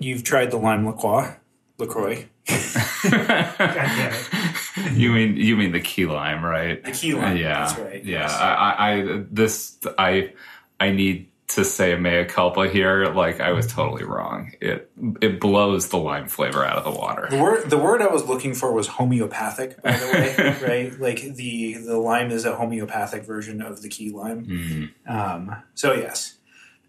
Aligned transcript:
You've 0.00 0.24
tried 0.24 0.50
the 0.50 0.56
lime 0.56 0.86
LaCroix. 0.86 1.36
LaCroix. 1.78 2.26
God 2.46 3.54
damn 3.58 4.12
it. 4.12 4.92
you 4.92 5.12
mean 5.12 5.36
you 5.36 5.56
mean 5.56 5.72
the 5.72 5.80
key 5.80 6.06
lime, 6.06 6.44
right? 6.44 6.82
The 6.82 6.92
key 6.92 7.14
lime, 7.14 7.36
Yeah, 7.36 7.66
that's 7.66 7.78
right, 7.78 8.04
Yeah, 8.04 8.20
yes. 8.20 8.32
I, 8.34 8.74
I, 8.78 9.24
this 9.30 9.78
I 9.98 10.32
I 10.80 10.90
need 10.90 11.28
to 11.48 11.64
say 11.64 11.92
a 11.92 11.98
mea 11.98 12.24
culpa 12.24 12.68
here. 12.68 13.06
Like 13.06 13.40
I 13.40 13.52
was 13.52 13.66
totally 13.66 14.04
wrong. 14.04 14.52
It 14.60 14.90
it 15.20 15.40
blows 15.40 15.88
the 15.88 15.98
lime 15.98 16.28
flavor 16.28 16.64
out 16.64 16.76
of 16.76 16.84
the 16.84 16.98
water. 16.98 17.28
The 17.30 17.40
word 17.40 17.70
the 17.70 17.78
word 17.78 18.02
I 18.02 18.08
was 18.08 18.24
looking 18.26 18.54
for 18.54 18.72
was 18.72 18.86
homeopathic, 18.88 19.82
by 19.82 19.92
the 19.96 20.06
way, 20.06 20.56
right? 20.62 21.00
Like 21.00 21.20
the 21.34 21.74
the 21.74 21.98
lime 21.98 22.30
is 22.30 22.44
a 22.44 22.56
homeopathic 22.56 23.24
version 23.24 23.60
of 23.60 23.82
the 23.82 23.88
key 23.88 24.10
lime. 24.10 24.92
Um, 25.06 25.56
so 25.74 25.92
yes, 25.92 26.35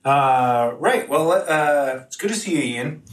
uh, 0.07 0.75
right. 0.79 1.07
Well, 1.09 1.31
uh, 1.31 2.02
it's 2.05 2.16
good 2.16 2.29
to 2.29 2.35
see 2.35 2.52
you, 2.55 2.61
Ian. 2.77 3.03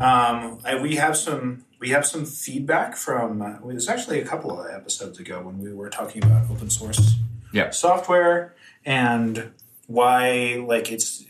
Um, 0.00 0.60
I, 0.64 0.78
we 0.80 0.96
have 0.96 1.16
some 1.16 1.64
we 1.80 1.90
have 1.90 2.06
some 2.06 2.24
feedback 2.26 2.96
from. 2.96 3.40
Uh, 3.42 3.54
it 3.56 3.62
was 3.64 3.88
actually 3.88 4.20
a 4.20 4.24
couple 4.26 4.58
of 4.60 4.70
episodes 4.70 5.18
ago 5.18 5.40
when 5.42 5.58
we 5.58 5.72
were 5.72 5.88
talking 5.90 6.22
about 6.24 6.50
open 6.50 6.70
source 6.70 7.14
Yeah. 7.52 7.70
software 7.70 8.54
and 8.84 9.52
why 9.86 10.62
like 10.66 10.90
it's 10.92 11.24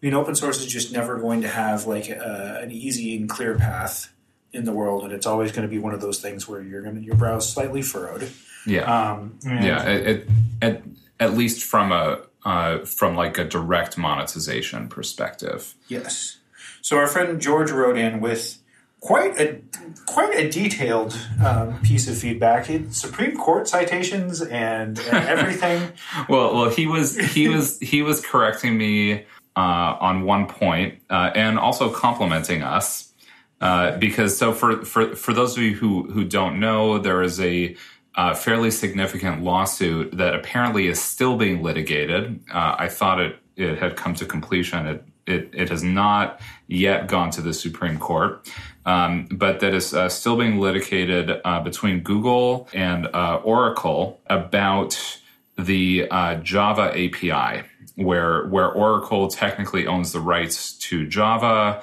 you 0.00 0.10
know 0.10 0.20
open 0.20 0.34
source 0.34 0.60
is 0.60 0.66
just 0.66 0.92
never 0.92 1.18
going 1.18 1.42
to 1.42 1.48
have 1.48 1.86
like 1.86 2.08
a, 2.08 2.60
an 2.62 2.70
easy 2.70 3.16
and 3.16 3.28
clear 3.28 3.56
path 3.56 4.12
in 4.52 4.64
the 4.64 4.72
world 4.72 5.02
and 5.04 5.12
it's 5.12 5.26
always 5.26 5.50
going 5.52 5.66
to 5.66 5.70
be 5.70 5.78
one 5.78 5.92
of 5.94 6.00
those 6.00 6.20
things 6.20 6.46
where 6.48 6.62
you're 6.62 6.82
going 6.82 6.94
to 6.94 7.00
your 7.02 7.16
brow's 7.16 7.50
slightly 7.52 7.82
furrowed 7.82 8.30
Yeah. 8.66 8.82
um 9.12 9.38
yeah. 9.44 9.82
It, 9.88 10.06
it, 10.06 10.28
at 10.62 10.82
at 11.20 11.34
least 11.34 11.64
from 11.64 11.90
a 11.92 12.20
uh, 12.46 12.84
from 12.84 13.16
like 13.16 13.36
a 13.38 13.44
direct 13.44 13.98
monetization 13.98 14.88
perspective. 14.88 15.74
yes. 15.88 16.38
So 16.80 16.96
our 16.96 17.08
friend 17.08 17.40
george 17.40 17.72
wrote 17.72 17.98
in 17.98 18.20
with 18.20 18.58
quite 19.00 19.38
a 19.40 19.60
quite 20.06 20.34
a 20.36 20.48
detailed 20.48 21.18
um, 21.44 21.80
piece 21.82 22.06
of 22.06 22.16
feedback. 22.16 22.70
It, 22.70 22.94
supreme 22.94 23.36
court 23.36 23.66
citations 23.68 24.40
and, 24.40 24.98
and 24.98 25.28
everything. 25.28 25.92
Well, 26.28 26.54
well, 26.54 26.70
he 26.70 26.86
was 26.86 27.16
he 27.16 27.48
was 27.48 27.80
he 27.80 28.02
was 28.02 28.24
correcting 28.24 28.78
me 28.78 29.24
uh, 29.56 29.96
on 30.00 30.22
one 30.22 30.46
point, 30.46 31.00
uh, 31.10 31.32
and 31.34 31.58
also 31.58 31.90
complimenting 31.90 32.62
us. 32.62 33.12
Uh, 33.60 33.96
because 33.96 34.38
so 34.38 34.52
for 34.52 34.84
for 34.84 35.16
for 35.16 35.32
those 35.32 35.56
of 35.56 35.62
you 35.64 35.74
who 35.74 36.04
who 36.10 36.24
don't 36.24 36.60
know, 36.60 36.98
there 36.98 37.22
is 37.22 37.40
a 37.40 37.74
uh, 38.16 38.34
fairly 38.34 38.70
significant 38.70 39.42
lawsuit 39.42 40.16
that 40.16 40.34
apparently 40.34 40.88
is 40.88 41.00
still 41.00 41.36
being 41.36 41.62
litigated. 41.62 42.40
Uh, 42.52 42.76
I 42.78 42.88
thought 42.88 43.20
it 43.20 43.38
it 43.56 43.78
had 43.78 43.96
come 43.96 44.14
to 44.14 44.26
completion. 44.26 44.86
It 44.86 45.04
it, 45.26 45.50
it 45.52 45.68
has 45.70 45.82
not 45.82 46.40
yet 46.68 47.08
gone 47.08 47.30
to 47.32 47.42
the 47.42 47.52
Supreme 47.52 47.98
Court, 47.98 48.48
um, 48.84 49.26
but 49.32 49.58
that 49.60 49.74
is 49.74 49.92
uh, 49.92 50.08
still 50.08 50.36
being 50.36 50.60
litigated 50.60 51.40
uh, 51.44 51.60
between 51.60 52.00
Google 52.00 52.68
and 52.72 53.08
uh, 53.08 53.40
Oracle 53.42 54.20
about 54.28 55.20
the 55.58 56.06
uh, 56.10 56.36
Java 56.36 56.92
API, 56.92 57.66
where 57.96 58.46
where 58.46 58.70
Oracle 58.70 59.28
technically 59.28 59.86
owns 59.86 60.12
the 60.12 60.20
rights 60.20 60.74
to 60.74 61.06
Java, 61.06 61.82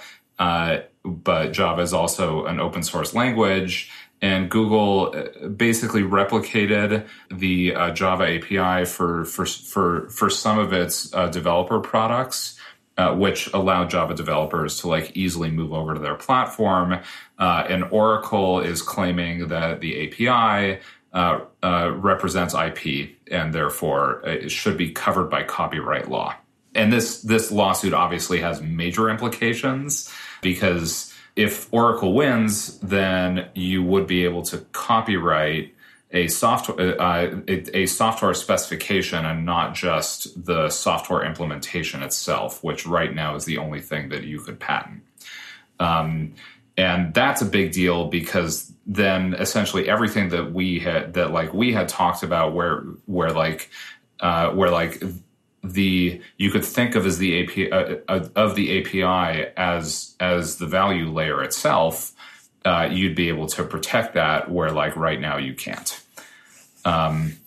but 1.05 1.51
Java 1.51 1.81
is 1.81 1.93
also 1.93 2.45
an 2.45 2.59
open 2.59 2.81
source 2.81 3.13
language. 3.13 3.91
And 4.23 4.49
Google 4.49 5.13
uh, 5.13 5.49
basically 5.49 6.01
replicated 6.01 7.05
the 7.29 7.75
uh, 7.75 7.91
Java 7.91 8.23
API 8.23 8.85
for 8.85 9.25
for 9.25 9.45
for 9.45 10.09
for 10.09 10.29
some 10.29 10.57
of 10.57 10.71
its 10.71 11.13
uh, 11.13 11.27
developer 11.27 11.81
products, 11.81 12.57
uh, 12.97 13.13
which 13.13 13.51
allowed 13.53 13.89
Java 13.89 14.13
developers 14.13 14.79
to 14.79 14.87
like 14.87 15.17
easily 15.17 15.51
move 15.51 15.73
over 15.73 15.93
to 15.93 15.99
their 15.99 16.15
platform. 16.15 17.01
Uh, 17.37 17.65
and 17.67 17.83
Oracle 17.91 18.61
is 18.61 18.81
claiming 18.81 19.49
that 19.49 19.81
the 19.81 20.07
API 20.07 20.79
uh, 21.11 21.41
represents 21.93 22.55
IP 22.55 23.17
and 23.29 23.53
therefore 23.53 24.21
it 24.25 24.49
should 24.49 24.77
be 24.77 24.91
covered 24.91 25.29
by 25.29 25.43
copyright 25.43 26.09
law. 26.09 26.33
And 26.73 26.93
this 26.93 27.21
this 27.23 27.51
lawsuit 27.51 27.93
obviously 27.93 28.39
has 28.39 28.61
major 28.61 29.09
implications 29.09 30.09
because 30.41 31.12
if 31.35 31.71
Oracle 31.73 32.13
wins, 32.13 32.77
then 32.79 33.49
you 33.55 33.83
would 33.83 34.07
be 34.07 34.23
able 34.23 34.43
to 34.43 34.59
copyright 34.71 35.73
a 36.11 36.27
software 36.27 37.01
uh, 37.01 37.41
a, 37.47 37.87
software 37.87 38.35
specification 38.35 39.25
and 39.25 39.45
not 39.45 39.73
just 39.73 40.45
the 40.45 40.69
software 40.69 41.25
implementation 41.25 42.03
itself, 42.03 42.63
which 42.63 42.85
right 42.85 43.15
now 43.15 43.35
is 43.35 43.45
the 43.45 43.57
only 43.57 43.81
thing 43.81 44.09
that 44.09 44.23
you 44.23 44.39
could 44.39 44.59
patent. 44.59 45.01
Um, 45.79 46.35
and 46.77 47.13
that's 47.15 47.41
a 47.41 47.45
big 47.45 47.71
deal 47.71 48.09
because 48.09 48.71
then 48.85 49.33
essentially 49.33 49.89
everything 49.89 50.29
that 50.29 50.53
we 50.53 50.79
had 50.79 51.13
that 51.15 51.31
like 51.31 51.53
we 51.53 51.73
had 51.73 51.87
talked 51.89 52.21
about 52.21 52.53
where 52.53 52.81
where 53.05 53.31
like 53.31 53.71
uh, 54.19 54.51
where 54.51 54.69
like 54.69 55.01
the 55.63 56.21
you 56.37 56.51
could 56.51 56.65
think 56.65 56.95
of 56.95 57.05
as 57.05 57.17
the 57.17 57.43
API 57.43 57.71
uh, 57.71 57.95
uh, 58.07 58.27
of 58.35 58.55
the 58.55 58.79
API 58.79 59.51
as 59.55 60.15
as 60.19 60.57
the 60.57 60.67
value 60.67 61.09
layer 61.09 61.41
itself, 61.43 62.11
uh, 62.65 62.89
you'd 62.91 63.15
be 63.15 63.29
able 63.29 63.47
to 63.47 63.63
protect 63.63 64.13
that 64.15 64.51
where 64.51 64.71
like 64.71 64.95
right 64.95 65.19
now 65.19 65.37
you 65.37 65.53
can't. 65.53 66.01
Um, 66.85 67.37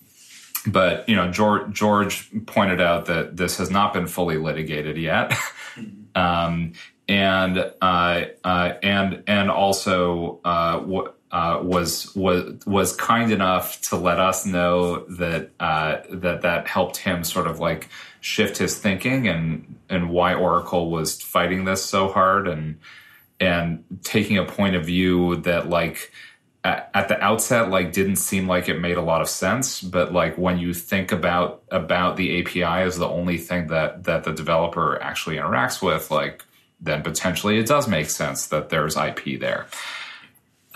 but 0.66 1.08
you 1.08 1.14
know, 1.14 1.30
George, 1.30 1.72
George 1.72 2.30
pointed 2.46 2.80
out 2.80 3.06
that 3.06 3.36
this 3.36 3.58
has 3.58 3.70
not 3.70 3.92
been 3.92 4.06
fully 4.06 4.38
litigated 4.38 4.96
yet, 4.96 5.32
um, 6.14 6.72
and 7.08 7.58
uh, 7.80 8.24
uh, 8.42 8.72
and 8.82 9.22
and 9.26 9.50
also 9.50 10.40
uh, 10.44 10.78
w- 10.80 11.12
uh, 11.32 11.60
was 11.62 12.14
was 12.14 12.64
was 12.66 12.94
kind 12.96 13.32
enough 13.32 13.80
to 13.82 13.96
let 13.96 14.20
us 14.20 14.46
know 14.46 15.04
that 15.06 15.50
uh, 15.58 15.98
that 16.10 16.42
that 16.42 16.66
helped 16.68 16.98
him 16.98 17.24
sort 17.24 17.46
of 17.46 17.58
like 17.58 17.88
shift 18.20 18.58
his 18.58 18.78
thinking 18.78 19.28
and 19.28 19.78
and 19.88 20.10
why 20.10 20.34
Oracle 20.34 20.90
was 20.90 21.20
fighting 21.20 21.64
this 21.64 21.84
so 21.84 22.08
hard 22.08 22.46
and 22.46 22.78
and 23.40 23.84
taking 24.02 24.38
a 24.38 24.44
point 24.44 24.76
of 24.76 24.86
view 24.86 25.36
that 25.36 25.68
like 25.68 26.12
at, 26.64 26.90
at 26.94 27.08
the 27.08 27.20
outset 27.22 27.70
like 27.70 27.92
didn't 27.92 28.16
seem 28.16 28.46
like 28.46 28.68
it 28.68 28.80
made 28.80 28.96
a 28.96 29.02
lot 29.02 29.20
of 29.20 29.28
sense. 29.28 29.82
But 29.82 30.12
like 30.12 30.38
when 30.38 30.58
you 30.58 30.74
think 30.74 31.12
about 31.12 31.62
about 31.70 32.16
the 32.16 32.40
api 32.40 32.62
as 32.62 32.98
the 32.98 33.08
only 33.08 33.38
thing 33.38 33.66
that 33.68 34.04
that 34.04 34.24
the 34.24 34.32
developer 34.32 35.00
actually 35.02 35.36
interacts 35.36 35.82
with 35.82 36.10
like 36.10 36.44
then 36.80 37.02
potentially 37.02 37.58
it 37.58 37.66
does 37.66 37.88
make 37.88 38.10
sense 38.10 38.48
that 38.48 38.68
there's 38.68 38.96
ip 38.96 39.40
there 39.40 39.66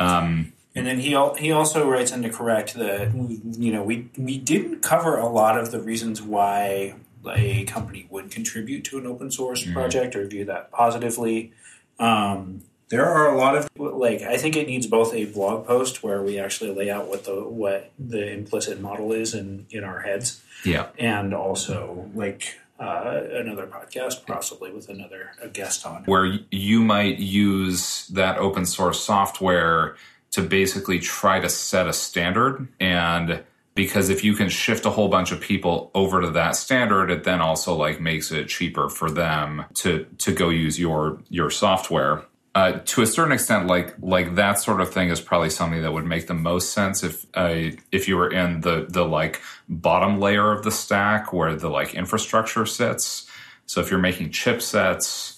um, 0.00 0.52
And 0.74 0.86
then 0.86 0.98
he 1.00 1.14
al- 1.14 1.34
he 1.34 1.50
also 1.52 1.88
writes 1.88 2.12
in 2.12 2.22
to 2.22 2.30
correct 2.30 2.74
that 2.74 3.12
you 3.58 3.72
know 3.72 3.82
we 3.82 4.08
we 4.16 4.38
didn't 4.38 4.80
cover 4.82 5.16
a 5.16 5.28
lot 5.28 5.58
of 5.58 5.70
the 5.72 5.80
reasons 5.80 6.22
why 6.22 6.94
a 7.26 7.64
company 7.64 8.06
would 8.10 8.30
contribute 8.30 8.84
to 8.84 8.98
an 8.98 9.06
open 9.06 9.30
source 9.30 9.64
project 9.72 10.16
or 10.16 10.26
view 10.26 10.44
that 10.46 10.70
positively. 10.70 11.52
Um, 11.98 12.62
there 12.88 13.04
are 13.04 13.32
a 13.32 13.36
lot 13.36 13.56
of 13.56 13.68
like 13.76 14.22
I 14.22 14.36
think 14.36 14.56
it 14.56 14.66
needs 14.66 14.86
both 14.86 15.12
a 15.14 15.26
blog 15.26 15.66
post 15.66 16.02
where 16.02 16.22
we 16.22 16.38
actually 16.38 16.74
lay 16.74 16.90
out 16.90 17.08
what 17.08 17.24
the 17.24 17.34
what 17.44 17.92
the 17.98 18.32
implicit 18.32 18.80
model 18.80 19.12
is 19.12 19.34
in 19.34 19.66
in 19.70 19.84
our 19.84 20.00
heads, 20.00 20.40
yeah. 20.64 20.86
And 20.98 21.34
also 21.34 22.08
like 22.14 22.58
uh, 22.80 23.20
another 23.32 23.66
podcast 23.66 24.26
possibly 24.26 24.72
with 24.72 24.88
another 24.88 25.32
a 25.42 25.48
guest 25.48 25.84
on. 25.84 26.02
where 26.04 26.38
you 26.50 26.82
might 26.82 27.18
use 27.18 28.06
that 28.08 28.38
open 28.38 28.64
source 28.64 29.02
software 29.02 29.96
to 30.30 30.42
basically 30.42 30.98
try 30.98 31.38
to 31.40 31.48
set 31.48 31.86
a 31.86 31.92
standard 31.92 32.66
and 32.80 33.42
because 33.74 34.08
if 34.08 34.24
you 34.24 34.34
can 34.34 34.48
shift 34.48 34.84
a 34.84 34.90
whole 34.90 35.08
bunch 35.08 35.30
of 35.30 35.40
people 35.40 35.90
over 35.94 36.20
to 36.22 36.30
that 36.30 36.56
standard 36.56 37.10
it 37.10 37.24
then 37.24 37.40
also 37.40 37.74
like 37.74 38.00
makes 38.00 38.32
it 38.32 38.48
cheaper 38.48 38.88
for 38.88 39.10
them 39.10 39.64
to 39.74 40.06
to 40.16 40.32
go 40.32 40.48
use 40.48 40.78
your 40.78 41.20
your 41.28 41.50
software 41.50 42.22
uh, 42.54 42.80
to 42.84 43.02
a 43.02 43.06
certain 43.06 43.32
extent 43.32 43.66
like 43.66 43.94
like 44.00 44.34
that 44.34 44.54
sort 44.58 44.80
of 44.80 44.92
thing 44.92 45.08
is 45.10 45.20
probably 45.20 45.50
something 45.50 45.82
that 45.82 45.92
would 45.92 46.04
make 46.04 46.26
the 46.26 46.34
most 46.34 46.72
sense 46.72 47.04
if 47.04 47.24
uh, 47.34 47.70
if 47.92 48.08
you 48.08 48.16
were 48.16 48.30
in 48.30 48.60
the 48.62 48.86
the 48.88 49.04
like 49.04 49.40
bottom 49.68 50.18
layer 50.18 50.50
of 50.50 50.64
the 50.64 50.70
stack 50.70 51.32
where 51.32 51.54
the 51.54 51.68
like 51.68 51.94
infrastructure 51.94 52.66
sits. 52.66 53.26
So 53.66 53.80
if 53.80 53.88
you're 53.88 54.00
making 54.00 54.30
chipsets 54.30 55.29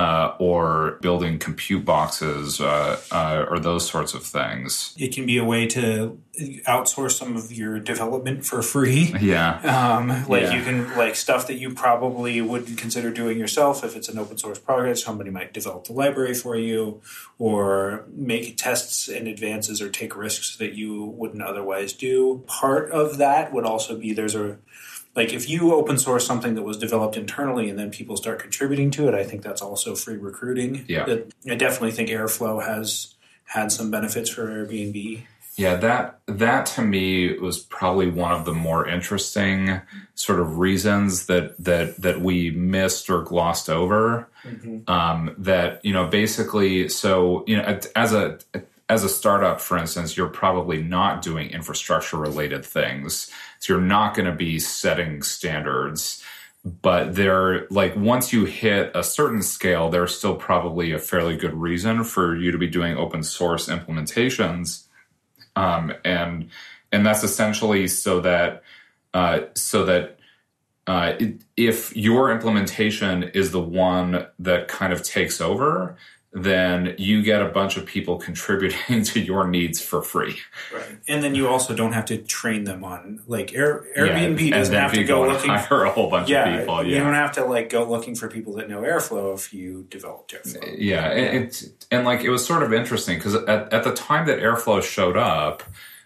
uh, 0.00 0.34
or 0.38 0.98
building 1.02 1.38
compute 1.38 1.84
boxes 1.84 2.60
uh, 2.60 2.98
uh, 3.10 3.44
or 3.50 3.58
those 3.58 3.84
sorts 3.88 4.14
of 4.14 4.22
things. 4.22 4.94
It 4.98 5.14
can 5.14 5.26
be 5.26 5.36
a 5.36 5.44
way 5.44 5.66
to 5.68 6.18
outsource 6.66 7.18
some 7.18 7.36
of 7.36 7.52
your 7.52 7.78
development 7.78 8.46
for 8.46 8.62
free. 8.62 9.14
Yeah. 9.20 9.50
Um, 9.76 10.08
like 10.34 10.44
Yeah. 10.44 10.56
you 10.56 10.62
can 10.62 10.78
like 10.96 11.14
stuff 11.16 11.46
that 11.48 11.58
you 11.62 11.74
probably 11.74 12.40
wouldn't 12.40 12.78
consider 12.78 13.10
doing 13.10 13.36
yourself 13.38 13.84
if 13.84 13.94
it's 13.96 14.08
an 14.08 14.18
open 14.18 14.38
source 14.38 14.58
project. 14.58 14.98
Somebody 14.98 15.30
might 15.30 15.52
develop 15.52 15.84
the 15.84 15.92
library 15.92 16.34
for 16.34 16.56
you, 16.56 17.02
or 17.38 18.04
make 18.14 18.56
tests 18.56 19.08
and 19.08 19.28
advances, 19.28 19.82
or 19.82 19.90
take 19.90 20.16
risks 20.16 20.56
that 20.56 20.72
you 20.80 21.04
wouldn't 21.04 21.42
otherwise 21.42 21.92
do. 21.92 22.42
Part 22.46 22.90
of 22.90 23.18
that 23.18 23.52
would 23.52 23.66
also 23.66 23.92
be 23.98 24.12
there's 24.14 24.34
a 24.46 24.56
like 25.16 25.32
if 25.32 25.48
you 25.48 25.74
open 25.74 25.98
source 25.98 26.26
something 26.26 26.54
that 26.54 26.62
was 26.62 26.76
developed 26.76 27.16
internally 27.16 27.68
and 27.68 27.78
then 27.78 27.90
people 27.90 28.16
start 28.16 28.38
contributing 28.38 28.90
to 28.92 29.08
it, 29.08 29.14
I 29.14 29.24
think 29.24 29.42
that's 29.42 29.62
also 29.62 29.94
free 29.94 30.16
recruiting. 30.16 30.84
Yeah. 30.88 31.04
That- 31.04 31.32
I 31.48 31.54
definitely 31.56 31.92
think 31.92 32.08
Airflow 32.10 32.64
has 32.64 33.14
had 33.44 33.72
some 33.72 33.90
benefits 33.90 34.30
for 34.30 34.46
Airbnb. 34.46 35.22
Yeah, 35.56 35.74
that 35.76 36.20
that 36.26 36.64
to 36.66 36.82
me 36.82 37.36
was 37.38 37.58
probably 37.58 38.08
one 38.08 38.32
of 38.32 38.44
the 38.46 38.54
more 38.54 38.88
interesting 38.88 39.80
sort 40.14 40.40
of 40.40 40.58
reasons 40.58 41.26
that 41.26 41.62
that 41.62 42.00
that 42.00 42.20
we 42.20 42.50
missed 42.50 43.10
or 43.10 43.22
glossed 43.22 43.68
over. 43.68 44.28
Um, 44.86 45.34
that 45.36 45.84
you 45.84 45.92
know, 45.92 46.06
basically, 46.06 46.88
so 46.88 47.44
you 47.46 47.58
know, 47.58 47.78
as 47.94 48.14
a 48.14 48.38
as 48.90 49.04
a 49.04 49.08
startup, 49.08 49.60
for 49.60 49.78
instance, 49.78 50.16
you're 50.16 50.28
probably 50.28 50.82
not 50.82 51.22
doing 51.22 51.48
infrastructure 51.50 52.18
related 52.18 52.64
things, 52.64 53.30
so 53.58 53.72
you're 53.72 53.82
not 53.82 54.14
going 54.14 54.26
to 54.26 54.36
be 54.36 54.58
setting 54.58 55.22
standards. 55.22 56.22
But 56.64 57.14
there, 57.14 57.66
like 57.70 57.96
once 57.96 58.34
you 58.34 58.44
hit 58.44 58.90
a 58.94 59.02
certain 59.02 59.42
scale, 59.42 59.88
there's 59.88 60.14
still 60.14 60.34
probably 60.34 60.92
a 60.92 60.98
fairly 60.98 61.36
good 61.36 61.54
reason 61.54 62.04
for 62.04 62.36
you 62.36 62.50
to 62.50 62.58
be 62.58 62.66
doing 62.66 62.98
open 62.98 63.22
source 63.22 63.68
implementations 63.68 64.88
um, 65.56 65.92
and 66.04 66.48
and 66.92 67.06
that's 67.06 67.22
essentially 67.22 67.88
so 67.88 68.20
that 68.20 68.62
uh, 69.14 69.40
so 69.54 69.84
that 69.84 70.18
uh, 70.86 71.14
it, 71.18 71.42
if 71.56 71.96
your 71.96 72.30
implementation 72.30 73.24
is 73.24 73.50
the 73.52 73.60
one 73.60 74.26
that 74.38 74.68
kind 74.68 74.92
of 74.92 75.02
takes 75.02 75.40
over, 75.40 75.96
then 76.32 76.94
you 76.96 77.22
get 77.22 77.42
a 77.42 77.48
bunch 77.48 77.76
of 77.76 77.84
people 77.84 78.16
contributing 78.16 79.02
to 79.04 79.18
your 79.20 79.48
needs 79.48 79.80
for 79.82 80.00
free. 80.00 80.36
Right. 80.72 80.98
And 81.08 81.24
then 81.24 81.34
you 81.34 81.48
also 81.48 81.74
don't 81.74 81.92
have 81.92 82.04
to 82.06 82.18
train 82.18 82.64
them 82.64 82.84
on 82.84 83.20
like 83.26 83.52
Air, 83.52 83.84
Airbnb 83.98 84.40
Yeah, 84.40 84.58
doesn't 84.58 84.74
have 84.74 84.92
to 84.92 85.02
go 85.02 85.26
looking. 85.26 85.50
hire 85.50 85.82
a 85.84 85.90
whole 85.90 86.08
bunch 86.08 86.28
yeah, 86.28 86.48
of 86.48 86.60
people. 86.60 86.84
you 86.86 86.98
don't 86.98 87.14
have 87.14 87.32
to 87.32 87.44
like 87.44 87.68
go 87.68 87.82
looking 87.82 88.14
for 88.14 88.28
people 88.28 88.54
that 88.54 88.68
know 88.68 88.82
Airflow 88.82 89.34
if 89.34 89.52
you 89.52 89.86
developed 89.90 90.32
Airflow. 90.32 90.76
yeah, 90.78 91.08
it, 91.10 91.34
it 91.64 91.86
and 91.90 92.04
like 92.04 92.20
it 92.20 92.30
was 92.30 92.46
sort 92.46 92.62
of 92.62 92.72
interesting 92.72 93.18
because 93.18 93.34
at, 93.34 93.72
at 93.72 93.82
the 93.82 93.92
time 93.94 94.26
that 94.28 94.38
Airflow 94.38 94.80
showed 94.82 95.16
up, 95.16 95.64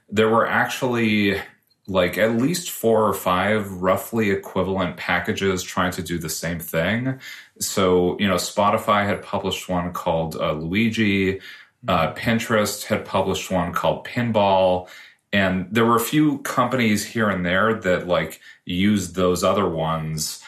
there 0.08 0.30
were 0.30 0.46
actually 0.46 1.38
like 1.86 2.16
at 2.16 2.32
least 2.36 2.70
four 2.70 3.06
or 3.06 3.12
five 3.12 3.70
roughly 3.82 4.30
equivalent 4.30 4.96
packages 4.96 5.62
trying 5.62 5.92
to 5.92 6.02
do 6.02 6.16
the 6.18 6.30
same 6.30 6.58
thing. 6.58 7.20
So 7.60 8.18
you 8.18 8.28
know, 8.28 8.36
Spotify 8.36 9.06
had 9.06 9.22
published 9.22 9.68
one 9.68 9.92
called 9.92 10.36
uh, 10.36 10.52
Luigi. 10.52 11.40
Uh, 11.86 12.12
Pinterest 12.14 12.84
had 12.84 13.04
published 13.04 13.50
one 13.50 13.72
called 13.72 14.06
Pinball. 14.06 14.88
And 15.32 15.66
there 15.70 15.84
were 15.84 15.96
a 15.96 16.00
few 16.00 16.38
companies 16.38 17.04
here 17.04 17.28
and 17.28 17.44
there 17.44 17.74
that 17.74 18.06
like 18.06 18.40
used 18.64 19.16
those 19.16 19.42
other 19.42 19.68
ones, 19.68 20.42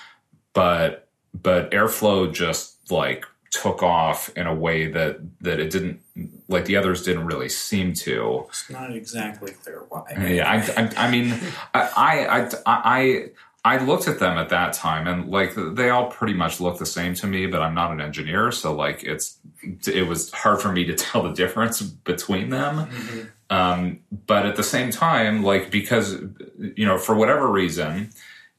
but 0.53 1.09
but 1.35 1.71
Airflow 1.73 2.33
just 2.33 2.91
like 2.91 3.25
took 3.51 3.83
off 3.83 4.29
in 4.37 4.47
a 4.47 4.55
way 4.55 4.87
that 4.87 5.19
that 5.41 5.59
it 5.59 5.71
didn't 5.71 6.01
like 6.49 6.67
the 6.67 6.77
others 6.77 7.03
didn't 7.03 7.27
really 7.27 7.49
seem 7.49 7.95
to. 7.95 8.45
It's 8.49 8.71
not 8.71 8.95
exactly 8.95 9.53
clear 9.53 9.85
why. 9.89 10.05
Yeah, 10.29 10.49
I, 10.49 10.83
I, 10.83 11.07
I 11.07 11.11
mean, 11.11 11.35
I, 11.75 11.91
I, 11.97 12.51
I, 12.67 13.25
I, 13.67 13.85
looked 13.85 14.07
at 14.09 14.19
them 14.19 14.39
at 14.39 14.51
that 14.51 14.73
time, 14.73 15.07
and 15.07 15.29
like 15.29 15.55
they 15.55 15.91
all 15.91 16.07
pretty 16.07 16.35
much 16.35 16.61
look 16.61 16.79
the 16.79 16.87
same 16.87 17.15
to 17.15 17.27
me. 17.27 17.47
But 17.47 17.63
I'm 17.63 17.75
not 17.75 17.91
an 17.91 18.01
engineer, 18.01 18.53
so 18.53 18.75
like 18.75 19.03
it's 19.03 19.39
it 19.87 20.07
was 20.07 20.31
hard 20.33 20.61
for 20.61 20.71
me 20.73 20.85
to 20.85 20.95
tell 21.05 21.23
the 21.23 21.33
difference 21.33 21.83
between 21.83 22.51
them. 22.51 22.89
Um, 23.51 24.01
but 24.27 24.47
at 24.47 24.57
the 24.57 24.63
same 24.63 24.91
time, 24.91 25.43
like 25.43 25.71
because 25.71 26.21
you 26.59 26.87
know 26.87 26.99
for 26.99 27.15
whatever 27.15 27.49
reason, 27.49 28.11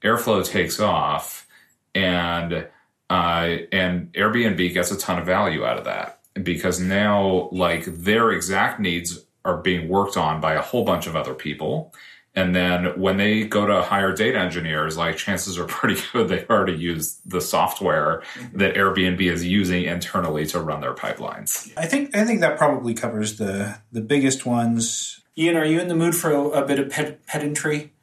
Airflow 0.04 0.46
takes 0.46 0.80
off, 0.80 1.48
and 1.96 2.68
uh, 3.10 3.58
and 3.72 4.12
Airbnb 4.14 4.74
gets 4.74 4.92
a 4.92 4.98
ton 4.98 5.20
of 5.20 5.26
value 5.26 5.66
out 5.66 5.78
of 5.78 5.86
that 5.86 6.20
because 6.44 6.80
now 6.80 7.50
like 7.52 7.86
their 7.86 8.32
exact 8.32 8.80
needs 8.80 9.26
are 9.46 9.58
being 9.58 9.88
worked 9.88 10.18
on 10.18 10.42
by 10.42 10.54
a 10.54 10.62
whole 10.62 10.84
bunch 10.84 11.08
of 11.08 11.16
other 11.16 11.34
people. 11.34 11.94
And 12.38 12.56
then 12.56 13.00
when 13.00 13.18
they 13.18 13.46
go 13.46 13.66
to 13.66 13.82
hire 13.82 14.14
data 14.14 14.38
engineers, 14.38 14.96
like 14.96 15.18
chances 15.18 15.58
are 15.58 15.66
pretty 15.66 16.00
good 16.14 16.30
they 16.30 16.46
already 16.46 16.78
use 16.78 17.20
the 17.26 17.42
software 17.42 18.22
that 18.54 18.76
Airbnb 18.76 19.20
is 19.20 19.44
using 19.44 19.86
internally 19.86 20.46
to 20.48 20.60
run 20.60 20.80
their 20.80 20.94
pipelines. 20.94 21.74
I 21.76 21.88
think 21.88 22.16
I 22.16 22.26
think 22.26 22.42
that 22.42 22.60
probably 22.60 22.94
covers 22.94 23.38
the 23.38 23.80
the 23.92 24.02
biggest 24.02 24.46
ones. 24.46 25.20
Ian, 25.36 25.58
are 25.58 25.66
you 25.66 25.80
in 25.80 25.88
the 25.88 25.96
mood 25.96 26.16
for 26.16 26.32
a, 26.32 26.42
a 26.62 26.66
bit 26.66 26.78
of 26.78 26.92
ped- 26.92 27.26
pedantry? 27.26 27.94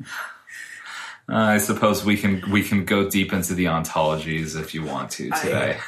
Uh, 1.28 1.36
I 1.36 1.58
suppose 1.58 2.04
we 2.04 2.16
can 2.16 2.42
we 2.50 2.64
can 2.64 2.84
go 2.84 3.08
deep 3.08 3.32
into 3.32 3.54
the 3.54 3.66
ontologies 3.66 4.60
if 4.60 4.74
you 4.74 4.82
want 4.82 5.10
to 5.12 5.30
today. 5.30 5.78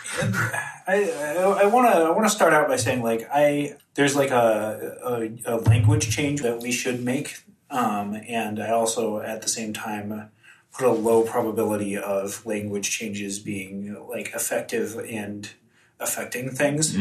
I 0.86 1.66
want 1.66 1.92
to 1.92 1.98
I 1.98 2.10
want 2.10 2.26
to 2.26 2.30
start 2.30 2.52
out 2.52 2.68
by 2.68 2.76
saying 2.76 3.02
like 3.02 3.28
I 3.32 3.76
there's 3.94 4.14
like 4.14 4.30
a, 4.30 4.96
a, 5.04 5.54
a 5.54 5.56
language 5.56 6.14
change 6.14 6.42
that 6.42 6.60
we 6.60 6.70
should 6.70 7.04
make, 7.04 7.42
um, 7.70 8.14
and 8.28 8.60
I 8.62 8.70
also 8.70 9.20
at 9.20 9.42
the 9.42 9.48
same 9.48 9.72
time 9.72 10.30
put 10.72 10.86
a 10.86 10.90
low 10.92 11.22
probability 11.22 11.96
of 11.96 12.44
language 12.44 12.90
changes 12.90 13.38
being 13.38 13.96
like 14.08 14.32
effective 14.34 14.98
and 15.08 15.50
affecting 15.98 16.50
things. 16.50 16.94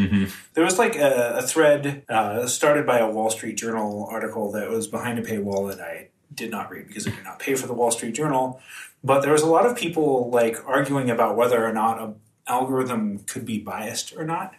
There 0.54 0.64
was 0.64 0.80
like 0.80 0.96
a, 0.96 1.36
a 1.38 1.42
thread 1.42 2.04
uh, 2.08 2.48
started 2.48 2.86
by 2.86 3.00
a 3.00 3.10
Wall 3.10 3.30
Street 3.30 3.58
Journal 3.58 4.08
article 4.10 4.52
that 4.54 4.70
was 4.70 4.88
behind 4.88 5.20
a 5.20 5.22
paywall 5.22 5.68
that 5.70 5.82
I 5.82 6.08
did 6.34 6.50
not 6.52 6.70
read 6.72 6.88
because 6.88 7.06
I 7.06 7.12
did 7.12 7.24
not 7.26 7.40
pay 7.40 7.56
for 7.56 7.68
the 7.68 7.74
Wall 7.74 7.92
Street 7.92 8.16
Journal. 8.16 8.62
But 9.04 9.22
there 9.22 9.34
was 9.34 9.42
a 9.42 9.48
lot 9.48 9.66
of 9.66 9.76
people 9.76 10.30
like 10.32 10.58
arguing 10.66 11.10
about 11.10 11.36
whether 11.36 11.64
or 11.66 11.74
not 11.74 12.02
an 12.02 12.16
algorithm 12.48 13.20
could 13.20 13.46
be 13.46 13.60
biased 13.60 14.16
or 14.16 14.24
not. 14.26 14.56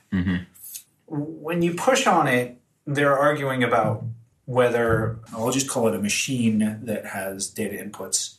When 1.07 1.63
you 1.63 1.75
push 1.75 2.07
on 2.07 2.27
it, 2.29 2.61
they're 2.87 3.19
arguing 3.19 3.65
about 3.65 4.05
whether 4.47 5.19
I'll 5.33 5.51
just 5.51 5.69
call 5.69 5.89
it 5.89 5.95
a 5.95 5.99
machine 5.99 6.79
that 6.85 7.07
has 7.07 7.49
data 7.49 7.77
inputs, 7.77 8.39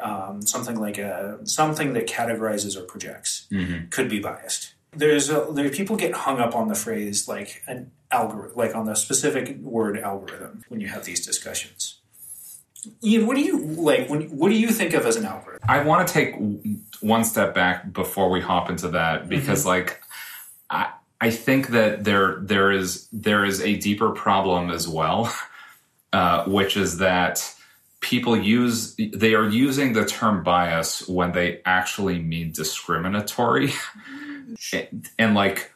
um, 0.00 0.42
something 0.42 0.78
like 0.78 0.98
a 0.98 1.38
something 1.44 1.94
that 1.94 2.06
categorizes 2.06 2.76
or 2.76 2.82
projects 2.82 3.46
could 3.90 4.08
be 4.08 4.20
biased. 4.20 4.74
There's 4.92 5.30
a, 5.30 5.48
there 5.50 5.70
people 5.70 5.96
get 5.96 6.12
hung 6.12 6.38
up 6.38 6.54
on 6.54 6.68
the 6.68 6.74
phrase 6.74 7.26
like 7.26 7.62
an 7.66 7.90
algorithm, 8.10 8.56
like 8.56 8.74
on 8.74 8.86
the 8.86 8.94
specific 8.94 9.58
word 9.58 9.98
algorithm 9.98 10.64
when 10.68 10.80
you 10.80 10.88
have 10.88 11.04
these 11.04 11.24
discussions. 11.24 12.00
Ian, 13.02 13.26
what 13.26 13.36
do 13.36 13.42
you 13.42 13.58
like? 13.58 14.10
When 14.10 14.22
what 14.36 14.50
do 14.50 14.56
you 14.56 14.68
think 14.68 14.92
of 14.92 15.06
as 15.06 15.16
an 15.16 15.24
algorithm? 15.24 15.60
I 15.68 15.82
want 15.82 16.06
to 16.06 16.12
take 16.12 16.34
one 17.00 17.24
step 17.24 17.54
back 17.54 17.92
before 17.92 18.28
we 18.28 18.40
hop 18.40 18.68
into 18.68 18.88
that 18.88 19.28
because, 19.28 19.64
like, 19.64 20.02
I 20.68 20.92
I 21.24 21.30
think 21.30 21.68
that 21.68 22.04
there 22.04 22.36
there 22.42 22.70
is 22.70 23.08
there 23.10 23.46
is 23.46 23.62
a 23.62 23.76
deeper 23.76 24.10
problem 24.10 24.70
as 24.70 24.86
well, 24.86 25.34
uh, 26.12 26.44
which 26.44 26.76
is 26.76 26.98
that 26.98 27.50
people 28.00 28.36
use 28.36 28.94
they 28.96 29.32
are 29.32 29.48
using 29.48 29.94
the 29.94 30.04
term 30.04 30.42
bias 30.42 31.08
when 31.08 31.32
they 31.32 31.62
actually 31.64 32.18
mean 32.18 32.52
discriminatory, 32.52 33.72
and, 34.74 35.08
and 35.18 35.34
like 35.34 35.72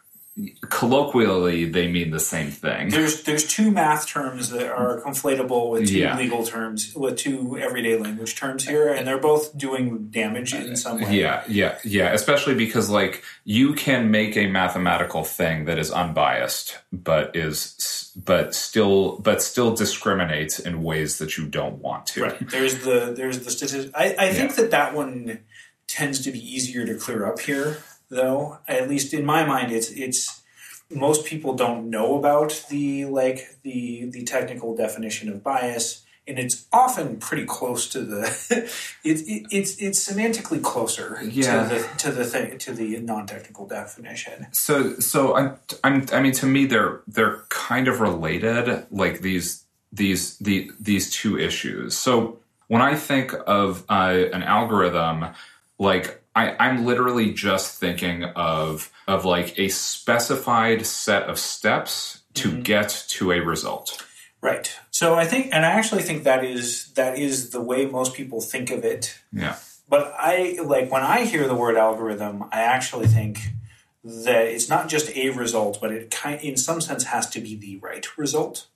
colloquially 0.68 1.64
they 1.64 1.88
mean 1.90 2.10
the 2.10 2.20
same 2.20 2.50
thing. 2.50 2.88
There's 2.90 3.22
there's 3.24 3.46
two 3.46 3.70
math 3.70 4.06
terms 4.08 4.50
that 4.50 4.70
are 4.70 5.00
conflatable 5.00 5.70
with 5.70 5.88
two 5.88 5.98
Yeah. 5.98 6.16
legal 6.16 6.44
terms, 6.46 6.94
with 6.94 7.16
two 7.16 7.58
everyday 7.58 7.96
language 7.98 8.36
terms 8.36 8.66
here, 8.66 8.88
and 8.92 9.06
they're 9.06 9.18
both 9.18 9.56
doing 9.56 10.08
damage 10.10 10.54
in 10.54 10.76
some 10.76 11.00
way. 11.00 11.18
Yeah, 11.18 11.42
yeah, 11.48 11.78
yeah. 11.84 12.12
Especially 12.12 12.54
because 12.54 12.88
like 12.90 13.22
you 13.44 13.74
can 13.74 14.10
make 14.10 14.36
a 14.36 14.46
mathematical 14.46 15.24
thing 15.24 15.64
that 15.64 15.78
is 15.78 15.90
unbiased, 15.90 16.78
but 16.92 17.34
is 17.34 18.12
but 18.16 18.54
still 18.54 19.18
but 19.18 19.42
still 19.42 19.74
discriminates 19.74 20.58
in 20.58 20.82
ways 20.82 21.18
that 21.18 21.36
you 21.36 21.46
don't 21.46 21.78
want 21.78 22.06
to. 22.06 22.22
Right. 22.22 22.50
There's 22.50 22.78
the 22.84 23.12
there's 23.16 23.40
the 23.40 23.50
statistic. 23.50 23.92
I, 23.94 24.14
I 24.18 24.32
think 24.32 24.54
that 24.56 24.70
that 24.70 24.94
one 24.94 25.40
tends 25.86 26.20
to 26.20 26.30
be 26.30 26.38
easier 26.38 26.84
to 26.86 26.94
clear 26.96 27.24
up 27.26 27.40
here, 27.40 27.78
though. 28.10 28.58
At 28.66 28.88
least 28.88 29.12
in 29.14 29.24
my 29.24 29.44
mind, 29.44 29.72
it's 29.72 29.90
it's 29.90 30.42
most 30.90 31.26
people 31.26 31.54
don't 31.54 31.90
know 31.90 32.16
about 32.18 32.64
the 32.70 33.04
like 33.04 33.58
the 33.62 34.06
the 34.10 34.24
technical 34.24 34.74
definition 34.74 35.28
of 35.28 35.42
bias, 35.42 36.04
and 36.26 36.38
it's 36.38 36.66
often 36.72 37.18
pretty 37.18 37.44
close 37.44 37.88
to 37.90 38.00
the. 38.02 38.20
it, 39.04 39.20
it, 39.20 39.46
it's 39.50 39.76
it's 39.80 40.10
semantically 40.10 40.62
closer 40.62 41.20
Yeah. 41.22 41.68
to 41.68 41.74
the 41.74 41.88
to 41.98 42.10
the 42.12 42.24
thing 42.24 42.58
to 42.58 42.72
the 42.72 42.98
non 43.00 43.26
technical 43.26 43.66
definition. 43.66 44.46
So 44.52 44.94
so 44.98 45.36
I'm, 45.36 45.56
I'm 45.84 46.06
I 46.12 46.20
mean 46.22 46.32
to 46.32 46.46
me 46.46 46.66
they're 46.66 47.02
they're 47.06 47.44
kind 47.50 47.88
of 47.88 48.00
related 48.00 48.86
like 48.90 49.20
these 49.20 49.64
these 49.92 50.36
the 50.38 50.70
these 50.80 51.10
two 51.10 51.38
issues. 51.38 51.96
So 51.96 52.38
when 52.68 52.82
I 52.82 52.94
think 52.94 53.32
of 53.46 53.84
uh, 53.88 54.24
an 54.32 54.42
algorithm 54.42 55.26
like 55.78 56.17
I, 56.38 56.54
I'm 56.60 56.86
literally 56.86 57.32
just 57.32 57.80
thinking 57.80 58.22
of 58.22 58.92
of 59.08 59.24
like 59.24 59.58
a 59.58 59.68
specified 59.68 60.86
set 60.86 61.24
of 61.24 61.36
steps 61.36 62.22
to 62.34 62.50
mm-hmm. 62.50 62.62
get 62.62 63.04
to 63.08 63.32
a 63.32 63.40
result. 63.40 64.06
Right. 64.40 64.72
So 64.92 65.16
I 65.16 65.24
think, 65.24 65.48
and 65.52 65.66
I 65.66 65.70
actually 65.70 66.02
think 66.02 66.22
that 66.22 66.44
is 66.44 66.92
that 66.92 67.18
is 67.18 67.50
the 67.50 67.60
way 67.60 67.86
most 67.86 68.14
people 68.14 68.40
think 68.40 68.70
of 68.70 68.84
it 68.84 69.18
Yeah. 69.32 69.56
but 69.88 70.14
I 70.16 70.58
like 70.62 70.92
when 70.92 71.02
I 71.02 71.24
hear 71.24 71.48
the 71.48 71.56
word 71.56 71.76
algorithm, 71.76 72.44
I 72.52 72.60
actually 72.60 73.08
think 73.08 73.40
that 74.04 74.46
it's 74.46 74.68
not 74.68 74.88
just 74.88 75.14
a 75.16 75.30
result, 75.30 75.80
but 75.80 75.90
it 75.90 76.12
kind 76.12 76.40
in 76.40 76.56
some 76.56 76.80
sense 76.80 77.04
has 77.04 77.28
to 77.30 77.40
be 77.40 77.56
the 77.56 77.78
right 77.78 78.06
result. 78.16 78.68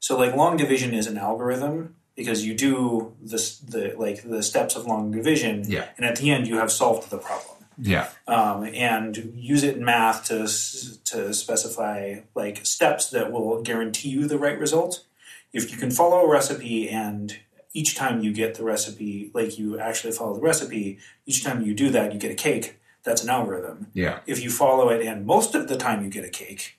So 0.00 0.18
like 0.18 0.34
long 0.34 0.56
division 0.56 0.92
is 0.92 1.06
an 1.06 1.16
algorithm 1.16 1.94
because 2.16 2.46
you 2.46 2.54
do 2.54 3.12
this 3.20 3.58
the 3.58 3.94
like 3.96 4.22
the 4.22 4.42
steps 4.42 4.76
of 4.76 4.86
long 4.86 5.10
division, 5.10 5.64
Yeah. 5.66 5.86
and 5.96 6.06
at 6.06 6.16
the 6.16 6.30
end 6.30 6.46
you 6.46 6.56
have 6.58 6.70
solved 6.70 7.10
the 7.10 7.18
problem 7.18 7.56
Yeah. 7.78 8.08
um, 8.26 8.64
and 8.64 9.32
use 9.36 9.62
it 9.64 9.76
in 9.76 9.84
math 9.84 10.24
to 10.26 10.46
to 11.10 11.34
specify 11.34 12.20
like 12.34 12.64
steps 12.64 13.10
that 13.10 13.32
will 13.32 13.62
guarantee 13.62 14.10
you 14.10 14.26
the 14.28 14.38
right 14.38 14.58
result. 14.58 15.04
If 15.52 15.70
you 15.70 15.76
can 15.76 15.90
follow 15.90 16.20
a 16.20 16.28
recipe 16.28 16.88
and 16.88 17.36
each 17.72 17.96
time 17.96 18.22
you 18.22 18.32
get 18.32 18.54
the 18.54 18.64
recipe, 18.64 19.30
like 19.34 19.58
you 19.58 19.78
actually 19.80 20.12
follow 20.12 20.34
the 20.34 20.40
recipe, 20.40 20.98
each 21.26 21.42
time 21.44 21.62
you 21.62 21.74
do 21.74 21.90
that, 21.90 22.12
you 22.12 22.18
get 22.20 22.30
a 22.30 22.34
cake. 22.34 22.78
That's 23.02 23.22
an 23.22 23.28
algorithm. 23.30 23.88
Yeah. 23.92 24.20
If 24.26 24.42
you 24.42 24.50
follow 24.50 24.88
it 24.88 25.04
and 25.04 25.26
most 25.26 25.54
of 25.54 25.68
the 25.68 25.76
time 25.76 26.02
you 26.04 26.10
get 26.10 26.24
a 26.24 26.30
cake, 26.30 26.78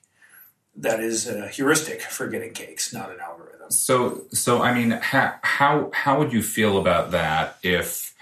that 0.74 0.98
is 1.00 1.26
a 1.28 1.48
heuristic 1.48 2.00
for 2.02 2.26
getting 2.28 2.52
cakes, 2.52 2.92
not 2.92 3.10
an 3.10 3.18
algorithm. 3.20 3.55
So, 3.70 4.22
so 4.32 4.62
I 4.62 4.74
mean, 4.74 4.90
how 4.90 5.34
how 5.42 5.90
how 5.92 6.18
would 6.18 6.32
you 6.32 6.42
feel 6.42 6.78
about 6.78 7.10
that 7.12 7.58
if 7.62 8.14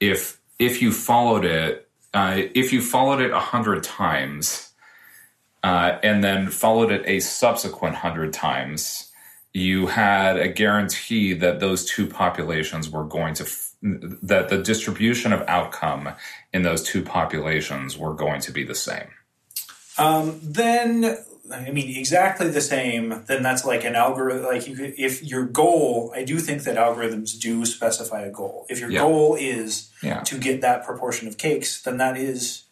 if 0.00 0.40
if 0.58 0.82
you 0.82 0.92
followed 0.92 1.44
it 1.44 1.88
uh, 2.12 2.42
if 2.54 2.72
you 2.72 2.80
followed 2.80 3.20
it 3.20 3.32
a 3.32 3.40
hundred 3.40 3.82
times 3.82 4.72
uh, 5.62 5.98
and 6.02 6.22
then 6.22 6.48
followed 6.48 6.92
it 6.92 7.02
a 7.06 7.20
subsequent 7.20 7.96
hundred 7.96 8.32
times, 8.32 9.10
you 9.52 9.86
had 9.86 10.38
a 10.38 10.48
guarantee 10.48 11.32
that 11.32 11.60
those 11.60 11.84
two 11.84 12.06
populations 12.06 12.88
were 12.88 13.04
going 13.04 13.34
to 13.34 13.44
f- 13.44 13.72
that 13.82 14.48
the 14.48 14.62
distribution 14.62 15.32
of 15.32 15.42
outcome 15.48 16.10
in 16.52 16.62
those 16.62 16.82
two 16.82 17.02
populations 17.02 17.98
were 17.98 18.14
going 18.14 18.40
to 18.40 18.52
be 18.52 18.64
the 18.64 18.74
same. 18.74 19.08
Um, 19.98 20.40
then, 20.42 21.18
I 21.52 21.70
mean, 21.70 21.96
exactly 21.98 22.48
the 22.48 22.60
same. 22.60 23.22
Then 23.26 23.42
that's 23.42 23.64
like 23.64 23.84
an 23.84 23.94
algorithm. 23.94 24.46
Like 24.46 24.66
you, 24.66 24.74
could, 24.76 24.94
if 24.96 25.22
your 25.22 25.44
goal, 25.44 26.12
I 26.16 26.24
do 26.24 26.38
think 26.38 26.62
that 26.62 26.76
algorithms 26.76 27.38
do 27.38 27.64
specify 27.66 28.22
a 28.22 28.30
goal. 28.30 28.64
If 28.70 28.80
your 28.80 28.90
Yeah. 28.90 29.00
goal 29.00 29.36
is 29.38 29.90
Yeah. 30.02 30.20
to 30.20 30.38
get 30.38 30.62
that 30.62 30.84
proportion 30.84 31.28
of 31.28 31.36
cakes, 31.36 31.82
then 31.82 31.98
that 31.98 32.16
is 32.16 32.62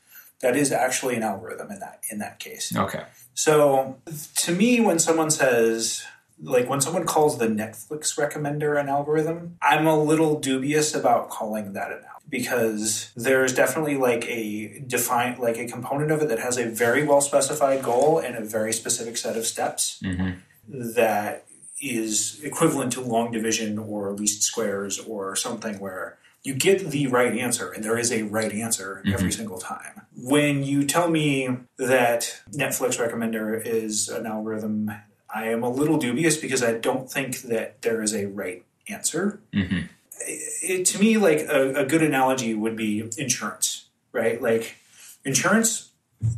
that 0.41 0.57
is 0.57 0.73
actually 0.73 1.15
an 1.17 1.23
algorithm 1.23 1.71
in 1.71 1.79
that 1.81 2.01
in 2.11 2.19
that 2.19 2.39
case. 2.41 2.75
Okay. 2.77 3.03
So 3.35 3.99
to 4.37 4.53
me, 4.53 4.81
when 4.81 4.99
someone 4.99 5.31
says, 5.31 6.03
like 6.43 6.69
when 6.69 6.81
someone 6.81 7.05
calls 7.05 7.39
the 7.39 7.47
Netflix 7.47 8.19
recommender 8.19 8.79
an 8.81 8.89
algorithm, 8.89 9.57
I'm 9.63 9.87
a 9.87 9.97
little 10.03 10.41
dubious 10.41 10.95
about 10.95 11.31
calling 11.31 11.75
that 11.75 11.89
an 11.93 11.99
algorithm 11.99 12.09
because 12.33 13.13
there's 13.15 13.55
definitely 13.55 13.97
like 13.97 14.25
a 14.29 14.81
defined, 14.87 15.39
like 15.39 15.59
a 15.59 15.67
component 15.67 16.11
of 16.11 16.23
it 16.23 16.29
that 16.31 16.39
has 16.41 16.57
a 16.59 16.65
very 16.65 17.05
well 17.05 17.21
specified 17.21 17.83
goal 17.85 18.19
and 18.19 18.35
a 18.35 18.41
very 18.41 18.73
specific 18.73 19.17
set 19.19 19.37
of 19.37 19.47
steps 19.47 20.01
Mhm. 20.03 20.39
that 20.67 21.45
is 21.81 22.41
equivalent 22.43 22.93
to 22.95 23.01
long 23.03 23.31
division 23.31 23.79
or 23.79 24.13
least 24.13 24.43
squares 24.43 24.99
or 24.99 25.37
something 25.37 25.79
where 25.79 26.17
you 26.43 26.55
get 26.55 26.91
the 26.91 27.07
right 27.07 27.37
answer 27.37 27.71
and 27.71 27.85
there 27.85 27.99
is 27.99 28.11
a 28.11 28.23
right 28.23 28.53
answer 28.53 29.03
every 29.13 29.31
single 29.31 29.59
time. 29.59 30.01
When 30.17 30.63
you 30.65 30.85
tell 30.85 31.09
me 31.11 31.49
that 31.77 32.41
Netflix 32.51 32.97
recommender 32.99 33.61
is 33.65 34.09
an 34.09 34.27
algorithm, 34.27 34.91
I 35.33 35.49
am 35.49 35.63
a 35.63 35.69
little 35.71 35.99
dubious 35.99 36.37
because 36.39 36.63
I 36.63 36.73
don't 36.73 37.11
think 37.11 37.43
that 37.43 37.83
there 37.83 38.01
is 38.03 38.15
a 38.15 38.27
right 38.27 38.65
answer. 38.89 39.39
Mhm. 39.53 39.89
It, 40.27 40.85
to 40.87 40.99
me, 40.99 41.17
like 41.19 41.41
a, 41.41 41.75
a 41.75 41.85
good 41.85 42.03
analogy 42.03 42.55
would 42.55 42.77
be 42.77 43.09
insurance, 43.19 43.87
right? 44.13 44.41
Like 44.41 44.77
insurance 45.25 45.91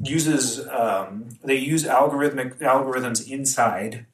uses 0.03 0.67
um, 0.69 1.29
they 1.45 1.57
use 1.57 1.85
algorithmic 1.85 2.59
algorithms 2.61 3.29
inside 3.31 4.07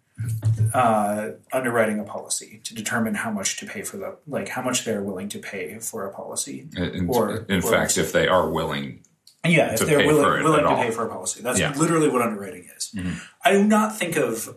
uh, 0.75 1.31
underwriting 1.53 1.99
a 1.99 2.05
policy 2.05 2.61
to 2.65 2.75
determine 2.75 3.15
how 3.15 3.31
much 3.31 3.57
to 3.59 3.67
pay 3.67 3.83
for 3.83 3.97
the 3.97 4.17
like 4.27 4.49
how 4.49 4.63
much 4.63 4.85
they're 4.85 5.03
willing 5.03 5.29
to 5.31 5.39
pay 5.39 5.79
for 5.79 6.07
a 6.07 6.13
policy. 6.13 6.69
In, 6.77 7.09
Or- 7.09 7.37
in 7.49 7.63
or- 7.65 7.71
fact, 7.71 7.97
if 7.99 8.13
they 8.13 8.29
are 8.29 8.49
willing, 8.49 9.01
Yeah, 9.45 9.73
if 9.75 9.81
they're 9.81 10.07
willing, 10.07 10.43
willing 10.45 10.63
to 10.63 10.69
all. 10.69 10.83
pay 10.83 10.91
for 10.91 11.07
a 11.07 11.09
policy, 11.09 11.43
that's 11.43 11.59
Yeah. 11.59 11.71
Mm-hmm. 11.71 11.81
literally 11.81 12.09
what 12.09 12.23
underwriting 12.23 12.69
is. 12.77 12.95
I 13.45 13.53
do 13.53 13.65
not 13.65 13.97
think 13.97 14.17
of 14.17 14.57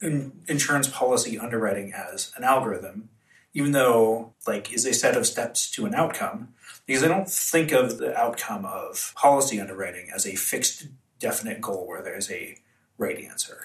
in, 0.00 0.32
insurance 0.46 0.88
policy 0.88 1.38
underwriting 1.38 1.92
as 1.92 2.32
an 2.36 2.44
algorithm, 2.44 3.08
even 3.54 3.72
though 3.72 4.32
like 4.46 4.72
is 4.72 4.86
a 4.86 4.92
set 4.92 5.16
of 5.16 5.26
steps 5.26 5.70
to 5.72 5.86
an 5.86 5.94
outcome. 5.94 6.48
Because 6.86 7.04
I 7.04 7.08
don't 7.08 7.28
think 7.30 7.70
of 7.72 7.98
the 7.98 8.16
outcome 8.18 8.64
of 8.64 9.12
policy 9.14 9.60
underwriting 9.60 10.08
as 10.14 10.26
a 10.26 10.34
fixed, 10.34 10.88
definite 11.20 11.60
goal 11.60 11.86
where 11.86 12.02
there's 12.02 12.30
a 12.32 12.56
right 12.98 13.18
answer. 13.18 13.62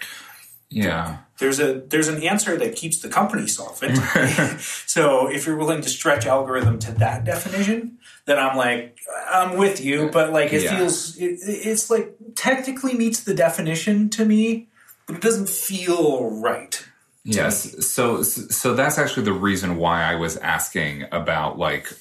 yeah, 0.70 1.18
There's 1.40 1.60
a 1.60 1.80
there's 1.88 2.08
an 2.08 2.22
answer 2.24 2.56
that 2.58 2.76
keeps 2.76 3.00
the 3.00 3.10
company 3.10 3.48
solvent. 3.48 3.98
so 4.86 5.28
if 5.28 5.46
you're 5.48 5.58
willing 5.58 5.82
to 5.82 5.90
stretch 5.90 6.26
algorithm 6.28 6.78
to 6.80 6.92
that 6.94 7.24
definition, 7.26 7.98
then 8.26 8.38
I'm 8.38 8.58
like 8.58 9.00
I'm 9.32 9.58
with 9.58 9.84
you. 9.84 10.10
But 10.12 10.32
like 10.32 10.54
it 10.54 10.64
Yeah. 10.64 10.78
feels 10.78 11.18
it, 11.18 11.40
it's 11.42 11.90
like 11.90 12.16
technically 12.36 12.94
meets 12.94 13.24
the 13.24 13.34
definition 13.34 14.10
to 14.12 14.26
me, 14.26 14.68
but 15.08 15.16
it 15.16 15.22
doesn't 15.22 15.50
feel 15.50 16.30
right. 16.30 16.85
Yes. 17.26 17.88
So 17.88 18.22
so 18.22 18.76
that's 18.76 18.98
actually 19.00 19.24
the 19.24 19.34
reason 19.34 19.78
why 19.78 20.04
I 20.04 20.16
was 20.16 20.38
asking 20.38 21.06
about 21.12 21.58
like 21.58 21.92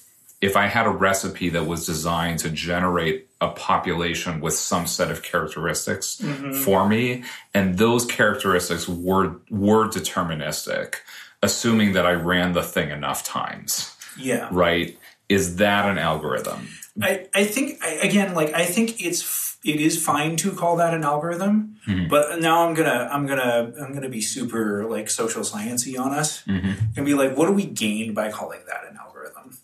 if 0.43 0.57
I 0.57 0.67
had 0.67 0.85
a 0.85 0.91
recipe 0.91 1.49
that 1.49 1.67
was 1.67 1.87
designed 1.87 2.41
to 2.41 2.51
generate 2.51 3.29
a 3.41 3.49
population 3.49 4.41
with 4.41 4.53
some 4.53 4.87
set 4.87 5.11
of 5.11 5.23
characteristics 5.23 6.17
mm-hmm. 6.17 6.53
for 6.53 6.87
me 6.87 7.25
and 7.55 7.79
those 7.79 8.05
characteristics 8.05 8.87
were 8.87 9.37
were 9.51 9.89
deterministic 9.89 10.97
assuming 11.43 11.95
that 11.95 12.05
I 12.05 12.13
ran 12.13 12.53
the 12.53 12.63
thing 12.63 12.91
enough 12.91 13.25
times, 13.25 13.95
Yeah. 14.19 14.49
right? 14.51 14.97
Is 15.29 15.57
that 15.57 15.89
an 15.89 15.99
algorithm? 15.99 16.69
I, 17.01 17.27
I 17.35 17.45
think 17.45 17.83
I, 17.83 17.93
again 18.03 18.35
like 18.35 18.53
I 18.53 18.67
think 18.67 19.03
it's 19.03 19.54
it 19.65 19.81
is 19.81 20.03
fine 20.03 20.37
to 20.37 20.53
call 20.53 20.77
that 20.77 20.93
an 20.93 21.05
algorithm, 21.05 21.77
mm-hmm. 21.87 22.09
but 22.09 22.41
now 22.41 22.69
I'm 22.69 22.75
gonna 22.75 23.09
I'm 23.11 23.27
gonna 23.27 23.73
I'm 23.81 23.95
gonna 23.95 24.11
be 24.11 24.21
super 24.21 24.85
like 24.85 25.09
social 25.09 25.43
sciencey 25.43 25.99
on 25.99 26.13
us 26.13 26.45
mm-hmm. 26.45 26.73
and 26.97 27.07
be 27.07 27.15
like, 27.15 27.37
what 27.37 27.47
do 27.47 27.53
we 27.53 27.65
gain 27.65 28.13
by 28.13 28.31
calling 28.31 28.61
that 28.67 28.85
an 28.89 28.99
algorithm, 28.99 29.57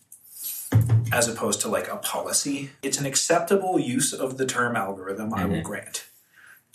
as 1.11 1.27
opposed 1.27 1.61
to 1.61 1.69
like 1.69 1.87
a 1.87 1.97
policy? 1.97 2.71
It's 2.81 2.99
an 2.99 3.05
acceptable 3.05 3.79
use 3.79 4.11
of 4.11 4.37
the 4.37 4.45
term 4.45 4.75
algorithm. 4.75 5.33
I 5.33 5.45
will 5.45 5.57
mm-hmm. 5.57 5.63
grant. 5.63 6.07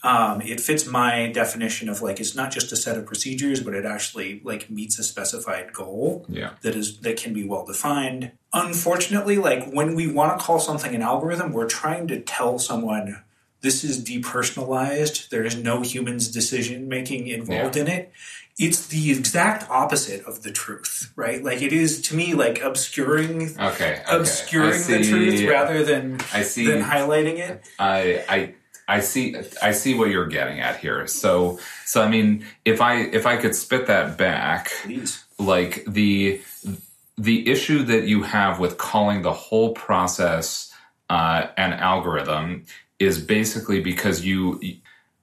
Um, 0.03 0.41
it 0.43 0.61
fits 0.61 0.87
my 0.87 1.29
definition 1.33 1.89
of 1.89 2.03
like 2.03 2.21
it's 2.21 2.35
not 2.37 2.53
just 2.53 2.71
a 2.71 2.77
set 2.77 2.97
of 2.99 3.07
procedures, 3.07 3.61
but 3.61 3.75
it 3.75 3.85
actually 3.85 4.41
like 4.45 4.71
meets 4.71 4.99
a 4.99 5.03
specified 5.03 5.73
goal 5.73 6.27
Yeah. 6.29 6.51
that 6.63 6.75
is 6.77 6.99
that 6.99 7.17
can 7.17 7.33
be 7.33 7.45
well 7.45 7.65
defined. 7.65 8.33
Unfortunately, 8.53 9.37
like 9.39 9.71
when 9.73 9.95
we 9.95 10.07
want 10.07 10.39
to 10.39 10.45
call 10.45 10.61
something 10.61 10.95
an 10.95 11.03
algorithm, 11.03 11.53
we're 11.53 11.67
trying 11.69 12.07
to 12.09 12.21
tell 12.21 12.59
someone 12.59 13.23
this 13.63 13.83
is 13.83 14.05
depersonalized. 14.05 15.29
There 15.31 15.45
is 15.45 15.57
no 15.57 15.81
human's 15.83 16.29
decision 16.29 16.89
making 16.89 17.27
involved 17.27 17.77
Yeah. 17.77 17.83
in 17.83 17.89
it. 17.89 18.13
It's 18.59 18.87
the 18.87 19.11
exact 19.11 19.69
opposite 19.71 20.25
of 20.25 20.43
the 20.43 20.51
truth, 20.51 21.13
right? 21.17 21.43
Like 21.45 21.61
it 21.63 21.73
is 21.73 22.01
to 22.03 22.17
me 22.17 22.33
like 22.35 22.63
obscuring 22.63 23.43
Okay. 23.59 23.67
okay. 23.69 24.03
obscuring 24.09 24.83
I 24.83 24.99
the 24.99 25.05
truth 25.05 25.43
rather 25.49 25.83
than 25.85 26.21
I 26.33 26.43
see 26.43 26.67
than 26.67 26.83
highlighting 26.83 27.39
it. 27.39 27.63
I 27.79 28.25
I 28.29 28.55
I 28.89 29.01
see 29.01 29.35
I 29.63 29.73
see 29.73 29.95
what 29.95 30.11
you're 30.11 30.27
getting 30.29 30.61
at 30.61 30.79
here. 30.79 31.07
So 31.07 31.59
so 31.85 32.03
I 32.03 32.09
mean 32.09 32.45
if 32.65 32.81
I 32.81 33.01
if 33.01 33.27
I 33.27 33.37
could 33.37 33.55
spit 33.55 33.87
that 33.87 34.17
back 34.17 34.71
Please. 34.83 35.25
like 35.39 35.85
the 35.87 36.41
the 37.19 37.49
issue 37.51 37.83
that 37.85 38.05
you 38.05 38.23
have 38.23 38.61
with 38.61 38.79
calling 38.79 39.23
the 39.23 39.33
whole 39.33 39.73
process 39.73 40.73
uh, 41.09 41.47
an 41.57 41.73
algorithm 41.73 42.65
is 42.99 43.21
basically 43.21 43.81
because 43.81 44.25
you 44.25 44.61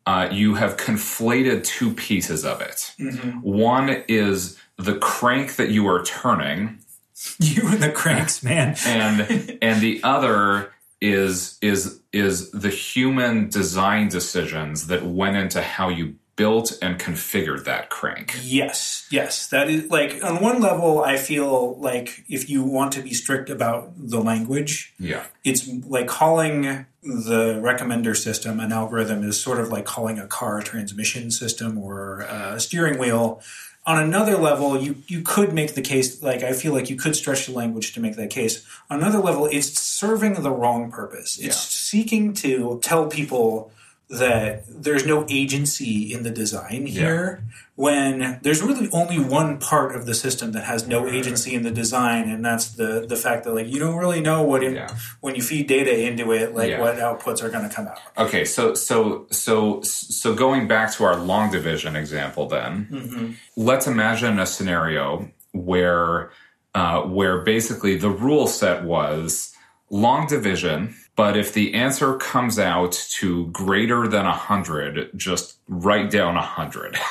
uh, 0.05 0.27
you 0.32 0.55
have 0.55 0.75
conflated 0.75 1.63
two 1.63 1.93
pieces 1.93 2.43
of 2.43 2.60
it. 2.62 2.93
One 3.41 4.03
is 4.10 4.60
the 4.77 4.96
crank 4.98 5.55
that 5.55 5.70
you 5.70 5.88
are 5.88 6.03
turning, 6.03 6.79
You 7.39 7.70
and 7.70 7.82
the 7.82 7.91
cranks, 7.91 8.43
man. 8.43 8.75
and 8.86 9.58
and 9.62 9.82
the 9.82 10.01
other 10.03 10.72
is 11.03 11.57
is 11.62 12.00
is 12.13 12.50
the 12.51 12.69
human 12.69 13.50
design 13.50 14.07
decisions 14.07 14.88
that 14.88 15.03
went 15.05 15.36
into 15.36 15.62
how 15.62 15.89
you 15.89 16.15
built 16.36 16.72
and 16.81 16.98
configured 17.00 17.63
that 17.65 17.89
crank. 17.91 18.36
Yes, 18.41 19.05
yes. 19.12 19.48
That 19.50 19.69
is 19.69 19.91
like 19.91 20.24
on 20.24 20.41
one 20.41 20.62
level 20.62 21.03
I 21.03 21.17
feel 21.17 21.77
like 21.79 22.24
if 22.27 22.50
you 22.50 22.63
want 22.63 22.93
to 22.93 23.01
be 23.03 23.13
strict 23.13 23.50
about 23.51 23.91
the 23.98 24.19
language, 24.19 24.93
Yeah. 24.98 25.25
it's 25.43 25.67
like 25.86 26.07
calling 26.07 26.86
the 27.03 27.60
recommender 27.62 28.15
system 28.17 28.60
an 28.62 28.72
algorithm 28.72 29.24
is 29.24 29.39
sort 29.39 29.60
of 29.60 29.67
like 29.69 29.83
calling 29.86 30.17
a 30.17 30.25
car 30.25 30.57
a 30.60 30.63
transmission 30.63 31.29
system 31.29 31.77
or 31.77 32.22
a 32.22 32.60
steering 32.60 32.98
wheel 32.98 33.41
on 33.85 34.01
another 34.01 34.37
level, 34.37 34.79
you 34.81 34.95
you 35.07 35.21
could 35.21 35.53
make 35.53 35.75
the 35.75 35.81
case. 35.81 36.21
Like 36.23 36.41
I 36.43 36.53
feel 36.53 36.73
like 36.73 36.89
you 36.89 36.95
could 36.95 37.15
stretch 37.15 37.45
the 37.47 37.51
language 37.53 37.93
to 37.93 37.99
make 37.99 38.15
that 38.15 38.29
case. 38.29 38.65
On 38.89 38.99
another 38.99 39.19
level, 39.19 39.45
it's 39.45 39.77
serving 39.81 40.35
the 40.35 40.51
wrong 40.51 40.89
purpose. 40.91 41.37
It's 41.37 41.45
Yeah. 41.45 41.51
seeking 41.53 42.33
to 42.35 42.79
tell 42.81 43.07
people 43.07 43.71
that 44.10 44.63
there's 44.67 45.05
no 45.05 45.25
agency 45.29 46.13
in 46.13 46.24
the 46.24 46.29
design 46.29 46.86
here 46.86 47.43
when 47.75 48.38
there's 48.43 48.62
really 48.62 48.88
only 48.91 49.17
one 49.17 49.57
part 49.57 49.95
of 49.95 50.05
the 50.05 50.13
system 50.13 50.51
that 50.51 50.65
has 50.65 50.88
no 50.88 51.07
agency 51.07 51.55
in 51.55 51.63
the 51.63 51.72
design 51.72 52.29
and 52.29 52.45
that's 52.45 52.74
the 52.74 53.05
the 53.07 53.15
fact 53.15 53.43
that 53.43 53.53
like 53.53 53.65
you 53.67 53.79
don't 53.79 53.95
really 53.98 54.22
know 54.22 54.43
what 54.43 54.63
in, 54.63 54.75
Yeah. 54.75 54.95
when 55.22 55.33
you 55.36 55.41
feed 55.41 55.67
data 55.67 55.98
into 56.07 56.31
it 56.31 56.53
like 56.53 56.69
Yeah. 56.69 56.79
what 56.81 56.98
outputs 56.98 57.41
are 57.41 57.50
going 57.50 57.67
to 57.67 57.74
come 57.74 57.88
out 57.88 57.98
Okay, 58.17 58.45
so 58.45 58.75
so 58.75 59.25
so 59.31 59.81
so 59.81 60.36
going 60.36 60.67
back 60.67 60.91
to 60.93 61.03
our 61.05 61.15
long 61.15 61.50
division 61.50 61.95
example, 61.95 62.45
then 62.48 63.38
let's 63.55 63.88
imagine 63.88 64.38
a 64.38 64.45
scenario 64.45 65.31
where 65.53 66.29
uh, 66.75 67.01
where 67.03 67.41
basically 67.41 67.95
the 67.98 68.10
rule 68.10 68.48
set 68.48 68.83
was 68.83 69.55
long 69.89 70.25
division, 70.27 70.95
but 71.15 71.38
if 71.38 71.53
the 71.53 71.74
answer 71.74 72.15
comes 72.15 72.58
out 72.58 72.93
to 73.12 73.48
greater 73.48 74.08
than 74.08 74.25
hundred, 74.25 75.12
just 75.15 75.58
write 75.67 76.12
down 76.12 76.36
hundred. 76.36 76.98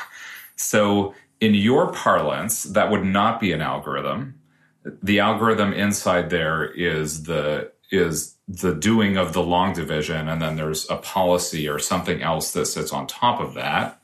So 0.56 1.12
in 1.40 1.54
your 1.54 1.90
parlance, 1.92 2.62
that 2.62 2.88
would 2.88 3.04
not 3.04 3.40
be 3.40 3.52
an 3.52 3.60
algorithm. 3.60 4.40
The 5.02 5.18
algorithm 5.18 5.72
inside 5.72 6.30
there 6.30 6.64
is 6.64 7.24
the 7.24 7.72
is 7.90 8.36
the 8.46 8.72
doing 8.72 9.16
of 9.16 9.32
the 9.32 9.42
long 9.42 9.72
division, 9.72 10.28
and 10.28 10.40
then 10.40 10.54
there's 10.54 10.88
a 10.88 10.96
policy 10.96 11.68
or 11.68 11.80
something 11.80 12.22
else 12.22 12.52
that 12.52 12.66
sits 12.66 12.92
on 12.92 13.08
top 13.08 13.40
of 13.40 13.54
that. 13.54 14.00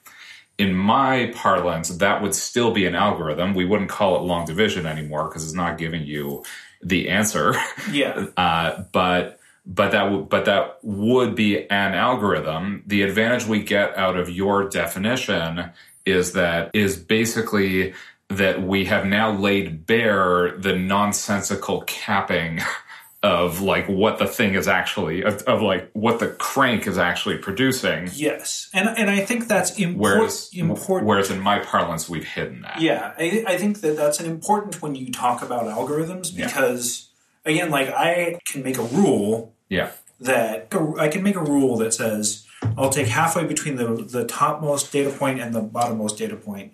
In 0.59 0.75
my 0.75 1.33
parlance, 1.35 1.91
that 1.91 2.23
would 2.23 2.35
still 2.35 2.73
be 2.73 2.87
an 2.87 2.97
algorithm. 2.97 3.55
We 3.55 3.65
wouldn't 3.65 3.89
call 3.91 4.17
it 4.17 4.23
long 4.23 4.45
division 4.45 4.85
anymore 4.85 5.29
because 5.29 5.45
it's 5.45 5.55
not 5.55 5.79
giving 5.79 6.03
you 6.05 6.45
the 6.83 7.09
answer. 7.09 7.55
yeah 7.91 8.27
Uh, 8.37 8.83
but 8.93 9.38
but 9.69 9.91
that 9.93 10.05
w- 10.05 10.25
but 10.29 10.47
that 10.47 10.79
would 10.83 11.35
be 11.35 11.69
an 11.71 11.95
algorithm. 11.95 12.83
The 12.87 13.03
advantage 13.03 13.45
we 13.47 13.63
get 13.63 13.97
out 13.97 14.17
of 14.17 14.31
your 14.31 14.69
definition 14.69 15.71
is 16.07 16.33
that 16.33 16.71
is 16.75 16.97
basically 16.97 17.93
that 18.29 18.63
we 18.63 18.87
have 18.87 19.05
now 19.07 19.31
laid 19.31 19.87
bare 19.87 20.57
the 20.59 20.75
nonsensical 20.75 21.83
capping 21.83 22.61
of 23.23 23.61
like 23.61 23.87
what 23.89 24.19
the 24.19 24.27
thing 24.27 24.55
is 24.55 24.69
actually 24.69 25.23
of, 25.23 25.43
of 25.43 25.61
like 25.61 25.91
what 25.93 26.19
the 26.21 26.29
crank 26.29 26.87
is 26.87 26.97
actually 26.97 27.37
producing. 27.37 28.09
yes 28.13 28.71
and 28.73 28.89
and 28.97 29.11
i 29.11 29.19
think 29.19 29.49
that's 29.49 29.73
impor- 29.73 29.97
Whereas 29.97 30.51
important 30.55 31.09
whereas 31.09 31.29
in 31.31 31.41
my 31.41 31.59
parlance 31.59 32.09
we've 32.09 32.25
hidden 32.25 32.63
that. 32.63 32.81
Yeah, 32.81 33.13
I, 33.19 33.45
I 33.47 33.57
think 33.59 33.81
that 33.81 33.97
that's 33.97 34.21
an 34.21 34.27
important 34.27 34.81
when 34.81 34.95
you 34.95 35.11
talk 35.11 35.43
about 35.43 35.65
algorithms 35.65 36.31
Yeah. 36.33 36.47
because, 36.47 37.09
again, 37.45 37.71
like 37.71 37.89
I 37.89 38.39
can 38.47 38.63
make 38.63 38.79
a 38.79 38.83
rule 38.85 39.53
Yeah. 39.69 39.91
that 40.21 40.73
I 40.99 41.09
can 41.09 41.23
make 41.23 41.37
a 41.37 41.43
rule 41.43 41.77
that 41.79 41.95
says 41.95 42.47
I'll 42.77 42.91
take 42.91 43.07
halfway 43.07 43.45
between 43.45 43.77
the 43.77 43.87
the 43.95 44.25
topmost 44.25 44.93
data 44.93 45.11
point 45.11 45.41
and 45.41 45.55
the 45.55 45.63
bottommost 45.63 46.17
data 46.17 46.37
point, 46.37 46.73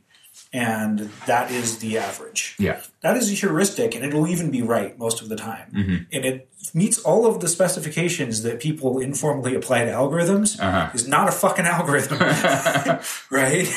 and 0.52 1.10
that 1.26 1.50
is 1.50 1.78
the 1.78 1.98
average. 1.98 2.54
Yeah. 2.58 2.80
That 3.00 3.16
is 3.16 3.30
a 3.30 3.34
heuristic, 3.34 3.94
and 3.94 4.04
it'll 4.04 4.26
even 4.26 4.50
be 4.50 4.62
right 4.62 4.98
most 4.98 5.20
of 5.20 5.28
the 5.28 5.36
time. 5.36 5.70
Mm-hmm. 5.74 5.96
And 6.12 6.24
it 6.24 6.48
meets 6.72 6.98
all 7.00 7.26
of 7.26 7.40
the 7.40 7.48
specifications 7.48 8.42
that 8.42 8.60
people 8.60 8.98
informally 8.98 9.54
apply 9.54 9.84
to 9.84 9.90
algorithms. 9.90 10.58
Uh-huh. 10.58 10.90
Is 10.94 11.06
not 11.06 11.28
a 11.28 11.32
fucking 11.32 11.66
algorithm, 11.66 12.18
right? 13.30 13.68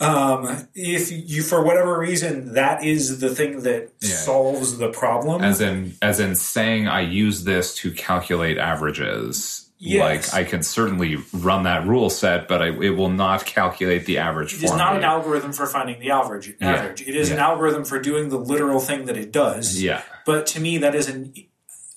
um, 0.00 0.68
if 0.74 1.10
you, 1.10 1.42
for 1.42 1.64
whatever 1.64 1.98
reason, 1.98 2.54
that 2.54 2.84
is 2.84 3.20
the 3.20 3.34
thing 3.34 3.62
that 3.62 3.90
Yeah. 4.00 4.08
solves 4.16 4.78
the 4.78 4.90
problem. 4.90 5.42
As 5.42 5.60
in, 5.60 5.94
as 6.02 6.20
in 6.20 6.34
saying, 6.34 6.88
I 6.88 7.00
use 7.02 7.44
this 7.44 7.74
to 7.76 7.90
calculate 7.92 8.58
averages. 8.58 9.70
Yes. 9.84 10.32
Like 10.32 10.46
I 10.46 10.48
can 10.48 10.62
certainly 10.62 11.16
run 11.32 11.64
that 11.64 11.84
rule 11.88 12.08
set, 12.08 12.46
but 12.46 12.62
I, 12.62 12.68
it 12.68 12.90
will 12.90 13.08
not 13.10 13.44
calculate 13.44 14.06
the 14.06 14.18
average 14.18 14.54
It 14.54 14.62
is 14.62 14.70
not 14.70 14.94
an 14.96 15.02
algorithm 15.02 15.52
for 15.52 15.66
finding 15.66 15.98
the 15.98 16.12
average. 16.12 16.54
Average. 16.60 17.02
It 17.02 17.16
is 17.16 17.32
an 17.32 17.40
algorithm 17.40 17.84
for 17.84 17.98
doing 18.00 18.28
the 18.28 18.38
literal 18.38 18.78
thing 18.78 19.06
that 19.06 19.16
it 19.16 19.32
does. 19.32 19.82
Yeah, 19.82 20.02
But 20.24 20.46
to 20.48 20.60
me, 20.60 20.78
that 20.78 20.94
is 20.94 21.08
an 21.08 21.34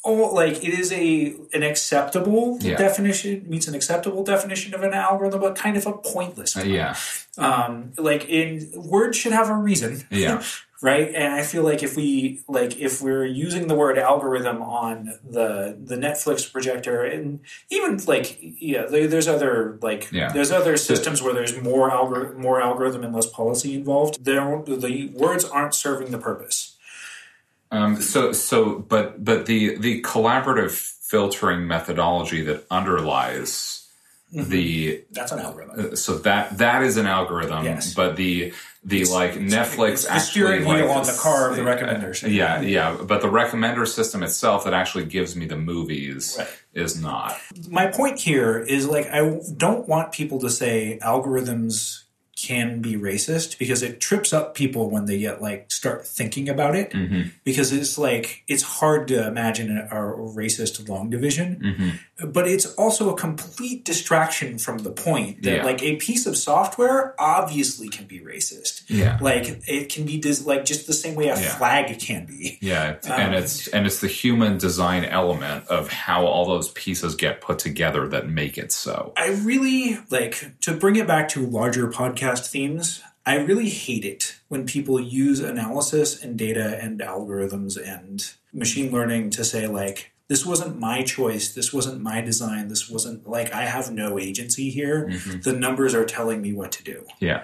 oh, 0.04 0.34
like 0.34 0.64
it 0.64 0.74
is 0.80 0.92
a 0.92 1.36
an 1.54 1.62
acceptable 1.62 2.58
Yeah. 2.62 2.76
definition 2.78 3.46
meets 3.48 3.68
an 3.68 3.76
acceptable 3.76 4.24
definition 4.24 4.74
of 4.74 4.82
an 4.82 4.94
algorithm, 4.96 5.42
but 5.42 5.56
kind 5.56 5.78
of 5.78 5.86
a 5.86 5.94
pointless. 5.94 6.58
Uh, 6.58 6.62
yeah, 6.62 6.96
Um, 7.38 7.92
like 8.00 8.28
in 8.28 8.72
words 8.76 9.16
should 9.16 9.32
have 9.34 9.50
a 9.52 9.56
reason. 9.56 10.06
Yeah. 10.10 10.42
right. 10.82 11.14
And 11.16 11.34
I 11.34 11.44
feel 11.44 11.64
like 11.64 11.82
if 11.84 11.96
we 11.96 12.42
like 12.48 12.78
if 12.78 13.02
we're 13.02 13.26
using 13.26 13.68
the 13.68 13.76
word 13.76 13.98
algorithm 13.98 14.62
on 14.62 15.18
the 15.28 15.78
the 15.82 15.96
Netflix 15.96 16.52
projector, 16.52 17.04
and 17.04 17.40
even 17.70 17.98
like 18.06 18.38
yeah, 18.42 18.86
there's 18.86 19.28
other 19.28 19.78
like 19.82 20.10
Yeah. 20.12 20.32
there's 20.32 20.52
other 20.52 20.78
systems 20.78 21.22
where 21.22 21.34
there's 21.34 21.60
more 21.62 21.90
algor- 21.90 22.36
more 22.36 22.62
algorithm 22.62 23.04
and 23.04 23.14
less 23.14 23.28
policy 23.28 23.76
involved. 23.76 24.26
There, 24.26 24.62
the 24.66 25.08
words 25.16 25.46
aren't 25.46 25.74
serving 25.76 26.12
the 26.12 26.20
purpose. 26.20 26.72
Um, 27.72 28.00
so, 28.00 28.32
so, 28.32 28.80
but, 28.80 29.26
but 29.26 29.48
the 29.48 29.76
the 29.78 30.02
collaborative 30.04 30.72
filtering 30.72 31.68
methodology 31.68 32.42
that 32.44 32.66
underlies 32.72 33.82
Mm-hmm. 34.34 34.50
the 34.50 35.04
That's 35.12 35.32
an 35.32 35.40
algorithm. 35.40 35.92
uh, 35.94 35.96
so 35.96 36.18
that 36.18 36.58
that 36.58 36.82
is 36.84 36.98
an 36.98 37.06
algorithm. 37.06 37.64
Yes. 37.64 37.94
But 37.94 38.16
the 38.18 38.54
the 38.88 39.04
like 39.06 39.34
Netflix 39.34 39.92
It's 39.94 40.04
the 40.06 40.12
actually 40.14 40.30
steering 40.30 40.66
wheel 40.66 40.86
like, 40.88 40.96
on 40.98 41.06
the 41.08 41.18
car 41.20 41.50
of 41.50 41.56
the 41.56 41.64
uh, 41.64 41.76
recommenders. 41.76 42.22
Yeah, 42.32 42.62
yeah. 42.62 42.96
But 43.04 43.22
the 43.22 43.28
recommender 43.28 43.88
system 43.88 44.22
itself 44.22 44.64
that 44.66 44.74
actually 44.76 45.06
gives 45.06 45.36
me 45.36 45.48
the 45.48 45.58
movies 45.58 46.36
Right. 46.38 46.48
is 46.74 47.02
not. 47.02 47.36
my 47.70 47.88
point 47.88 48.20
here 48.20 48.60
is 48.60 48.88
like 48.88 49.08
I 49.08 49.40
don't 49.58 49.88
want 49.88 50.12
people 50.12 50.40
to 50.42 50.50
say 50.50 51.00
algorithms 51.02 52.04
can 52.38 52.82
be 52.82 52.96
racist 52.96 53.58
because 53.58 53.82
it 53.82 54.02
trips 54.02 54.34
up 54.34 54.56
people 54.56 54.90
when 54.90 55.06
they 55.06 55.18
get 55.18 55.42
like 55.42 55.72
start 55.72 56.06
thinking 56.06 56.50
about 56.50 56.76
it 56.76 56.92
Mm-hmm. 56.92 57.30
because 57.46 57.72
it's 57.72 57.98
like 57.98 58.44
it's 58.50 58.62
hard 58.62 59.08
to 59.08 59.26
imagine 59.26 59.78
a, 59.78 59.86
a 59.86 60.18
racist 60.36 60.88
long 60.90 61.10
division 61.10 61.62
Mm-hmm. 61.64 61.90
But 62.24 62.48
it's 62.48 62.66
also 62.76 63.14
a 63.14 63.18
complete 63.18 63.84
distraction 63.84 64.58
from 64.58 64.78
the 64.80 64.90
point 64.90 65.44
that 65.44 65.58
Yeah. 65.58 65.64
like 65.66 65.84
a 65.84 65.98
piece 65.98 66.26
of 66.26 66.38
software 66.38 67.14
obviously 67.20 67.90
can 67.90 68.06
be 68.06 68.22
racist 68.22 68.84
Yeah. 68.88 69.18
like 69.22 69.62
it 69.68 69.90
can 69.90 70.06
be 70.06 70.18
dis- 70.18 70.46
like 70.46 70.64
just 70.64 70.88
the 70.88 70.94
same 70.94 71.16
way 71.16 71.28
a 71.28 71.36
Yeah. 71.40 71.58
flag 71.58 72.00
can 72.00 72.26
be 72.26 72.58
Yeah, 72.62 72.96
um, 73.06 73.12
and 73.12 73.36
it's 73.36 73.68
and 73.68 73.86
it's 73.86 74.00
the 74.00 74.08
human 74.08 74.58
design 74.58 75.04
element 75.04 75.68
of 75.68 75.90
how 75.90 76.26
all 76.26 76.46
those 76.46 76.70
pieces 76.70 77.16
get 77.16 77.42
put 77.42 77.60
together 77.60 78.08
that 78.08 78.30
make 78.30 78.58
it 78.58 78.72
so. 78.72 79.12
I 79.18 79.30
really 79.32 80.00
like 80.10 80.52
to 80.62 80.74
bring 80.74 80.96
it 80.96 81.08
back 81.08 81.28
to 81.30 81.46
larger 81.46 81.88
podcast 81.90 82.48
themes. 82.48 83.02
I 83.26 83.38
really 83.38 83.70
hate 83.70 84.06
it 84.06 84.36
when 84.50 84.66
people 84.68 85.00
use 85.00 85.40
analysis 85.40 86.22
and 86.24 86.38
data 86.38 86.80
and 86.82 87.00
algorithms 87.00 87.76
and 87.76 88.24
machine 88.54 88.92
learning 88.92 89.32
to 89.32 89.44
say, 89.44 89.68
like, 89.68 90.12
this 90.28 90.46
wasn't 90.46 90.80
my 90.80 91.04
choice, 91.04 91.54
this 91.54 91.72
wasn't 91.74 92.02
my 92.02 92.22
design, 92.22 92.68
this 92.68 92.90
wasn't 92.90 93.28
like 93.28 93.54
I 93.54 93.64
have 93.66 93.92
no 93.92 94.18
agency 94.20 94.70
here. 94.70 95.08
Mm-hmm. 95.12 95.42
The 95.42 95.54
numbers 95.54 95.94
are 95.94 96.06
telling 96.06 96.42
me 96.42 96.54
what 96.54 96.72
to 96.74 96.84
do. 96.84 97.06
Yeah, 97.20 97.44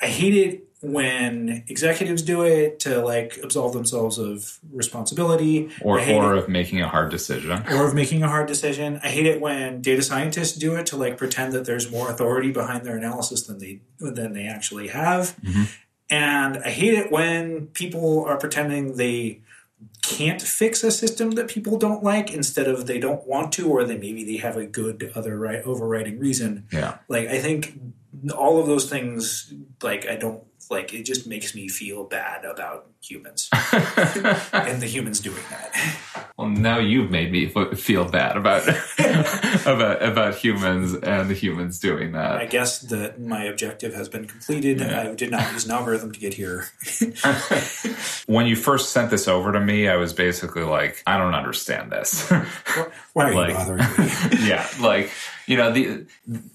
I 0.00 0.06
hate 0.06 0.34
it 0.34 0.68
when 0.82 1.62
executives 1.68 2.22
do 2.22 2.42
it 2.42 2.80
to 2.80 3.00
like 3.00 3.38
absolve 3.42 3.72
themselves 3.72 4.18
of 4.18 4.58
responsibility. 4.72 5.70
or 5.80 6.00
or 6.00 6.34
it- 6.34 6.38
of 6.38 6.48
making 6.48 6.80
a 6.80 6.88
hard 6.88 7.10
decision. 7.10 7.62
or 7.70 7.86
of 7.86 7.94
making 7.94 8.22
a 8.22 8.28
hard 8.28 8.48
decision. 8.48 9.00
I 9.02 9.08
hate 9.08 9.26
it 9.26 9.40
when 9.40 9.80
data 9.80 10.02
scientists 10.02 10.56
do 10.58 10.74
it 10.74 10.86
to 10.86 10.96
like 10.96 11.16
pretend 11.16 11.52
that 11.52 11.64
there's 11.64 11.90
more 11.90 12.10
authority 12.10 12.50
behind 12.50 12.84
their 12.84 12.96
analysis 12.96 13.46
than 13.46 13.58
they 13.58 13.80
than 14.00 14.32
they 14.32 14.46
actually 14.46 14.88
have. 14.88 15.36
Mm-hmm. 15.40 15.62
And 16.10 16.58
I 16.58 16.70
hate 16.70 16.94
it 16.94 17.10
when 17.10 17.68
people 17.68 18.24
are 18.26 18.36
pretending 18.36 18.96
they 18.96 19.40
can't 20.02 20.42
fix 20.42 20.82
a 20.82 20.90
system 20.90 21.32
that 21.32 21.48
people 21.48 21.78
don't 21.78 22.02
like 22.02 22.32
instead 22.32 22.68
of 22.68 22.86
they 22.86 22.98
don't 22.98 23.26
want 23.26 23.52
to 23.52 23.70
or 23.70 23.84
they 23.84 23.96
maybe 23.96 24.24
they 24.24 24.36
have 24.36 24.56
a 24.56 24.66
good 24.66 25.12
other 25.14 25.38
right 25.38 25.62
overriding 25.64 26.18
reason. 26.18 26.66
Yeah, 26.72 26.98
Like 27.08 27.28
I 27.28 27.38
think 27.38 27.78
all 28.36 28.60
of 28.60 28.66
those 28.66 28.90
things 28.90 29.52
like 29.82 30.06
I 30.06 30.16
don't 30.16 30.42
like 30.70 30.92
it 30.92 31.04
just 31.04 31.26
makes 31.26 31.54
me 31.54 31.68
feel 31.68 32.04
bad 32.04 32.44
about 32.44 32.86
humans 33.00 33.48
and 33.52 34.80
the 34.80 34.88
humans 34.88 35.20
doing 35.20 35.42
that. 35.50 36.31
Well, 36.42 36.50
now 36.50 36.78
you've 36.80 37.08
made 37.08 37.30
me 37.30 37.46
feel 37.46 38.04
bad 38.04 38.36
about 38.36 38.66
about 39.64 40.02
about 40.02 40.34
humans 40.34 40.92
and 40.94 41.30
the 41.30 41.34
humans 41.34 41.78
doing 41.78 42.12
that. 42.12 42.32
I 42.32 42.46
guess 42.46 42.80
that 42.80 43.20
my 43.20 43.44
objective 43.44 43.94
has 43.94 44.08
been 44.08 44.26
completed. 44.26 44.80
Yeah. 44.80 45.02
I 45.02 45.14
did 45.14 45.30
not 45.30 45.52
use 45.52 45.66
an 45.66 45.70
algorithm 45.70 46.10
to 46.10 46.18
get 46.18 46.34
here. 46.34 46.66
When 48.26 48.46
you 48.46 48.56
first 48.56 48.90
sent 48.92 49.10
this 49.10 49.28
over 49.28 49.52
to 49.52 49.60
me, 49.60 49.88
I 49.88 49.96
was 49.96 50.12
basically 50.12 50.62
like, 50.62 51.02
I 51.06 51.18
don't 51.18 51.34
understand 51.34 51.90
this. 51.92 52.28
Why 52.30 53.30
are 53.30 53.34
Like- 53.34 53.48
you 53.50 53.54
bothering 53.54 53.78
me? 53.78 54.48
yeah, 54.48 54.66
like 54.80 55.10
you 55.46 55.56
know 55.56 55.70
the 55.72 56.06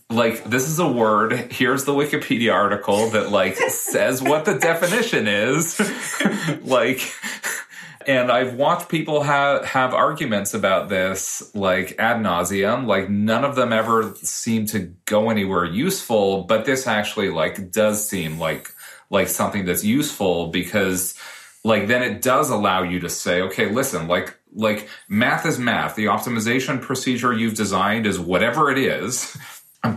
like 0.09 0.43
this 0.43 0.67
is 0.67 0.79
a 0.79 0.87
word. 0.91 1.31
Here's 1.51 1.85
the 1.85 1.93
Wikipedia 1.93 2.53
article 2.53 3.09
that 3.11 3.31
like 3.31 3.55
says 3.55 4.21
what 4.21 4.43
the 4.43 4.57
definition 4.59 5.27
is. 5.27 5.79
like 6.65 6.99
and 8.07 8.31
I've 8.31 8.53
watched 8.55 8.87
people 8.87 9.21
have 9.23 9.65
have 9.65 9.93
arguments 9.93 10.53
about 10.53 10.87
this 10.87 11.53
like 11.53 11.95
ad 11.99 12.17
nauseum. 12.17 12.87
Like 12.87 13.09
none 13.09 13.43
of 13.43 13.55
them 13.55 13.73
ever 13.73 14.15
seem 14.15 14.65
to 14.67 14.93
go 15.05 15.29
anywhere 15.29 15.65
useful, 15.65 16.43
but 16.43 16.65
this 16.65 16.87
actually 16.87 17.29
like 17.29 17.71
does 17.71 18.07
seem 18.07 18.39
like 18.39 18.71
like 19.09 19.27
something 19.27 19.65
that's 19.65 19.83
useful 19.83 20.47
because 20.47 21.15
like 21.63 21.87
then 21.87 22.01
it 22.01 22.21
does 22.21 22.49
allow 22.49 22.81
you 22.81 22.99
to 22.99 23.09
say 23.09 23.41
okay 23.41 23.69
listen 23.69 24.07
like 24.07 24.37
like 24.53 24.87
math 25.07 25.45
is 25.45 25.59
math 25.59 25.95
the 25.95 26.05
optimization 26.05 26.81
procedure 26.81 27.33
you've 27.33 27.55
designed 27.55 28.05
is 28.05 28.19
whatever 28.19 28.69
it 28.69 28.77
is 28.77 29.37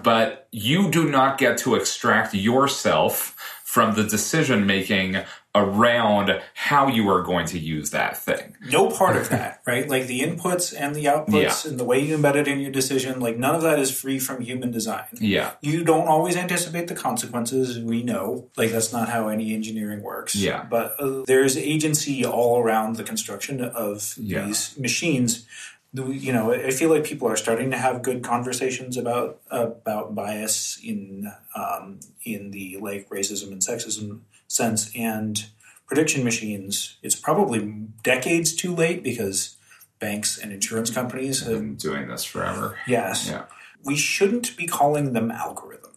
but 0.03 0.49
you 0.53 0.91
do 0.91 1.11
not 1.11 1.39
get 1.39 1.59
to 1.59 1.75
extract 1.75 2.35
yourself 2.35 3.37
from 3.65 3.95
the 3.95 4.05
decision 4.05 4.67
making 4.67 5.17
around 5.55 6.41
how 6.55 6.87
you 6.87 7.09
are 7.11 7.23
going 7.23 7.45
to 7.45 7.59
use 7.59 7.91
that 7.91 8.17
thing 8.17 8.57
no 8.71 8.89
part 8.89 9.17
of 9.17 9.29
that, 9.31 9.61
right? 9.67 9.89
Like 9.89 10.07
the 10.07 10.21
inputs 10.21 10.73
and 10.79 10.95
the 10.95 11.07
outputs 11.07 11.65
Yeah. 11.65 11.71
and 11.71 11.81
the 11.81 11.85
way 11.85 11.99
you 11.99 12.17
embed 12.17 12.37
it 12.37 12.47
in 12.47 12.61
your 12.61 12.71
decision, 12.71 13.19
like 13.19 13.37
none 13.37 13.55
of 13.57 13.63
that 13.63 13.79
is 13.79 13.91
free 13.91 14.19
from 14.21 14.43
human 14.43 14.71
design. 14.71 15.07
yeah 15.21 15.53
You 15.61 15.83
don't 15.83 16.07
always 16.07 16.37
anticipate 16.37 16.87
the 16.89 16.95
consequences. 16.95 17.79
We 17.81 18.03
know, 18.05 18.49
like 18.57 18.71
that's 18.71 18.93
not 18.93 19.09
how 19.09 19.27
any 19.29 19.53
engineering 19.55 20.03
works. 20.03 20.37
Yeah. 20.37 20.65
but 20.71 20.95
uh, 21.01 21.23
there's 21.27 21.57
agency 21.57 22.25
all 22.25 22.61
around 22.61 22.97
the 22.97 23.05
construction 23.05 23.61
of 23.61 24.15
Yeah. 24.19 24.45
these 24.47 24.79
machines. 24.79 25.47
You 25.93 26.33
know, 26.33 26.53
I 26.53 26.71
feel 26.71 26.89
like 26.91 27.03
people 27.03 27.27
are 27.27 27.37
starting 27.37 27.73
to 27.73 27.77
have 27.77 28.03
good 28.03 28.23
conversations 28.23 28.97
about 28.97 29.41
about 29.51 30.15
bias 30.15 30.79
in 30.85 31.33
um, 31.57 31.99
in 32.25 32.53
the 32.53 32.77
like 32.81 33.09
racism 33.11 33.51
and 33.51 33.61
sexism 33.61 34.21
sense 34.51 34.91
and 34.97 35.47
prediction 35.87 36.25
machines. 36.25 36.97
It's 37.03 37.15
probably 37.15 37.61
decades 38.03 38.53
too 38.55 38.75
late 38.75 39.03
because 39.03 39.57
banks 40.01 40.39
and 40.39 40.53
insurance 40.53 40.91
companies 40.91 41.41
have 41.41 41.59
been 41.59 41.77
doing 41.77 42.09
this 42.09 42.25
forever 42.25 42.77
Yes. 42.87 43.29
Yeah. 43.29 43.45
We 43.85 43.97
shouldn't 43.97 44.57
be 44.57 44.67
calling 44.67 45.13
them 45.13 45.31
algorithms. 45.31 45.90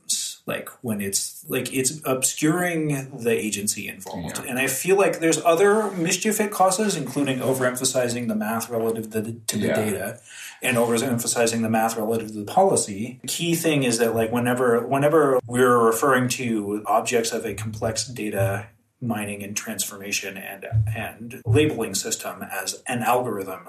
Like 0.46 0.70
when 0.82 1.00
it's 1.00 1.46
like 1.48 1.74
it's 1.74 2.02
obscuring 2.06 3.18
the 3.18 3.32
agency 3.32 3.88
involved. 3.88 4.40
Yeah. 4.40 4.50
And 4.50 4.60
I 4.60 4.68
feel 4.68 4.98
like 4.98 5.20
there's 5.20 5.42
other 5.44 5.90
mischief 5.92 6.42
it 6.42 6.52
causes, 6.52 6.98
including 6.98 7.40
overemphasizing 7.40 8.28
the 8.28 8.36
math 8.36 8.70
relative 8.70 9.10
to 9.12 9.22
the, 9.22 9.34
to 9.48 9.58
the 9.58 9.68
Yeah. 9.68 9.76
data 9.76 10.20
and 10.62 10.76
overemphasizing 10.76 11.62
the 11.62 11.70
math 11.70 11.96
relative 11.96 12.28
to 12.30 12.40
the 12.44 12.46
policy. 12.52 13.20
The 13.22 13.28
key 13.30 13.56
thing 13.56 13.84
is 13.84 14.00
that 14.00 14.16
like 14.16 14.34
whenever 14.34 14.86
whenever 14.86 15.40
we're 15.48 15.78
referring 15.78 16.28
to 16.30 16.84
objects 16.88 17.32
of 17.32 17.46
a 17.46 17.54
complex 17.54 18.06
data 18.06 18.68
mining 19.02 19.44
and 19.44 19.56
transformation 19.56 20.38
and 20.38 20.66
and 20.94 21.42
labeling 21.46 21.94
system 21.96 22.44
as 22.44 22.82
an 22.88 23.02
algorithm 23.02 23.68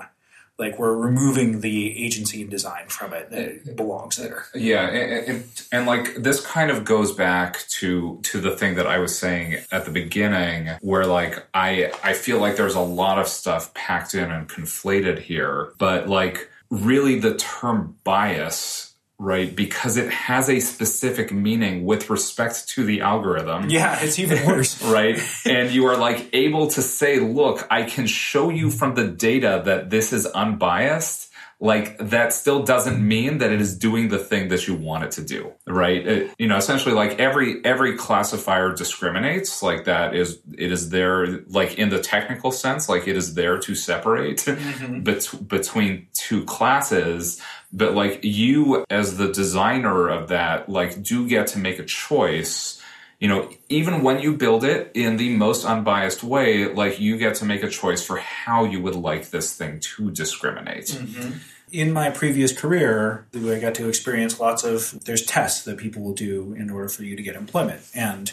like 0.58 0.78
we're 0.78 0.96
removing 0.96 1.60
the 1.60 2.04
agency 2.04 2.42
and 2.42 2.50
design 2.50 2.86
from 2.88 3.12
it 3.12 3.30
that 3.30 3.76
belongs 3.76 4.16
there. 4.16 4.46
Yeah, 4.54 4.88
and, 4.88 5.28
and, 5.28 5.62
and 5.72 5.86
like 5.86 6.14
this 6.16 6.44
kind 6.44 6.70
of 6.70 6.84
goes 6.84 7.12
back 7.12 7.66
to 7.80 8.20
to 8.22 8.40
the 8.40 8.56
thing 8.56 8.76
that 8.76 8.86
I 8.86 8.98
was 8.98 9.18
saying 9.18 9.64
at 9.72 9.84
the 9.84 9.90
beginning, 9.90 10.70
where 10.80 11.06
like 11.06 11.44
I 11.54 11.92
I 12.04 12.12
feel 12.12 12.38
like 12.38 12.56
there's 12.56 12.76
a 12.76 12.80
lot 12.80 13.18
of 13.18 13.26
stuff 13.26 13.74
packed 13.74 14.14
in 14.14 14.30
and 14.30 14.48
conflated 14.48 15.18
here, 15.18 15.72
but 15.78 16.08
like 16.08 16.50
really 16.70 17.18
the 17.18 17.34
term 17.36 17.96
bias. 18.04 18.93
Right, 19.16 19.54
because 19.54 19.96
it 19.96 20.10
has 20.10 20.50
a 20.50 20.58
specific 20.58 21.32
meaning 21.32 21.84
with 21.84 22.10
respect 22.10 22.68
to 22.70 22.84
the 22.84 23.00
algorithm 23.00 23.70
Yeah, 23.70 23.98
it's 24.02 24.18
even 24.18 24.44
worse. 24.44 24.82
right? 24.98 25.20
and 25.46 25.70
you 25.70 25.86
are 25.86 25.96
like 25.96 26.28
able 26.32 26.66
to 26.68 26.82
say, 26.82 27.20
look, 27.20 27.66
I 27.70 27.84
can 27.84 28.06
show 28.08 28.50
you 28.50 28.70
from 28.70 28.96
the 28.96 29.06
data 29.06 29.62
that 29.64 29.90
this 29.90 30.12
is 30.12 30.26
unbiased. 30.26 31.30
Like 31.60 31.96
that 31.98 32.32
still 32.32 32.62
doesn't 32.62 33.06
mean 33.06 33.38
that 33.38 33.50
it 33.52 33.60
is 33.60 33.78
doing 33.78 34.08
the 34.08 34.18
thing 34.18 34.48
that 34.48 34.66
you 34.66 34.74
want 34.74 35.04
it 35.04 35.12
to 35.12 35.24
do, 35.24 35.52
right? 35.66 36.06
It- 36.06 36.30
you 36.38 36.48
know, 36.48 36.56
essentially, 36.56 36.94
like 36.94 37.18
every 37.18 37.64
every 37.64 37.96
classifier 37.96 38.74
discriminates. 38.74 39.62
Like 39.62 39.84
that 39.84 40.14
is 40.14 40.40
it 40.58 40.72
is 40.72 40.90
there, 40.90 41.40
like 41.48 41.78
in 41.78 41.88
the 41.88 42.00
technical 42.00 42.50
sense, 42.50 42.88
like 42.88 43.08
it 43.08 43.16
is 43.16 43.34
there 43.34 43.58
to 43.58 43.74
separate 43.74 44.38
mm-hmm. 44.46 45.00
bet- 45.00 45.48
between 45.48 46.08
two 46.12 46.44
classes. 46.44 47.40
But 47.72 47.94
like 47.94 48.20
you, 48.22 48.84
as 48.90 49.16
the 49.16 49.32
designer 49.32 50.08
of 50.08 50.28
that, 50.28 50.68
like 50.68 51.02
do 51.02 51.28
get 51.28 51.46
to 51.48 51.58
make 51.58 51.78
a 51.78 51.84
choice 51.84 52.80
you 53.20 53.28
know, 53.28 53.50
even 53.68 54.02
when 54.02 54.20
you 54.20 54.36
build 54.36 54.64
it 54.64 54.90
in 54.94 55.16
the 55.16 55.34
most 55.36 55.64
unbiased 55.64 56.22
way, 56.22 56.66
like 56.72 57.00
you 57.00 57.16
get 57.16 57.36
to 57.36 57.44
make 57.44 57.62
a 57.62 57.68
choice 57.68 58.04
for 58.04 58.18
how 58.18 58.64
you 58.64 58.82
would 58.82 58.96
like 58.96 59.30
this 59.30 59.56
thing 59.56 59.80
to 59.80 60.10
discriminate. 60.10 60.86
Mm-hmm. 60.86 61.38
In 61.72 61.92
my 61.92 62.10
previous 62.10 62.52
career, 62.56 63.26
I 63.34 63.58
got 63.58 63.74
to 63.76 63.88
experience 63.88 64.38
lots 64.38 64.62
of 64.62 65.04
there's 65.04 65.24
tests 65.24 65.64
that 65.64 65.78
people 65.78 66.02
will 66.02 66.14
do 66.14 66.54
in 66.54 66.70
order 66.70 66.88
for 66.88 67.02
you 67.02 67.16
to 67.16 67.22
get 67.22 67.34
employment. 67.34 67.82
And 67.94 68.32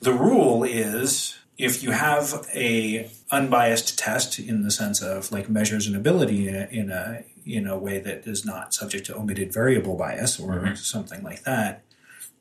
the 0.00 0.12
rule 0.12 0.62
is 0.62 1.38
if 1.56 1.82
you 1.82 1.90
have 1.90 2.46
a 2.54 3.10
unbiased 3.32 3.98
test 3.98 4.38
in 4.38 4.62
the 4.62 4.70
sense 4.70 5.02
of 5.02 5.32
like 5.32 5.48
measures 5.48 5.88
an 5.88 5.96
ability 5.96 6.48
in 6.48 6.54
a, 6.54 6.68
in 6.70 6.90
a 6.90 7.24
in 7.44 7.66
a 7.66 7.78
way 7.78 7.98
that 7.98 8.26
is 8.26 8.44
not 8.44 8.74
subject 8.74 9.06
to 9.06 9.16
omitted 9.16 9.52
variable 9.52 9.96
bias 9.96 10.38
or 10.38 10.52
mm-hmm. 10.52 10.74
something 10.74 11.22
like 11.22 11.42
that, 11.44 11.82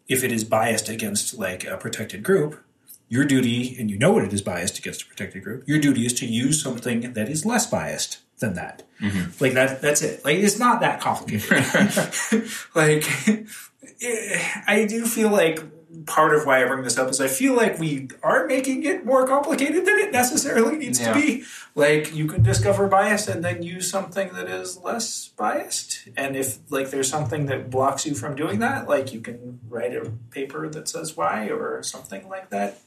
if 0.08 0.24
it 0.24 0.32
is 0.32 0.44
biased 0.44 0.90
against 0.90 1.38
like 1.38 1.66
a 1.66 1.78
protected 1.78 2.24
group, 2.24 2.64
your 3.10 3.26
duty, 3.26 3.76
and 3.80 3.90
you 3.90 3.98
know 3.98 4.12
what 4.12 4.24
it 4.24 4.34
is 4.34 4.42
biased 4.42 4.80
against 4.80 5.04
a 5.04 5.06
protected 5.06 5.44
group, 5.44 5.64
your 5.68 5.80
duty 5.80 6.06
is 6.06 6.14
to 6.16 6.26
use 6.26 6.62
something 6.62 7.14
that 7.14 7.30
is 7.30 7.46
less 7.46 7.66
biased 7.66 8.20
than 8.40 8.54
that. 8.56 8.84
Mm-hmm. 9.02 9.44
Like 9.44 9.54
that. 9.54 9.82
That's 9.82 10.02
it. 10.02 10.24
Like 10.24 10.38
it's 10.38 10.60
not 10.60 10.82
that 10.82 11.00
complicated. 11.00 11.50
like 12.76 13.04
I 14.68 14.86
do 14.88 15.06
feel 15.06 15.30
like 15.30 15.64
part 16.08 16.34
of 16.34 16.46
why 16.46 16.64
I 16.64 16.66
bring 16.68 16.84
this 16.84 16.98
up 16.98 17.10
is 17.10 17.22
I 17.22 17.28
feel 17.28 17.54
like 17.56 17.78
we 17.78 18.08
are 18.24 18.48
making 18.48 18.84
it 18.84 19.06
more 19.06 19.28
complicated 19.28 19.86
than 19.86 20.00
it 20.00 20.12
necessarily 20.12 20.78
needs 20.78 21.00
Yeah. 21.00 21.14
to 21.14 21.20
be. 21.20 21.44
Like 21.76 22.16
you 22.16 22.26
can 22.26 22.42
discover 22.42 22.88
bias 22.88 23.28
and 23.28 23.44
then 23.44 23.62
use 23.62 23.90
something 23.90 24.30
that 24.34 24.48
is 24.50 24.78
less 24.80 25.28
biased. 25.38 26.08
And 26.18 26.36
if 26.36 26.58
like 26.72 26.90
there's 26.90 27.10
something 27.10 27.46
that 27.48 27.70
blocks 27.70 28.06
you 28.06 28.16
from 28.16 28.36
doing 28.36 28.60
that, 28.60 28.88
like 28.90 29.14
you 29.14 29.22
can 29.22 29.60
write 29.70 29.94
a 29.96 30.12
paper 30.32 30.68
that 30.70 30.88
says 30.88 31.16
why 31.16 31.50
or 31.50 31.84
something 31.84 32.28
like 32.30 32.50
that. 32.50 32.80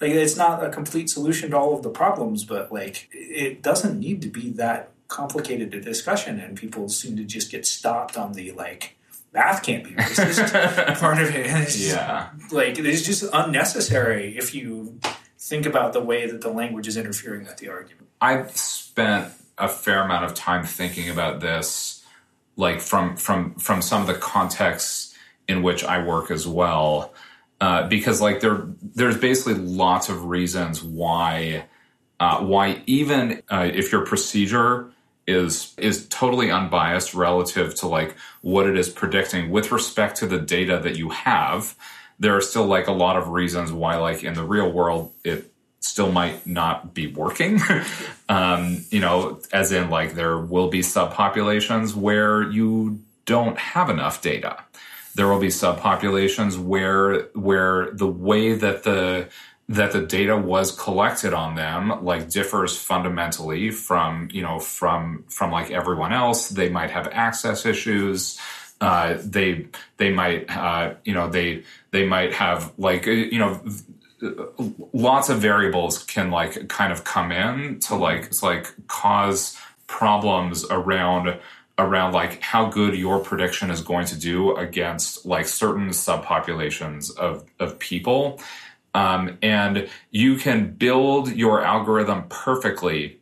Like 0.00 0.12
it's 0.12 0.36
not 0.36 0.64
a 0.64 0.70
complete 0.70 1.10
solution 1.10 1.50
to 1.50 1.58
all 1.58 1.74
of 1.76 1.82
the 1.82 1.90
problems, 1.90 2.44
but 2.44 2.72
like 2.72 3.08
it 3.12 3.62
doesn't 3.62 3.98
need 3.98 4.22
to 4.22 4.28
be 4.28 4.50
that 4.52 4.90
complicated 5.08 5.74
a 5.74 5.80
discussion 5.80 6.38
and 6.38 6.56
people 6.56 6.88
seem 6.88 7.16
to 7.16 7.24
just 7.24 7.50
get 7.50 7.66
stopped 7.66 8.16
on 8.16 8.34
the 8.34 8.52
like 8.52 8.94
math 9.32 9.62
can't 9.62 9.84
be 9.84 9.90
racist 9.90 10.52
part 11.00 11.20
of 11.20 11.34
it. 11.34 11.46
Just, 11.46 11.78
Yeah. 11.80 12.28
like 12.50 12.78
it's 12.78 13.02
just 13.04 13.24
unnecessary 13.32 14.36
if 14.36 14.54
you 14.54 14.98
think 15.38 15.66
about 15.66 15.92
the 15.92 16.00
way 16.00 16.26
that 16.30 16.40
the 16.40 16.48
language 16.50 16.88
is 16.88 16.96
interfering 16.96 17.44
with 17.44 17.56
the 17.58 17.68
argument. 17.68 18.08
I've 18.20 18.56
spent 18.56 19.32
a 19.56 19.68
fair 19.68 20.02
amount 20.02 20.24
of 20.24 20.34
time 20.34 20.64
thinking 20.64 21.10
about 21.10 21.40
this, 21.40 22.04
like 22.56 22.80
from 22.80 23.16
from 23.16 23.54
from 23.54 23.82
some 23.82 24.00
of 24.00 24.06
the 24.08 24.14
contexts 24.14 25.14
in 25.46 25.62
which 25.62 25.84
I 25.84 26.04
work 26.04 26.30
as 26.30 26.46
well, 26.46 27.14
uh, 27.60 27.88
because 27.88 28.20
like 28.20 28.40
there 28.40 28.66
there's 28.82 29.16
basically 29.16 29.54
lots 29.54 30.08
of 30.08 30.24
reasons 30.24 30.82
why 30.82 31.64
uh, 32.20 32.40
why 32.40 32.82
even 32.86 33.42
uh, 33.50 33.70
if 33.72 33.92
your 33.92 34.04
procedure 34.04 34.90
is 35.28 35.74
is 35.76 36.08
totally 36.08 36.50
unbiased 36.50 37.14
relative 37.14 37.74
to 37.76 37.86
like 37.86 38.16
what 38.40 38.66
it 38.66 38.76
is 38.76 38.88
predicting. 38.88 39.50
With 39.50 39.70
respect 39.70 40.16
to 40.18 40.26
the 40.26 40.38
data 40.40 40.80
that 40.82 40.96
you 40.96 41.10
have 41.10 41.76
there 42.20 42.36
are 42.36 42.40
still 42.40 42.66
like 42.66 42.88
a 42.88 42.92
lot 42.92 43.16
of 43.16 43.28
reasons 43.28 43.70
why 43.70 43.96
like 43.96 44.24
in 44.24 44.34
the 44.34 44.42
real 44.42 44.72
world 44.72 45.12
it 45.22 45.52
still 45.80 46.10
might 46.10 46.46
not 46.46 46.94
be 46.94 47.06
working. 47.06 47.60
Um 48.30 48.84
you 48.90 49.00
know 49.00 49.40
as 49.52 49.72
in 49.72 49.88
like 49.88 50.14
there 50.14 50.36
will 50.36 50.68
be 50.68 50.80
subpopulations 50.80 51.94
where 51.94 52.42
you 52.42 53.00
don't 53.24 53.56
have 53.56 53.88
enough 53.88 54.20
data. 54.20 54.64
There 55.14 55.28
will 55.28 55.40
be 55.40 55.48
subpopulations 55.48 56.58
where 56.58 57.22
where 57.32 57.90
the 57.92 58.06
way 58.06 58.54
that 58.54 58.82
the 58.82 59.28
that 59.68 59.92
the 59.92 60.00
data 60.00 60.36
was 60.36 60.72
collected 60.72 61.34
on 61.34 61.54
them 61.54 62.02
like 62.02 62.30
differs 62.30 62.76
fundamentally 62.76 63.70
from 63.70 64.28
you 64.32 64.42
know 64.42 64.58
from 64.58 65.24
from 65.28 65.52
like 65.52 65.70
everyone 65.70 66.12
else. 66.12 66.48
They 66.48 66.68
might 66.68 66.90
have 66.90 67.08
access 67.08 67.66
issues. 67.66 68.38
Uh, 68.80 69.18
they 69.22 69.66
they 69.98 70.10
might 70.12 70.48
uh, 70.56 70.94
you 71.04 71.12
know 71.12 71.28
they 71.28 71.64
they 71.90 72.06
might 72.06 72.32
have 72.32 72.72
like 72.78 73.06
uh, 73.06 73.10
you 73.10 73.38
know 73.38 73.60
lots 74.92 75.28
of 75.28 75.38
variables 75.38 76.02
can 76.04 76.30
like 76.30 76.68
kind 76.68 76.92
of 76.92 77.04
come 77.04 77.30
in 77.30 77.78
to 77.80 77.94
like 77.94 78.24
it's 78.24 78.42
like 78.42 78.72
cause 78.88 79.56
problems 79.86 80.64
around 80.70 81.38
around 81.78 82.12
like 82.12 82.40
how 82.42 82.68
good 82.68 82.94
your 82.94 83.20
prediction 83.20 83.70
is 83.70 83.80
going 83.80 84.06
to 84.06 84.18
do 84.18 84.56
against 84.56 85.24
like 85.24 85.46
certain 85.46 85.90
subpopulations 85.90 87.16
of 87.16 87.44
of 87.60 87.78
people 87.78 88.40
um, 88.94 89.38
and 89.42 89.88
you 90.10 90.36
can 90.36 90.72
build 90.72 91.32
your 91.32 91.62
algorithm 91.62 92.24
perfectly 92.28 93.18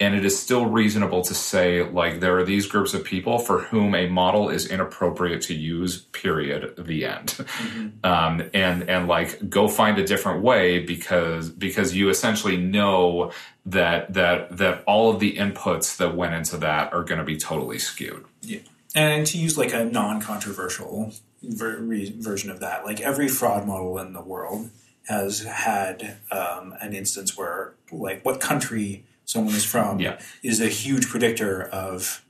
and 0.00 0.14
it 0.14 0.24
is 0.24 0.40
still 0.40 0.64
reasonable 0.64 1.20
to 1.22 1.34
say 1.34 1.82
like 1.82 2.20
there 2.20 2.38
are 2.38 2.44
these 2.44 2.66
groups 2.66 2.94
of 2.94 3.04
people 3.04 3.38
for 3.38 3.60
whom 3.60 3.94
a 3.94 4.08
model 4.08 4.48
is 4.48 4.66
inappropriate 4.66 5.42
to 5.42 5.54
use 5.54 5.98
period 6.12 6.74
the 6.78 7.04
end. 7.04 7.28
Mm-hmm. 7.28 7.88
um, 8.04 8.50
and 8.54 8.88
and 8.88 9.06
like 9.06 9.50
go 9.50 9.68
find 9.68 9.98
a 9.98 10.04
different 10.04 10.42
way 10.42 10.78
because 10.78 11.50
because 11.50 11.94
you 11.94 12.08
essentially 12.08 12.56
know 12.56 13.30
that 13.66 14.14
that 14.14 14.56
that 14.56 14.82
all 14.86 15.10
of 15.10 15.20
the 15.20 15.36
inputs 15.36 15.98
that 15.98 16.16
went 16.16 16.34
into 16.34 16.56
that 16.56 16.92
are 16.94 17.04
going 17.04 17.18
to 17.18 17.24
be 17.24 17.36
totally 17.36 17.78
skewed. 17.78 18.24
Yeah. 18.40 18.60
And 18.94 19.26
to 19.26 19.38
use 19.38 19.58
like 19.58 19.72
a 19.72 19.84
non-controversial 19.84 21.12
ver- 21.42 21.80
version 21.82 22.50
of 22.50 22.60
that 22.60 22.86
like 22.86 23.00
every 23.00 23.28
fraud 23.28 23.66
model 23.66 23.98
in 23.98 24.14
the 24.14 24.22
world 24.22 24.70
has 25.08 25.42
had 25.42 26.18
um, 26.30 26.74
an 26.80 26.94
instance 26.94 27.36
where 27.36 27.74
like 27.90 28.24
what 28.24 28.40
country 28.40 29.04
someone 29.24 29.54
is 29.54 29.64
from 29.64 30.00
yeah. 30.00 30.20
is 30.42 30.60
a 30.60 30.68
huge 30.68 31.08
predictor 31.08 31.62
of 31.62 32.24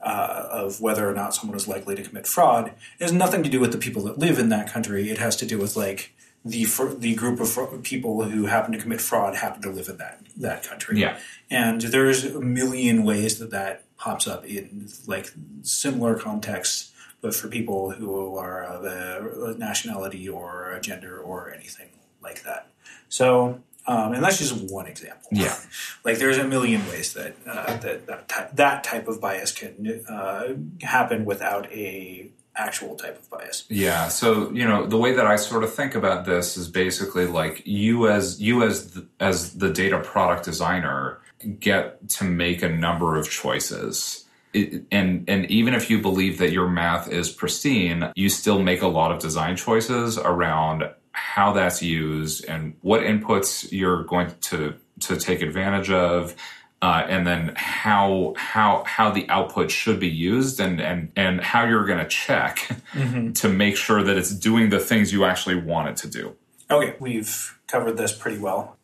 uh, 0.00 0.46
of 0.50 0.80
whether 0.80 1.08
or 1.08 1.14
not 1.14 1.34
someone 1.34 1.56
is 1.56 1.66
likely 1.66 1.94
to 1.94 2.02
commit 2.02 2.26
fraud. 2.26 2.68
It 2.98 3.02
has 3.02 3.12
nothing 3.12 3.42
to 3.42 3.48
do 3.48 3.58
with 3.58 3.72
the 3.72 3.78
people 3.78 4.02
that 4.04 4.18
live 4.18 4.38
in 4.38 4.50
that 4.50 4.70
country. 4.70 5.10
It 5.10 5.18
has 5.18 5.34
to 5.36 5.46
do 5.46 5.58
with 5.58 5.76
like 5.76 6.14
the 6.44 6.66
the 6.98 7.14
group 7.14 7.40
of 7.40 7.82
people 7.82 8.24
who 8.24 8.46
happen 8.46 8.72
to 8.72 8.78
commit 8.78 9.00
fraud 9.00 9.36
happen 9.36 9.62
to 9.62 9.70
live 9.70 9.88
in 9.88 9.96
that 9.96 10.20
that 10.36 10.62
country. 10.62 11.00
Yeah, 11.00 11.18
and 11.50 11.80
there's 11.80 12.24
a 12.24 12.40
million 12.40 13.04
ways 13.04 13.38
that 13.38 13.50
that 13.50 13.84
pops 13.96 14.26
up 14.26 14.44
in 14.44 14.88
like 15.06 15.32
similar 15.62 16.16
contexts, 16.18 16.92
but 17.22 17.34
for 17.34 17.48
people 17.48 17.92
who 17.92 18.36
are 18.36 18.62
of 18.62 18.84
a 18.84 19.58
nationality 19.58 20.28
or 20.28 20.72
a 20.72 20.80
gender 20.80 21.18
or 21.18 21.52
anything 21.52 21.88
like 22.24 22.42
that. 22.42 22.66
So 23.08 23.60
um, 23.86 24.14
and 24.14 24.24
that's 24.24 24.38
just 24.38 24.70
one 24.70 24.86
example. 24.86 25.28
Yeah, 25.30 25.56
like 26.04 26.18
there's 26.18 26.38
a 26.38 26.44
million 26.44 26.86
ways 26.88 27.12
that 27.14 27.36
uh, 27.46 27.76
that 27.78 28.06
that 28.06 28.28
type, 28.28 28.56
that 28.56 28.84
type 28.84 29.08
of 29.08 29.20
bias 29.20 29.52
can 29.52 30.04
uh, 30.08 30.54
happen 30.80 31.26
without 31.26 31.70
a 31.70 32.30
actual 32.56 32.94
type 32.94 33.18
of 33.18 33.28
bias. 33.28 33.64
Yeah. 33.68 34.08
So 34.08 34.50
you 34.52 34.66
know 34.66 34.86
the 34.86 34.96
way 34.96 35.12
that 35.12 35.26
I 35.26 35.36
sort 35.36 35.64
of 35.64 35.74
think 35.74 35.94
about 35.94 36.24
this 36.24 36.56
is 36.56 36.68
basically 36.68 37.26
like 37.26 37.62
you 37.66 38.08
as 38.08 38.40
you 38.40 38.62
as 38.62 38.92
the, 38.92 39.06
as 39.20 39.58
the 39.58 39.70
data 39.70 39.98
product 39.98 40.44
designer 40.44 41.20
get 41.60 42.08
to 42.08 42.24
make 42.24 42.62
a 42.62 42.68
number 42.70 43.16
of 43.16 43.28
choices. 43.28 44.24
It, 44.54 44.84
and 44.90 45.28
and 45.28 45.44
even 45.50 45.74
if 45.74 45.90
you 45.90 46.00
believe 46.00 46.38
that 46.38 46.52
your 46.52 46.68
math 46.70 47.10
is 47.10 47.30
pristine, 47.30 48.12
you 48.14 48.30
still 48.30 48.62
make 48.62 48.80
a 48.80 48.88
lot 48.88 49.12
of 49.12 49.18
design 49.18 49.56
choices 49.56 50.16
around 50.16 50.84
how 51.14 51.52
that's 51.52 51.82
used 51.82 52.44
and 52.46 52.76
what 52.82 53.00
inputs 53.00 53.70
you're 53.72 54.04
going 54.04 54.32
to 54.42 54.74
to 55.00 55.16
take 55.16 55.42
advantage 55.42 55.90
of 55.90 56.34
uh, 56.82 57.06
and 57.08 57.26
then 57.26 57.50
how 57.56 58.34
how 58.36 58.84
how 58.84 59.10
the 59.10 59.26
output 59.30 59.70
should 59.70 59.98
be 59.98 60.08
used 60.08 60.60
and 60.60 60.82
and 60.82 61.10
and 61.16 61.40
how 61.40 61.64
you're 61.64 61.86
going 61.86 61.98
to 61.98 62.06
check 62.06 62.58
mm-hmm. 62.92 63.32
to 63.32 63.48
make 63.48 63.74
sure 63.74 64.02
that 64.02 64.18
it's 64.18 64.34
doing 64.34 64.68
the 64.68 64.78
things 64.78 65.10
you 65.10 65.24
actually 65.24 65.54
want 65.54 65.88
it 65.88 65.96
to 65.96 66.08
do. 66.08 66.36
Okay, 66.70 66.94
we've 67.00 67.58
covered 67.68 67.96
this 67.96 68.12
pretty 68.12 68.38
well. 68.38 68.76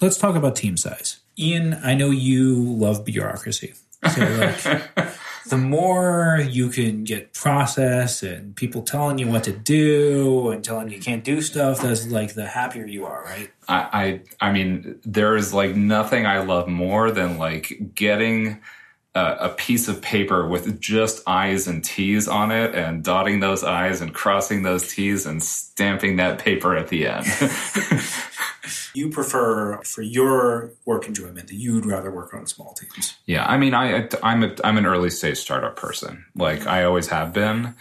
Let's 0.00 0.16
talk 0.16 0.34
about 0.34 0.56
team 0.56 0.78
size. 0.78 1.20
Ian, 1.38 1.74
I 1.84 1.94
know 1.94 2.10
you 2.10 2.54
love 2.54 3.04
bureaucracy. 3.04 3.74
So 4.14 4.20
like 4.20 4.88
the 5.46 5.56
more 5.56 6.44
you 6.48 6.68
can 6.68 7.04
get 7.04 7.32
process 7.34 8.22
and 8.22 8.54
people 8.54 8.82
telling 8.82 9.18
you 9.18 9.26
what 9.26 9.44
to 9.44 9.52
do 9.52 10.50
and 10.50 10.64
telling 10.64 10.90
you 10.90 11.00
can't 11.00 11.24
do 11.24 11.40
stuff, 11.40 11.80
that's 11.80 12.06
like 12.06 12.34
the 12.34 12.46
happier 12.46 12.86
you 12.86 13.04
are, 13.06 13.24
right? 13.24 13.50
I, 13.68 14.20
I, 14.40 14.48
I 14.48 14.52
mean, 14.52 15.00
there 15.04 15.36
is 15.36 15.52
like 15.52 15.74
nothing 15.74 16.26
I 16.26 16.40
love 16.40 16.68
more 16.68 17.10
than 17.10 17.38
like 17.38 17.92
getting 17.94 18.60
a, 19.14 19.36
a 19.40 19.48
piece 19.50 19.88
of 19.88 20.00
paper 20.00 20.46
with 20.46 20.80
just 20.80 21.22
I's 21.26 21.66
and 21.66 21.84
T's 21.84 22.28
on 22.28 22.50
it 22.50 22.74
and 22.74 23.04
dotting 23.04 23.40
those 23.40 23.62
I's 23.62 24.00
and 24.00 24.14
crossing 24.14 24.62
those 24.62 24.92
T's 24.92 25.26
and 25.26 25.42
stamping 25.42 26.16
that 26.16 26.38
paper 26.38 26.76
at 26.76 26.88
the 26.88 27.06
end. 27.06 27.26
you 28.94 29.10
prefer 29.10 29.80
for 29.82 30.02
your 30.02 30.72
work 30.86 31.06
enjoyment 31.06 31.48
that 31.48 31.54
you'd 31.54 31.86
rather 31.86 32.10
work 32.10 32.32
on 32.34 32.46
small 32.46 32.74
teams. 32.74 33.14
Yeah, 33.26 33.44
I 33.44 33.58
mean, 33.58 33.74
I 33.74 34.08
I'm 34.22 34.42
a 34.44 34.54
I'm 34.64 34.78
an 34.78 34.86
early 34.86 35.10
stage 35.10 35.38
startup 35.38 35.76
person. 35.76 36.24
Like 36.34 36.66
I 36.66 36.84
always 36.84 37.08
have 37.08 37.32
been, 37.32 37.74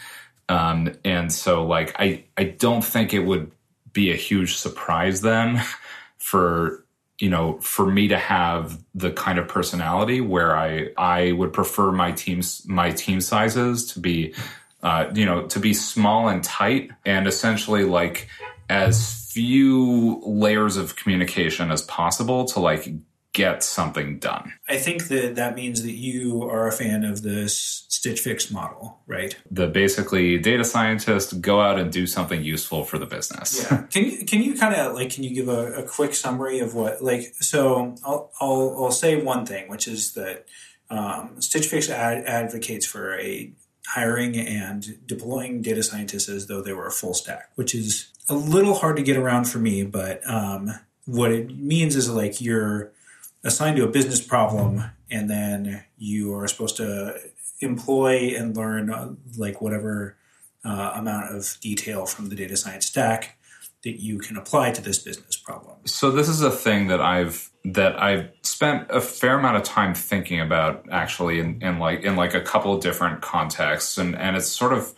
um, 0.50 0.94
and 1.06 1.32
so 1.32 1.66
like 1.66 1.96
I 2.00 2.26
I 2.38 2.44
don't 2.46 2.84
think 2.84 3.14
it 3.14 3.26
would 3.26 3.52
be 3.94 4.12
a 4.12 4.16
huge 4.16 4.56
surprise 4.56 5.22
then 5.22 5.62
for 6.18 6.86
you 7.22 7.30
know 7.30 7.60
for 7.62 7.86
me 7.86 8.08
to 8.08 8.18
have 8.18 8.84
the 8.96 9.12
kind 9.12 9.38
of 9.38 9.48
personality 9.48 10.20
where 10.22 10.58
I 10.58 10.88
I 10.98 11.32
would 11.34 11.54
prefer 11.54 11.92
my 11.92 12.12
teams 12.12 12.66
my 12.68 12.90
team 12.90 13.22
sizes 13.22 13.94
to 13.94 14.00
be 14.00 14.34
uh, 14.82 15.06
you 15.14 15.26
know 15.26 15.46
to 15.48 15.60
be 15.60 15.74
small 15.74 16.28
and 16.28 16.44
tight 16.44 16.90
and 17.06 17.28
essentially 17.28 17.86
like 17.86 18.28
as 18.70 19.30
few 19.32 20.20
layers 20.26 20.78
of 20.78 20.96
communication 20.96 21.72
as 21.72 21.84
possible 21.84 22.46
to 22.46 22.60
like 22.60 22.92
get 23.34 23.64
something 23.64 24.20
done. 24.20 24.54
I 24.68 24.78
think 24.78 25.08
that 25.08 25.36
that 25.36 25.56
means 25.56 25.84
that 25.84 25.94
you 25.94 26.44
are 26.44 26.68
a 26.68 26.72
fan 26.72 27.06
of 27.06 27.22
this 27.22 27.86
Stitch 27.88 28.20
Fix 28.20 28.52
model, 28.52 29.00
right? 29.08 29.38
The 29.50 29.68
basically 29.68 30.38
data 30.38 30.66
scientists 30.66 31.32
go 31.34 31.62
out 31.62 31.80
and 31.80 31.92
do 31.92 32.08
something 32.08 32.44
useful 32.44 32.84
for 32.84 32.98
the 32.98 33.06
business. 33.06 33.64
Yeah. 33.64 33.84
Can 33.92 34.06
you 34.06 34.26
can 34.26 34.42
you 34.42 34.56
kind 34.56 34.76
of 34.76 34.96
like 34.96 35.14
can 35.14 35.24
you 35.24 35.34
give 35.34 35.48
a, 35.48 35.74
a, 35.74 35.84
quick 35.84 36.14
summary 36.14 36.60
of 36.60 36.74
what 36.74 37.04
like 37.04 37.34
so 37.40 37.96
I'll 38.06 38.32
I'll, 38.40 38.76
I'll 38.78 38.92
say 38.92 39.22
one 39.22 39.46
thing 39.46 39.70
which 39.70 39.88
is 39.88 40.14
that 40.14 40.46
um, 40.90 41.42
Stitch 41.42 41.68
Fix 41.68 41.90
ad- 41.90 42.26
advocates 42.26 42.86
for 42.86 43.20
a 43.20 43.52
hiring 43.88 44.38
and 44.38 45.06
deploying 45.06 45.62
data 45.62 45.84
scientists 45.84 46.30
as 46.30 46.48
though 46.48 46.62
they 46.62 46.74
were 46.74 46.88
a 46.88 46.92
full 46.92 47.14
stack, 47.14 47.50
which 47.56 47.76
is 47.76 48.12
a 48.30 48.36
little 48.36 48.76
hard 48.76 48.96
to 48.98 49.04
get 49.04 49.18
around 49.18 49.46
for 49.46 49.60
me, 49.60 49.84
but 49.84 50.22
um, 50.30 50.72
what 51.06 51.32
it 51.32 51.58
means 51.58 51.96
is 51.96 52.10
like 52.10 52.42
you're 52.42 52.92
assigned 53.44 53.78
to 53.78 53.84
a 53.84 53.88
business 53.88 54.22
problem 54.22 54.84
and 55.10 55.30
then 55.30 55.84
you 55.98 56.34
are 56.34 56.48
supposed 56.48 56.78
to 56.78 57.16
employ 57.60 58.34
and 58.38 58.56
learn 58.56 58.90
uh, 58.90 59.14
like 59.38 59.62
whatever 59.62 60.18
uh, 60.64 60.94
amount 60.96 61.36
of 61.36 61.58
detail 61.62 62.06
from 62.06 62.30
the 62.30 62.36
data 62.36 62.56
science 62.56 62.86
stack 62.86 63.38
that 63.84 64.00
you 64.00 64.20
can 64.20 64.38
apply 64.38 64.72
to 64.72 64.82
this 64.82 65.00
business 65.00 65.36
problem. 65.36 65.78
So 65.86 66.12
this 66.12 66.30
is 66.30 66.42
a 66.42 66.52
thing 66.52 66.88
that 66.88 67.02
I've 67.02 67.50
that 67.64 68.02
I've 68.02 68.30
spent 68.42 68.88
a 68.90 69.02
fair 69.02 69.38
amount 69.38 69.58
of 69.58 69.64
time 69.64 69.94
thinking 69.94 70.40
about 70.40 70.86
actually 70.92 71.40
in, 71.40 71.62
in 71.62 71.80
like 71.80 72.02
in 72.02 72.16
like 72.16 72.34
a 72.34 72.42
couple 72.42 72.78
different 72.78 73.22
contexts 73.22 73.98
and 73.98 74.16
and 74.16 74.36
it's 74.36 74.48
sort 74.48 74.74
of 74.74 74.94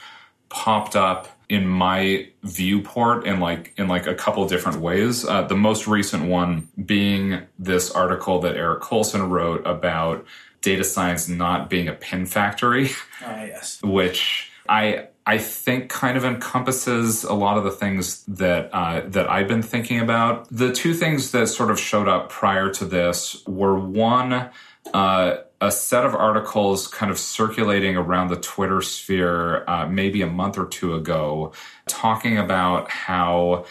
popped 0.49 0.95
up 0.95 1.27
in 1.53 1.67
my 1.67 2.27
viewport 2.41 3.27
in 3.27 3.39
like 3.39 3.73
in 3.77 3.87
like 3.87 4.07
a 4.07 4.15
couple 4.15 4.43
different 4.47 4.81
ways. 4.81 5.23
Uh, 5.23 5.43
the 5.43 5.55
most 5.55 5.85
recent 5.87 6.25
one 6.25 6.67
being 6.83 7.43
this 7.59 7.91
article 7.91 8.39
that 8.39 8.57
Eric 8.57 8.81
Colson 8.81 9.29
wrote 9.29 9.65
about 9.67 10.25
data 10.63 10.83
science 10.83 11.29
not 11.29 11.69
being 11.69 11.87
a 11.87 11.93
pin 11.93 12.25
factory. 12.25 12.89
Oh, 13.23 13.43
yes. 13.43 13.79
Which 13.83 14.51
I 14.67 15.09
I 15.27 15.37
think 15.37 15.89
kind 15.89 16.17
of 16.17 16.25
encompasses 16.25 17.23
a 17.23 17.33
lot 17.33 17.59
of 17.59 17.63
the 17.63 17.71
things 17.71 18.23
that 18.23 18.73
uh, 18.73 19.01
that 19.05 19.29
I've 19.29 19.47
been 19.47 19.61
thinking 19.61 19.99
about. 19.99 20.47
The 20.49 20.73
two 20.73 20.95
things 20.95 21.31
that 21.33 21.47
sort 21.49 21.69
of 21.69 21.79
showed 21.79 22.07
up 22.07 22.29
prior 22.29 22.71
to 22.71 22.85
this 22.85 23.45
were 23.45 23.77
one. 23.77 24.49
Uh, 24.91 25.37
a 25.63 25.71
set 25.71 26.05
of 26.05 26.13
articles 26.13 26.87
kind 26.89 27.09
of 27.09 27.17
circulating 27.17 27.95
around 27.95 28.27
the 28.27 28.35
Twitter 28.35 28.81
sphere 28.81 29.63
uh, 29.69 29.87
maybe 29.87 30.21
a 30.21 30.27
month 30.27 30.57
or 30.57 30.65
two 30.65 30.93
ago, 30.93 31.53
talking 31.87 32.37
about 32.37 32.91
how 32.91 33.65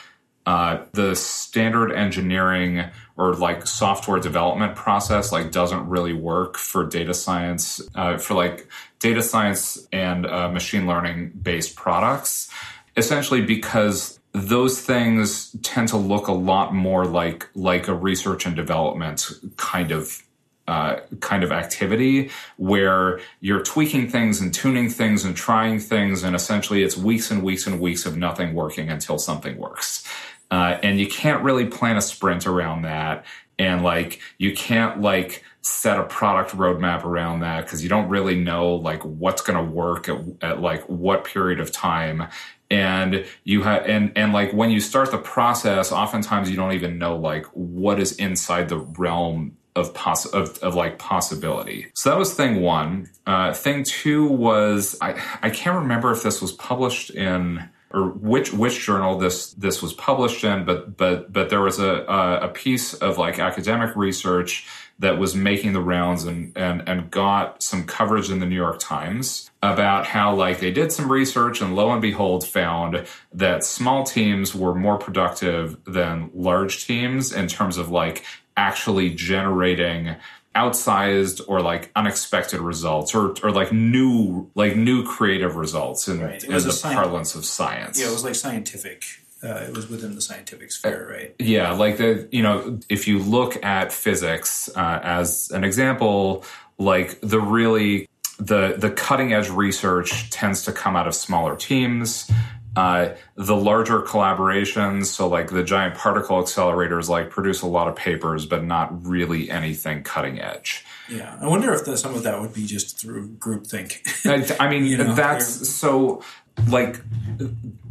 uh, 0.46 0.78
the 0.92 1.14
standard 1.14 1.92
engineering 1.92 2.82
or 3.18 3.34
like 3.34 3.66
software 3.66 4.18
development 4.18 4.74
process 4.74 5.32
like 5.32 5.52
doesn't 5.52 5.86
really 5.86 6.14
work 6.14 6.56
for 6.56 6.86
data 6.86 7.12
science 7.12 7.82
uh, 7.94 8.16
for 8.16 8.32
like 8.32 8.66
data 8.98 9.22
science 9.22 9.86
and 9.92 10.26
uh, 10.26 10.48
machine 10.48 10.86
learning 10.86 11.30
based 11.42 11.76
products 11.76 12.50
essentially 12.96 13.42
because 13.42 14.18
those 14.32 14.80
things 14.80 15.54
tend 15.62 15.88
to 15.88 15.98
look 15.98 16.26
a 16.26 16.32
lot 16.32 16.74
more 16.74 17.04
like 17.04 17.46
like 17.54 17.86
a 17.86 17.94
research 17.94 18.46
and 18.46 18.56
development 18.56 19.30
kind 19.58 19.92
of 19.92 20.22
uh, 20.68 20.96
kind 21.20 21.42
of 21.42 21.52
activity 21.52 22.30
where 22.56 23.20
you're 23.40 23.62
tweaking 23.62 24.08
things 24.08 24.40
and 24.40 24.54
tuning 24.54 24.88
things 24.88 25.24
and 25.24 25.36
trying 25.36 25.78
things, 25.78 26.22
and 26.22 26.36
essentially 26.36 26.82
it's 26.82 26.96
weeks 26.96 27.30
and 27.30 27.42
weeks 27.42 27.66
and 27.66 27.80
weeks 27.80 28.06
of 28.06 28.16
nothing 28.16 28.54
working 28.54 28.88
until 28.88 29.18
something 29.18 29.56
works. 29.58 30.06
Uh, 30.50 30.78
and 30.82 31.00
you 31.00 31.06
can't 31.08 31.42
really 31.42 31.66
plan 31.66 31.96
a 31.96 32.02
sprint 32.02 32.46
around 32.46 32.82
that, 32.82 33.24
and 33.58 33.82
like 33.82 34.20
you 34.38 34.54
can't 34.54 35.00
like 35.00 35.44
set 35.62 35.98
a 35.98 36.04
product 36.04 36.50
roadmap 36.56 37.04
around 37.04 37.40
that 37.40 37.64
because 37.64 37.82
you 37.82 37.88
don't 37.88 38.08
really 38.08 38.34
know 38.34 38.74
like 38.74 39.02
what's 39.04 39.42
going 39.42 39.56
to 39.56 39.72
work 39.72 40.08
at, 40.08 40.18
at 40.40 40.60
like 40.60 40.82
what 40.88 41.24
period 41.24 41.60
of 41.60 41.70
time 41.70 42.26
and 42.72 43.24
you 43.44 43.62
have 43.62 43.84
and 43.86 44.10
and 44.16 44.32
like 44.32 44.52
when 44.52 44.70
you 44.70 44.80
start 44.80 45.10
the 45.10 45.18
process 45.18 45.92
oftentimes 45.92 46.50
you 46.50 46.56
don't 46.56 46.72
even 46.72 46.98
know 46.98 47.16
like 47.16 47.46
what 47.52 48.00
is 48.00 48.12
inside 48.16 48.68
the 48.68 48.78
realm 48.78 49.56
of 49.74 49.94
poss 49.94 50.26
of, 50.26 50.58
of 50.58 50.74
like 50.74 50.98
possibility. 50.98 51.86
So 51.94 52.10
that 52.10 52.18
was 52.18 52.34
thing 52.34 52.60
one. 52.60 53.10
Uh, 53.26 53.52
thing 53.52 53.84
two 53.84 54.26
was 54.26 54.96
I 55.00 55.20
I 55.42 55.50
can't 55.50 55.76
remember 55.76 56.12
if 56.12 56.22
this 56.22 56.42
was 56.42 56.52
published 56.52 57.10
in 57.10 57.68
or 57.92 58.08
which 58.08 58.52
which 58.52 58.80
journal 58.80 59.18
this 59.18 59.52
this 59.54 59.82
was 59.82 59.92
published 59.92 60.44
in, 60.44 60.64
but 60.64 60.96
but 60.96 61.32
but 61.32 61.50
there 61.50 61.60
was 61.60 61.78
a 61.78 62.04
a 62.42 62.48
piece 62.48 62.94
of 62.94 63.18
like 63.18 63.38
academic 63.38 63.94
research 63.96 64.66
that 64.98 65.18
was 65.18 65.34
making 65.34 65.72
the 65.72 65.80
rounds 65.80 66.24
and 66.24 66.56
and 66.56 66.88
and 66.88 67.10
got 67.10 67.62
some 67.62 67.84
coverage 67.84 68.30
in 68.30 68.38
the 68.38 68.46
New 68.46 68.56
York 68.56 68.78
Times 68.78 69.50
about 69.62 70.06
how 70.06 70.34
like 70.34 70.60
they 70.60 70.70
did 70.70 70.92
some 70.92 71.10
research 71.10 71.60
and 71.60 71.74
lo 71.76 71.90
and 71.90 72.00
behold 72.00 72.46
found 72.46 73.06
that 73.32 73.64
small 73.64 74.04
teams 74.04 74.54
were 74.54 74.74
more 74.74 74.98
productive 74.98 75.76
than 75.84 76.30
large 76.34 76.86
teams 76.86 77.32
in 77.32 77.46
terms 77.46 77.76
of 77.76 77.90
like 77.90 78.24
actually 78.56 79.10
generating 79.10 80.16
outsized 80.54 81.40
or 81.48 81.60
like 81.60 81.90
unexpected 81.96 82.60
results 82.60 83.14
or, 83.14 83.34
or 83.42 83.50
like 83.50 83.72
new 83.72 84.50
like 84.54 84.76
new 84.76 85.06
creative 85.06 85.56
results 85.56 86.08
in, 86.08 86.20
right. 86.20 86.44
in 86.44 86.50
the 86.50 86.60
sci- 86.60 86.92
parlance 86.92 87.34
of 87.34 87.44
science 87.44 87.98
yeah 87.98 88.06
it 88.06 88.12
was 88.12 88.22
like 88.22 88.34
scientific 88.34 89.04
uh, 89.42 89.64
it 89.66 89.74
was 89.74 89.88
within 89.88 90.14
the 90.14 90.20
scientific 90.20 90.70
sphere 90.70 91.08
right 91.10 91.34
yeah 91.38 91.72
like 91.72 91.96
the 91.96 92.28
you 92.30 92.42
know 92.42 92.78
if 92.90 93.08
you 93.08 93.18
look 93.18 93.62
at 93.64 93.92
physics 93.92 94.68
uh, 94.76 95.00
as 95.02 95.50
an 95.52 95.64
example 95.64 96.44
like 96.78 97.18
the 97.22 97.40
really 97.40 98.06
the 98.38 98.74
the 98.76 98.90
cutting 98.90 99.32
edge 99.32 99.48
research 99.48 100.28
tends 100.28 100.62
to 100.62 100.72
come 100.72 100.96
out 100.96 101.06
of 101.06 101.14
smaller 101.14 101.56
teams 101.56 102.30
uh, 102.76 103.10
the 103.36 103.56
larger 103.56 104.00
collaborations, 104.00 105.06
so 105.06 105.28
like 105.28 105.50
the 105.50 105.62
giant 105.62 105.94
particle 105.94 106.42
accelerators, 106.42 107.08
like 107.08 107.30
produce 107.30 107.62
a 107.62 107.66
lot 107.66 107.88
of 107.88 107.96
papers, 107.96 108.46
but 108.46 108.64
not 108.64 109.06
really 109.06 109.50
anything 109.50 110.02
cutting 110.02 110.40
edge. 110.40 110.84
Yeah, 111.08 111.38
I 111.40 111.48
wonder 111.48 111.72
if 111.74 111.84
the, 111.84 111.96
some 111.98 112.14
of 112.14 112.22
that 112.22 112.40
would 112.40 112.54
be 112.54 112.66
just 112.66 112.98
through 112.98 113.28
groupthink. 113.32 114.00
I, 114.26 114.64
I 114.64 114.70
mean, 114.70 114.86
you 114.86 114.96
know, 114.96 115.14
that's 115.14 115.68
so 115.68 116.22
like 116.68 117.00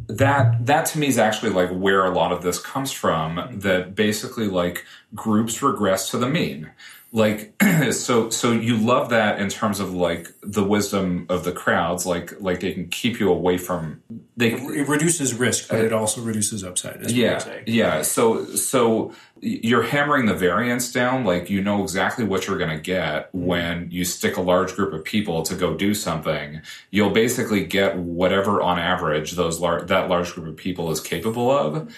that. 0.08 0.66
That 0.66 0.88
to 0.88 1.00
me 1.00 1.08
is 1.08 1.20
actually 1.20 1.52
like 1.52 1.70
where 1.70 2.04
a 2.06 2.12
lot 2.12 2.32
of 2.32 2.42
this 2.42 2.60
comes 2.60 2.92
from. 2.92 3.60
That 3.60 3.94
basically 3.94 4.48
like 4.48 4.86
groups 5.14 5.62
regress 5.62 6.10
to 6.12 6.18
the 6.18 6.28
mean 6.28 6.72
like 7.12 7.54
so 7.92 8.30
so 8.30 8.52
you 8.52 8.78
love 8.78 9.10
that 9.10 9.40
in 9.40 9.50
terms 9.50 9.80
of 9.80 9.94
like 9.94 10.30
the 10.42 10.64
wisdom 10.64 11.26
of 11.30 11.44
the 11.44 11.52
crowds 11.52 12.06
like 12.06 12.40
like 12.40 12.62
they 12.62 12.74
can 12.74 12.88
keep 12.88 13.20
you 13.20 13.30
away 13.30 13.58
from 13.58 14.02
they 14.38 14.54
it 14.54 14.88
reduces 14.88 15.34
risk 15.34 15.70
but 15.70 15.82
uh, 15.82 15.84
it 15.84 15.94
also 15.94 16.22
reduces 16.22 16.64
upside 16.64 17.12
yeah 17.12 17.60
yeah 17.66 18.02
so 18.02 18.46
so 18.46 19.14
you're 19.42 19.82
hammering 19.82 20.28
the 20.28 20.36
variance 20.36 20.92
down 20.92 21.26
like 21.26 21.50
you 21.50 21.62
know 21.62 21.82
exactly 21.82 22.24
what 22.24 22.48
you're 22.48 22.60
going 22.60 22.70
to 22.70 22.82
get 22.82 23.30
when 23.34 23.90
you 23.90 24.06
stick 24.06 24.38
a 24.38 24.42
large 24.42 24.76
group 24.76 24.94
of 24.94 25.04
people 25.04 25.42
to 25.42 25.56
go 25.56 25.76
do 25.76 25.96
something. 25.96 26.62
You'll 26.92 27.10
basically 27.10 27.66
get 27.66 27.98
whatever 27.98 28.62
on 28.62 28.78
average 28.78 29.32
those 29.32 29.60
lar- 29.60 29.84
that 29.84 30.10
large 30.10 30.34
group 30.34 30.48
of 30.48 30.58
people 30.58 30.92
is 30.92 31.00
capable 31.00 31.50
of 31.50 31.92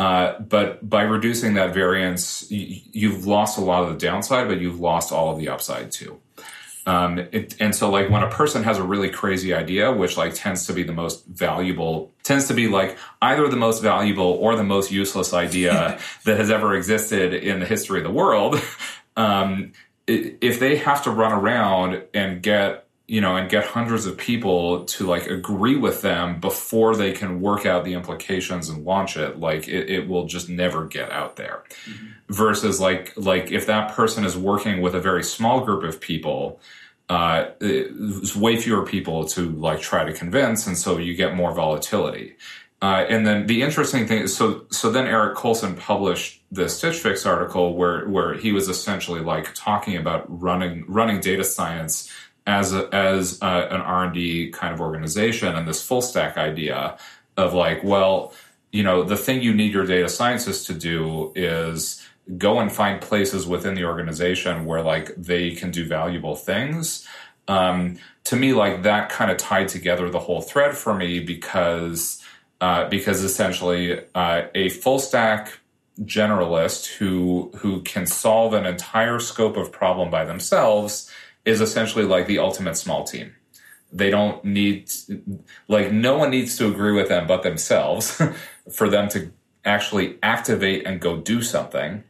uh, 0.00 0.40
but 0.40 0.88
by 0.88 1.02
reducing 1.02 1.52
that 1.52 1.74
variance, 1.74 2.50
you, 2.50 3.12
have 3.12 3.26
lost 3.26 3.58
a 3.58 3.60
lot 3.60 3.82
of 3.82 3.90
the 3.90 3.98
downside, 3.98 4.48
but 4.48 4.58
you've 4.58 4.80
lost 4.80 5.12
all 5.12 5.30
of 5.30 5.38
the 5.38 5.50
upside 5.50 5.92
too. 5.92 6.18
Um, 6.86 7.18
it, 7.18 7.54
and 7.60 7.74
so, 7.74 7.90
like 7.90 8.08
when 8.08 8.22
a 8.22 8.30
person 8.30 8.62
has 8.62 8.78
a 8.78 8.82
really 8.82 9.10
crazy 9.10 9.52
idea, 9.52 9.92
which 9.92 10.16
like 10.16 10.32
tends 10.32 10.66
to 10.68 10.72
be 10.72 10.84
the 10.84 10.94
most 10.94 11.26
valuable, 11.26 12.10
tends 12.22 12.48
to 12.48 12.54
be 12.54 12.66
like 12.66 12.96
either 13.20 13.46
the 13.48 13.58
most 13.58 13.82
valuable 13.82 14.38
or 14.40 14.56
the 14.56 14.64
most 14.64 14.90
useless 14.90 15.34
idea 15.34 16.00
that 16.24 16.38
has 16.38 16.50
ever 16.50 16.74
existed 16.74 17.34
in 17.34 17.60
the 17.60 17.66
history 17.66 17.98
of 17.98 18.04
the 18.04 18.10
world. 18.10 18.58
Um, 19.16 19.72
if 20.06 20.60
they 20.60 20.76
have 20.76 21.02
to 21.04 21.10
run 21.10 21.32
around 21.32 22.04
and 22.14 22.40
get 22.40 22.86
you 23.10 23.20
know, 23.20 23.34
and 23.34 23.50
get 23.50 23.64
hundreds 23.64 24.06
of 24.06 24.16
people 24.16 24.84
to 24.84 25.04
like 25.04 25.26
agree 25.26 25.74
with 25.74 26.00
them 26.00 26.38
before 26.38 26.94
they 26.94 27.10
can 27.10 27.40
work 27.40 27.66
out 27.66 27.84
the 27.84 27.92
implications 27.92 28.68
and 28.68 28.84
launch 28.84 29.16
it, 29.16 29.40
like 29.40 29.66
it, 29.66 29.90
it 29.90 30.08
will 30.08 30.26
just 30.26 30.48
never 30.48 30.86
get 30.86 31.10
out 31.10 31.34
there. 31.34 31.64
Mm-hmm. 31.86 32.06
Versus 32.32 32.78
like 32.78 33.12
like 33.16 33.50
if 33.50 33.66
that 33.66 33.90
person 33.96 34.24
is 34.24 34.36
working 34.36 34.80
with 34.80 34.94
a 34.94 35.00
very 35.00 35.24
small 35.24 35.64
group 35.64 35.82
of 35.82 36.00
people, 36.00 36.60
uh, 37.08 37.46
way 38.36 38.56
fewer 38.56 38.86
people 38.86 39.24
to 39.24 39.50
like 39.56 39.80
try 39.80 40.04
to 40.04 40.12
convince, 40.12 40.68
and 40.68 40.78
so 40.78 40.96
you 40.96 41.16
get 41.16 41.34
more 41.34 41.52
volatility. 41.52 42.36
Uh, 42.80 43.04
and 43.08 43.26
then 43.26 43.46
the 43.48 43.60
interesting 43.62 44.06
thing 44.06 44.22
is, 44.22 44.36
so 44.36 44.66
so 44.70 44.88
then 44.88 45.08
Eric 45.08 45.34
Colson 45.34 45.74
published 45.74 46.42
the 46.52 46.68
Stitch 46.68 46.98
Fix 46.98 47.26
article 47.26 47.74
where 47.74 48.08
where 48.08 48.34
he 48.34 48.52
was 48.52 48.68
essentially 48.68 49.20
like 49.20 49.52
talking 49.54 49.96
about 49.96 50.24
running 50.28 50.84
running 50.86 51.18
data 51.18 51.42
science 51.42 52.08
as 52.46 52.72
a, 52.72 52.88
as 52.94 53.38
a, 53.42 53.46
an 53.46 53.80
R 53.80 54.04
and 54.04 54.14
D 54.14 54.50
kind 54.50 54.74
of 54.74 54.80
organization, 54.80 55.54
and 55.54 55.66
this 55.66 55.82
full 55.82 56.02
stack 56.02 56.36
idea 56.36 56.96
of 57.36 57.54
like, 57.54 57.82
well, 57.84 58.32
you 58.72 58.82
know, 58.82 59.02
the 59.02 59.16
thing 59.16 59.42
you 59.42 59.54
need 59.54 59.72
your 59.72 59.86
data 59.86 60.08
scientists 60.08 60.64
to 60.66 60.74
do 60.74 61.32
is 61.34 62.04
go 62.38 62.60
and 62.60 62.70
find 62.70 63.00
places 63.00 63.46
within 63.46 63.74
the 63.74 63.84
organization 63.84 64.64
where 64.64 64.82
like 64.82 65.14
they 65.16 65.50
can 65.52 65.70
do 65.70 65.84
valuable 65.84 66.36
things. 66.36 67.06
Um, 67.48 67.98
to 68.24 68.36
me, 68.36 68.52
like 68.52 68.82
that 68.84 69.08
kind 69.08 69.30
of 69.30 69.36
tied 69.36 69.68
together 69.68 70.08
the 70.08 70.20
whole 70.20 70.40
thread 70.40 70.76
for 70.76 70.94
me 70.94 71.20
because 71.20 72.22
uh, 72.60 72.88
because 72.88 73.24
essentially 73.24 74.00
uh, 74.14 74.42
a 74.54 74.68
full 74.68 74.98
stack 74.98 75.58
generalist 76.02 76.86
who 76.96 77.50
who 77.56 77.82
can 77.82 78.06
solve 78.06 78.54
an 78.54 78.66
entire 78.66 79.18
scope 79.18 79.56
of 79.56 79.72
problem 79.72 80.10
by 80.10 80.24
themselves 80.24 81.10
is 81.44 81.60
essentially 81.60 82.04
like 82.04 82.26
the 82.26 82.38
ultimate 82.38 82.76
small 82.76 83.04
team. 83.04 83.34
They 83.92 84.10
don't 84.10 84.44
need, 84.44 84.90
like, 85.66 85.90
no 85.90 86.16
one 86.16 86.30
needs 86.30 86.56
to 86.58 86.68
agree 86.68 86.92
with 86.92 87.08
them 87.08 87.26
but 87.26 87.42
themselves 87.42 88.22
for 88.72 88.88
them 88.88 89.08
to 89.10 89.32
actually 89.64 90.18
activate 90.22 90.86
and 90.86 91.00
go 91.00 91.16
do 91.16 91.42
something, 91.42 92.04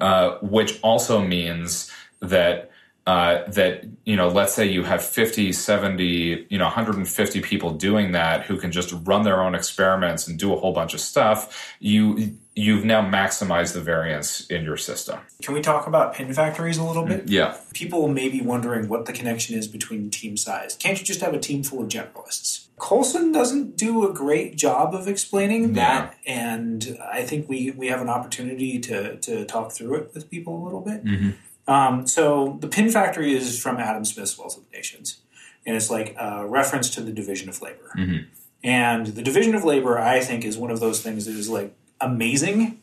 uh, 0.00 0.38
which 0.40 0.78
also 0.82 1.20
means 1.20 1.90
that 2.20 2.70
uh, 3.06 3.42
that 3.48 3.84
you 4.04 4.16
know 4.16 4.28
let's 4.28 4.54
say 4.54 4.66
you 4.66 4.82
have 4.82 5.04
50 5.04 5.52
70 5.52 6.46
you 6.48 6.58
know 6.58 6.64
150 6.64 7.40
people 7.42 7.70
doing 7.72 8.12
that 8.12 8.46
who 8.46 8.56
can 8.56 8.72
just 8.72 8.94
run 9.04 9.24
their 9.24 9.42
own 9.42 9.54
experiments 9.54 10.26
and 10.26 10.38
do 10.38 10.54
a 10.54 10.56
whole 10.56 10.72
bunch 10.72 10.94
of 10.94 11.00
stuff 11.00 11.76
you 11.80 12.38
you've 12.54 12.84
now 12.84 13.02
maximized 13.02 13.74
the 13.74 13.80
variance 13.80 14.46
in 14.46 14.62
your 14.62 14.76
system. 14.76 15.18
Can 15.42 15.54
we 15.54 15.60
talk 15.60 15.88
about 15.88 16.14
pin 16.14 16.32
factories 16.32 16.78
a 16.78 16.84
little 16.84 17.04
bit? 17.04 17.28
Yeah. 17.28 17.56
People 17.72 18.06
may 18.06 18.28
be 18.28 18.40
wondering 18.40 18.88
what 18.88 19.06
the 19.06 19.12
connection 19.12 19.58
is 19.58 19.66
between 19.66 20.08
team 20.08 20.36
size. 20.36 20.76
Can't 20.76 20.98
you 20.98 21.04
just 21.04 21.20
have 21.20 21.34
a 21.34 21.40
team 21.40 21.64
full 21.64 21.82
of 21.82 21.88
generalists? 21.88 22.68
Colson 22.78 23.32
doesn't 23.32 23.76
do 23.76 24.08
a 24.08 24.12
great 24.12 24.56
job 24.56 24.94
of 24.94 25.08
explaining 25.08 25.74
yeah. 25.74 25.74
that 25.74 26.18
and 26.26 26.98
i 27.12 27.22
think 27.22 27.48
we 27.48 27.70
we 27.70 27.86
have 27.86 28.00
an 28.00 28.08
opportunity 28.08 28.80
to 28.80 29.16
to 29.18 29.44
talk 29.44 29.70
through 29.72 29.94
it 29.94 30.10
with 30.14 30.30
people 30.30 30.60
a 30.60 30.62
little 30.64 30.80
bit. 30.80 31.04
Mm-hmm. 31.04 31.30
Um, 31.66 32.06
so 32.06 32.58
the 32.60 32.68
pin 32.68 32.90
factory 32.90 33.34
is 33.34 33.60
from 33.60 33.78
Adam 33.78 34.04
Smith's 34.04 34.38
Wealth 34.38 34.56
of 34.56 34.70
Nations, 34.72 35.20
and 35.64 35.76
it's 35.76 35.90
like 35.90 36.14
a 36.18 36.46
reference 36.46 36.90
to 36.90 37.00
the 37.00 37.12
division 37.12 37.48
of 37.48 37.62
labor. 37.62 37.90
Mm-hmm. 37.96 38.24
And 38.62 39.06
the 39.08 39.22
division 39.22 39.54
of 39.54 39.64
labor, 39.64 39.98
I 39.98 40.20
think, 40.20 40.44
is 40.44 40.56
one 40.56 40.70
of 40.70 40.80
those 40.80 41.02
things 41.02 41.26
that 41.26 41.34
is 41.34 41.48
like 41.48 41.74
amazing 42.00 42.80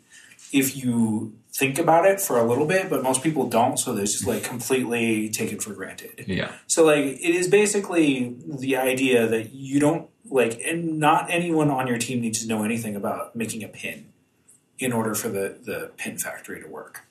if 0.52 0.76
you 0.76 1.34
think 1.54 1.78
about 1.78 2.06
it 2.06 2.22
for 2.22 2.38
a 2.38 2.44
little 2.44 2.66
bit, 2.66 2.90
but 2.90 3.04
most 3.04 3.24
people 3.24 3.48
don't, 3.48 3.78
so 3.78 3.94
they 3.94 4.04
just 4.04 4.26
like 4.26 4.44
completely 4.44 5.30
take 5.30 5.52
it 5.52 5.62
for 5.62 5.74
granted. 5.74 6.26
Yeah. 6.28 6.52
So 6.68 6.86
like 6.86 7.06
it 7.06 7.36
is 7.36 7.48
basically 7.48 8.38
the 8.48 8.78
idea 8.78 9.28
that 9.28 9.54
you 9.54 9.80
don't 9.80 10.10
like 10.30 10.62
and 10.66 11.00
not 11.00 11.30
anyone 11.30 11.70
on 11.70 11.88
your 11.88 11.98
team 11.98 12.22
needs 12.22 12.42
to 12.42 12.48
know 12.48 12.64
anything 12.64 12.96
about 12.96 13.36
making 13.36 13.64
a 13.64 13.68
pin 13.68 14.14
in 14.80 14.94
order 14.94 15.14
for 15.14 15.30
the, 15.30 15.58
the 15.64 15.92
pin 15.98 16.18
factory 16.18 16.62
to 16.62 16.68
work 16.68 17.02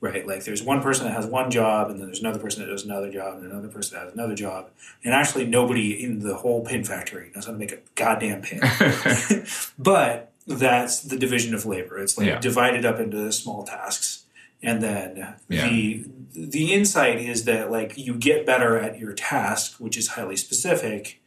right? 0.00 0.26
Like 0.26 0.44
there's 0.44 0.62
one 0.62 0.80
person 0.82 1.06
that 1.06 1.12
has 1.14 1.26
one 1.26 1.50
job, 1.50 1.90
and 1.90 1.98
then 1.98 2.06
there's 2.06 2.20
another 2.20 2.38
person 2.38 2.62
that 2.62 2.68
does 2.70 2.84
another 2.84 3.10
job, 3.10 3.38
and 3.38 3.50
another 3.50 3.68
person 3.68 3.96
that 3.98 4.04
has 4.04 4.14
another 4.14 4.34
job, 4.34 4.70
and 5.04 5.12
actually 5.14 5.46
nobody 5.46 6.02
in 6.02 6.20
the 6.20 6.36
whole 6.36 6.64
pin 6.64 6.84
factory 6.84 7.30
knows 7.34 7.46
how 7.46 7.52
to 7.52 7.58
make 7.58 7.72
a 7.72 7.78
goddamn 7.94 8.42
pin. 8.42 8.60
but 9.78 10.32
that's 10.46 11.00
the 11.00 11.16
division 11.18 11.54
of 11.54 11.66
labor. 11.66 11.98
It's 11.98 12.16
like 12.16 12.26
Yeah. 12.26 12.38
divided 12.38 12.84
up 12.84 12.98
into 13.00 13.30
small 13.32 13.64
tasks, 13.64 14.24
and 14.62 14.82
then 14.82 15.34
Yeah. 15.48 15.68
the 15.68 16.04
the 16.34 16.72
insight 16.72 17.18
is 17.18 17.44
that 17.44 17.70
like 17.70 17.96
you 17.98 18.14
get 18.14 18.46
better 18.46 18.78
at 18.78 18.98
your 18.98 19.12
task, 19.12 19.76
which 19.78 19.96
is 19.96 20.08
highly 20.08 20.36
specific, 20.36 21.20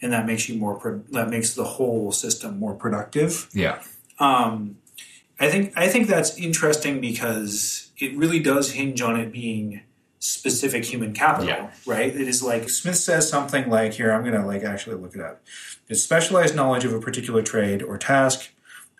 and 0.00 0.12
that 0.12 0.26
makes 0.26 0.48
you 0.48 0.56
more 0.58 0.78
pro- 0.78 1.02
that 1.10 1.28
makes 1.28 1.54
the 1.54 1.64
whole 1.64 2.12
system 2.12 2.58
more 2.58 2.74
productive. 2.74 3.48
Yeah. 3.52 3.82
Um, 4.18 4.76
I 5.40 5.50
think 5.50 5.72
I 5.76 5.88
think 5.88 6.06
that's 6.06 6.36
interesting 6.38 7.00
because 7.00 7.90
it 8.02 8.16
really 8.16 8.40
does 8.40 8.72
hinge 8.72 9.00
on 9.02 9.18
it 9.18 9.32
being 9.32 9.82
specific 10.18 10.84
human 10.84 11.12
capital, 11.12 11.48
Yeah. 11.48 11.70
right? 11.86 12.14
It 12.14 12.28
is 12.28 12.42
like 12.42 12.68
Smith 12.68 12.96
says 12.96 13.28
something 13.28 13.68
like 13.68 13.94
here. 13.94 14.12
I'm 14.12 14.22
going 14.22 14.40
to 14.40 14.46
like 14.46 14.62
actually 14.62 14.96
look 14.96 15.14
it 15.14 15.20
up. 15.20 15.42
It's 15.88 16.02
specialized 16.02 16.54
knowledge 16.54 16.84
of 16.84 16.92
a 16.92 17.00
particular 17.00 17.42
trade 17.42 17.82
or 17.82 17.98
task 17.98 18.50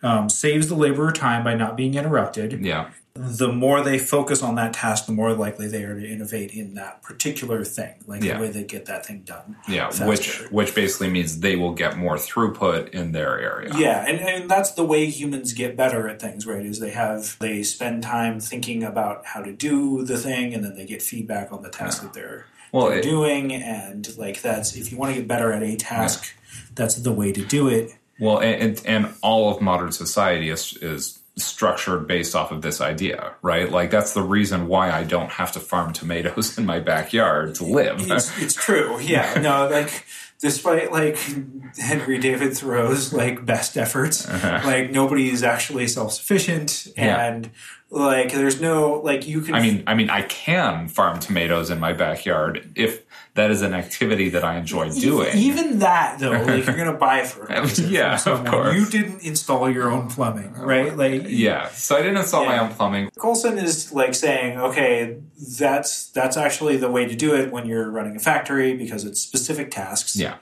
um, 0.03 0.29
saves 0.29 0.69
the 0.69 0.75
laborer 0.75 1.13
time 1.13 1.45
by 1.45 1.55
not 1.55 1.77
being 1.77 1.95
interrupted. 1.95 2.65
Yeah. 2.65 2.91
The 3.15 3.53
more 3.53 3.83
they 3.83 3.99
focus 3.99 4.43
on 4.43 4.55
that 4.55 4.73
task, 4.73 5.05
the 5.05 5.13
more 5.13 5.35
likely 5.35 5.69
they 5.69 5.83
are 5.85 5.95
to 6.01 6.07
innovate 6.07 6.51
in 6.53 6.75
that 6.75 7.03
particular 7.03 7.63
thing, 7.63 7.95
like 8.07 8.23
Yeah. 8.23 8.37
the 8.39 8.41
way 8.45 8.49
they 8.49 8.65
get 8.65 8.87
that 8.87 9.05
thing 9.05 9.21
done. 9.27 9.57
Yeah. 9.69 9.89
faster. 9.91 10.07
Which 10.07 10.39
which 10.51 10.75
basically 10.75 11.11
means 11.11 11.41
they 11.41 11.55
will 11.57 11.75
get 11.75 11.99
more 11.99 12.17
throughput 12.17 12.89
in 12.91 13.13
their 13.13 13.39
area. 13.39 13.71
Yeah, 13.77 14.05
and, 14.09 14.19
and 14.21 14.51
that's 14.51 14.73
the 14.73 14.85
way 14.85 15.07
humans 15.11 15.53
get 15.53 15.77
better 15.77 16.09
at 16.09 16.21
things, 16.23 16.47
right? 16.47 16.65
Is 16.65 16.81
they 16.81 16.91
have 16.93 17.37
they 17.39 17.63
spend 17.63 18.03
time 18.03 18.41
thinking 18.41 18.83
about 18.83 19.27
how 19.27 19.43
to 19.43 19.53
do 19.53 20.05
the 20.05 20.17
thing, 20.17 20.55
and 20.55 20.65
then 20.65 20.75
they 20.75 20.87
get 20.87 21.03
feedback 21.03 21.53
on 21.53 21.63
the 21.63 21.69
task 21.69 22.01
that 22.03 22.15
they're, 22.15 22.47
Well, 22.73 22.89
they're 22.89 22.99
it- 23.01 23.03
doing, 23.03 23.53
and 23.53 24.09
like 24.17 24.41
that's 24.41 24.75
if 24.75 24.91
you 24.91 24.97
want 24.97 25.15
to 25.15 25.21
get 25.21 25.29
better 25.29 25.53
at 25.53 25.63
a 25.63 25.77
task, 25.77 26.35
that's 26.75 26.95
the 26.95 27.13
way 27.13 27.31
to 27.33 27.45
do 27.45 27.69
it. 27.69 27.95
Well, 28.19 28.39
and, 28.39 28.63
and, 28.63 28.83
and 28.87 29.15
all 29.23 29.55
of 29.55 29.61
modern 29.61 29.93
society 29.93 30.49
is, 30.49 30.77
is 30.81 31.19
structured 31.37 32.07
based 32.07 32.35
off 32.37 32.53
of 32.53 32.61
this 32.63 32.81
idea, 32.81 33.35
right? 33.43 33.71
Like 33.71 33.91
that's 33.91 34.13
the 34.13 34.23
reason 34.23 34.69
why 34.69 34.91
I 34.91 35.03
don't 35.05 35.31
have 35.31 35.53
to 35.53 35.61
farm 35.61 35.93
tomatoes 35.93 36.59
in 36.59 36.67
my 36.67 36.79
backyard 36.81 37.55
to 37.57 37.65
live. 37.65 38.11
It's, 38.11 38.39
it's 38.41 38.55
true, 38.55 39.01
yeah. 39.01 39.41
No, 39.41 39.69
like 39.69 40.05
despite 40.41 40.93
like 40.93 41.17
Henry 41.79 42.19
David 42.19 42.55
Thoreau's 42.57 43.13
like 43.13 43.47
best 43.47 43.77
efforts, 43.79 44.29
like 44.29 44.91
nobody 44.91 45.31
is 45.31 45.43
actually 45.43 45.87
self 45.89 46.13
sufficient, 46.13 46.89
Uh-huh. 46.99 47.07
Yeah. 47.07 47.27
and 47.27 47.51
like 47.91 48.33
there's 48.33 48.61
no 48.61 49.01
like 49.05 49.27
you 49.27 49.41
can 49.43 49.55
I 49.55 49.61
mean, 49.63 49.85
I 49.87 49.95
mean, 49.95 50.11
I 50.11 50.23
can 50.23 50.89
farm 50.89 51.19
tomatoes 51.19 51.71
in 51.71 51.79
my 51.81 51.93
backyard 51.93 52.73
if 52.75 53.03
that 53.35 53.51
is 53.51 53.63
an 53.63 53.73
activity 53.73 54.29
that 54.31 54.45
I 54.45 54.59
enjoy 54.59 54.91
doing. 54.93 55.35
Even 55.37 55.79
that 55.79 56.19
though, 56.19 56.33
like 56.33 56.67
you're 56.67 56.77
gonna 56.77 56.93
buy 56.99 57.23
fertilizer 57.25 57.87
Yeah, 57.87 58.17
from 58.19 58.41
of 58.45 58.47
course. 58.47 58.77
You 58.77 58.87
didn't 58.87 59.23
install 59.23 59.71
your 59.71 59.91
own 59.91 60.09
plumbing, 60.11 60.53
right? 60.55 60.95
Like 60.97 61.25
yeah, 61.29 61.69
so 61.69 61.97
I 61.97 62.03
didn't 62.03 62.19
install 62.19 62.45
my 62.45 62.59
own 62.59 62.71
plumbing. 62.75 63.11
Colson 63.19 63.59
is 63.59 63.93
like 63.93 64.15
saying, 64.15 64.59
okay, 64.59 65.17
that's 65.59 66.09
that's 66.11 66.37
actually 66.37 66.77
the 66.77 66.91
way 66.91 67.07
to 67.07 67.15
do 67.17 67.35
it 67.35 67.51
when 67.51 67.67
you're 67.67 67.91
running 67.91 68.17
a 68.17 68.21
factory 68.21 68.75
because 68.77 69.05
it's 69.05 69.21
specific 69.21 69.71
tasks. 69.71 70.15
Yeah. 70.17 70.37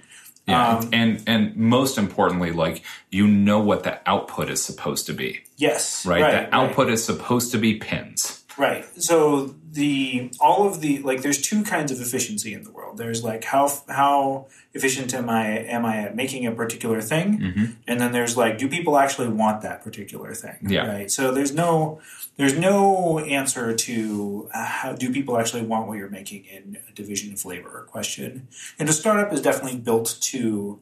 Yeah, 0.46 0.78
Um, 0.78 0.88
and 0.92 1.22
and 1.26 1.54
most 1.54 1.98
importantly, 1.98 2.50
like 2.50 2.82
you 3.10 3.28
know 3.28 3.60
what 3.60 3.84
the 3.84 4.00
output 4.08 4.48
is 4.50 4.64
supposed 4.64 5.06
to 5.06 5.12
be, 5.12 5.40
Yes. 5.58 6.04
right? 6.06 6.22
Right. 6.22 6.30
the 6.32 6.36
right. 6.38 6.48
output 6.52 6.90
is 6.90 7.04
supposed 7.04 7.52
to 7.52 7.58
be 7.58 7.74
pins. 7.74 8.39
Right. 8.58 8.84
So 9.02 9.54
the 9.70 10.30
all 10.40 10.66
of 10.66 10.80
the 10.80 10.98
like 11.00 11.22
there's 11.22 11.40
two 11.40 11.62
kinds 11.62 11.92
of 11.92 12.00
efficiency 12.00 12.52
in 12.52 12.64
the 12.64 12.70
world. 12.70 12.98
There's 12.98 13.22
like 13.22 13.44
how 13.44 13.72
how 13.88 14.46
efficient 14.74 15.14
am 15.14 15.30
I 15.30 15.46
am 15.46 15.84
I 15.84 15.98
at 15.98 16.16
making 16.16 16.46
a 16.46 16.52
particular 16.52 17.00
thing? 17.00 17.38
Mm-hmm. 17.38 17.64
And 17.86 18.00
then 18.00 18.12
there's 18.12 18.36
like 18.36 18.58
do 18.58 18.68
people 18.68 18.98
actually 18.98 19.28
want 19.28 19.62
that 19.62 19.82
particular 19.82 20.34
thing? 20.34 20.58
Yeah. 20.62 20.86
Right. 20.86 21.10
So 21.10 21.32
there's 21.32 21.54
no 21.54 22.00
there's 22.36 22.56
no 22.56 23.20
answer 23.20 23.74
to 23.74 24.50
uh, 24.52 24.64
how 24.64 24.92
do 24.92 25.12
people 25.12 25.38
actually 25.38 25.62
want 25.62 25.88
what 25.88 25.98
you're 25.98 26.08
making 26.08 26.44
in 26.46 26.78
a 26.88 26.92
division 26.92 27.32
of 27.32 27.44
labor 27.44 27.86
question. 27.90 28.48
And 28.78 28.88
a 28.88 28.92
startup 28.92 29.32
is 29.32 29.40
definitely 29.40 29.78
built 29.78 30.16
to 30.22 30.80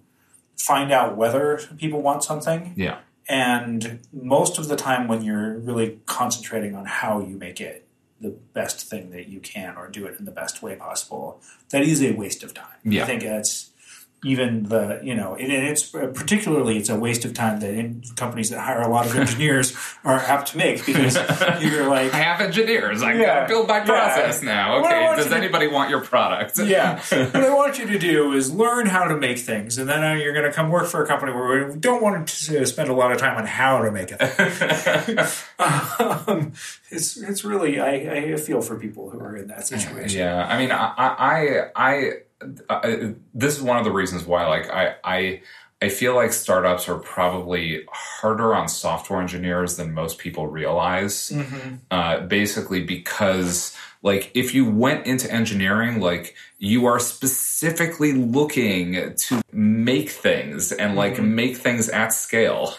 find 0.56 0.90
out 0.90 1.16
whether 1.16 1.60
people 1.78 2.02
want 2.02 2.24
something 2.24 2.72
Yeah, 2.76 2.98
and 3.28 4.00
most 4.12 4.58
of 4.58 4.68
the 4.68 4.76
time, 4.76 5.08
when 5.08 5.22
you're 5.22 5.58
really 5.58 6.00
concentrating 6.06 6.74
on 6.74 6.86
how 6.86 7.20
you 7.20 7.36
make 7.36 7.60
it 7.60 7.86
the 8.20 8.30
best 8.30 8.88
thing 8.88 9.10
that 9.10 9.28
you 9.28 9.38
can 9.38 9.76
or 9.76 9.88
do 9.88 10.06
it 10.06 10.18
in 10.18 10.24
the 10.24 10.30
best 10.30 10.62
way 10.62 10.74
possible, 10.74 11.40
that 11.70 11.82
is 11.82 12.02
a 12.02 12.12
waste 12.12 12.42
of 12.42 12.54
time. 12.54 12.66
Yeah. 12.84 13.02
I 13.02 13.06
think 13.06 13.22
that's 13.22 13.67
even 14.24 14.64
the, 14.64 15.00
you 15.02 15.14
know, 15.14 15.36
and 15.36 15.52
it's 15.52 15.84
particularly 15.90 16.76
it's 16.78 16.88
a 16.88 16.98
waste 16.98 17.24
of 17.24 17.34
time 17.34 17.60
that 17.60 17.72
in 17.72 18.02
companies 18.16 18.50
that 18.50 18.58
hire 18.60 18.80
a 18.82 18.88
lot 18.88 19.06
of 19.06 19.14
engineers 19.22 19.76
are 20.02 20.18
apt 20.18 20.48
to 20.52 20.58
make 20.58 20.84
because 20.84 21.14
you're 21.62 21.88
like, 21.88 22.12
I 22.14 22.18
have 22.18 22.40
engineers. 22.40 23.00
I 23.02 23.12
Yeah. 23.14 23.26
gotta 23.26 23.48
build 23.48 23.68
my 23.68 23.78
Yeah. 23.78 23.84
process 23.84 24.42
now. 24.42 24.78
Okay, 24.84 25.16
does 25.16 25.26
you 25.26 25.30
to- 25.30 25.36
anybody 25.36 25.68
want 25.68 25.88
your 25.90 26.00
product? 26.00 26.58
yeah. 26.64 26.98
what 27.10 27.36
I 27.36 27.54
want 27.54 27.78
you 27.78 27.86
to 27.86 27.98
do 27.98 28.32
is 28.32 28.52
learn 28.52 28.86
how 28.86 29.04
to 29.04 29.16
make 29.16 29.38
things, 29.38 29.78
and 29.78 29.88
then 29.88 30.02
uh, 30.02 30.14
you're 30.14 30.32
going 30.34 30.46
to 30.46 30.52
come 30.52 30.68
work 30.70 30.88
for 30.88 31.02
a 31.02 31.06
company 31.06 31.32
where 31.32 31.68
we 31.68 31.76
don't 31.78 32.02
want 32.02 32.26
to 32.28 32.66
spend 32.66 32.88
a 32.88 32.94
lot 32.94 33.12
of 33.12 33.18
time 33.18 33.36
on 33.36 33.46
how 33.46 33.82
to 33.82 33.92
make 33.92 34.10
it. 34.10 34.20
um, 35.58 36.52
it's 36.90 37.16
it's 37.16 37.44
really 37.44 37.80
I, 37.80 37.92
I 38.32 38.36
feel 38.36 38.62
for 38.62 38.76
people 38.78 39.10
who 39.10 39.20
are 39.20 39.36
in 39.36 39.48
that 39.48 39.66
situation. 39.66 40.18
Yeah, 40.18 40.44
I 40.46 40.58
mean, 40.58 40.70
I, 40.72 40.92
I, 40.96 41.60
I, 41.76 42.10
I, 42.70 43.14
this 43.34 43.56
is 43.56 43.62
one 43.62 43.78
of 43.78 43.84
the 43.84 43.90
reasons 43.90 44.24
why, 44.24 44.46
like, 44.46 44.70
I, 44.70 44.94
I, 45.04 45.42
I 45.80 45.88
feel 45.88 46.14
like 46.14 46.32
startups 46.32 46.88
are 46.88 46.98
probably 46.98 47.84
harder 47.92 48.54
on 48.54 48.68
software 48.68 49.20
engineers 49.20 49.76
than 49.76 49.92
most 49.92 50.18
people 50.18 50.46
realize. 50.48 51.30
Uh, 51.90 52.20
basically, 52.20 52.82
because 52.82 53.76
like 54.02 54.30
if 54.34 54.54
you 54.54 54.68
went 54.68 55.06
into 55.06 55.30
engineering, 55.32 56.00
like 56.00 56.34
you 56.58 56.86
are 56.86 57.00
specifically 57.00 58.12
looking 58.12 59.14
to 59.16 59.42
make 59.52 60.10
things 60.10 60.72
and 60.72 60.94
like 60.96 61.20
make 61.20 61.56
things 61.56 61.88
at 61.88 62.12
scale. 62.12 62.74